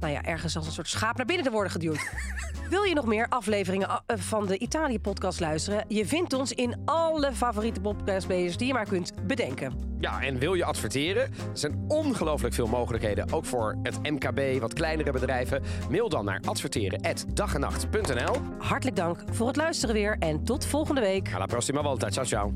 nou 0.00 0.12
ja, 0.12 0.22
ergens 0.22 0.56
als 0.56 0.66
een 0.66 0.72
soort 0.72 0.88
schaap 0.88 1.16
naar 1.16 1.26
binnen 1.26 1.44
te 1.44 1.50
worden 1.50 1.72
geduwd. 1.72 2.10
Wil 2.70 2.82
je 2.82 2.94
nog 2.94 3.06
meer 3.06 3.26
afleveringen 3.28 3.88
eh, 3.88 4.16
van 4.18 4.46
de 4.46 4.58
Italië-podcast 4.58 5.40
luisteren? 5.40 5.84
Je 5.88 6.06
vindt 6.06 6.32
ons 6.32 6.52
in 6.52 6.82
alle 6.84 7.32
favoriete 7.32 7.80
podcastspelers 7.80 8.56
die 8.56 8.66
je 8.66 8.72
maar 8.72 8.86
kunt 8.86 9.12
bedenken. 9.26 9.72
Ja, 9.98 10.22
en 10.22 10.38
wil 10.38 10.54
je 10.54 10.64
adverteren? 10.64 11.22
Er 11.22 11.30
zijn 11.52 11.84
ongelooflijk 11.88 12.54
veel 12.54 12.66
mogelijkheden. 12.66 13.32
Ook 13.32 13.44
voor 13.44 13.78
het 13.82 14.02
MKB, 14.02 14.60
wat 14.60 14.72
kleinere 14.72 15.12
bedrijven. 15.12 15.62
Mail 15.90 16.08
dan 16.08 16.24
naar 16.24 16.40
adverteren.dagenacht.nl. 16.44 18.34
Hartelijk 18.58 18.96
dank 18.96 19.22
voor 19.30 19.46
het 19.46 19.56
luisteren 19.56 19.94
weer 19.94 20.16
en 20.18 20.44
tot 20.44 20.66
volgende 20.66 21.00
week. 21.00 21.34
Alla 21.34 21.46
prossima 21.46 21.82
volta. 21.82 22.10
Ciao, 22.10 22.24
ciao. 22.24 22.52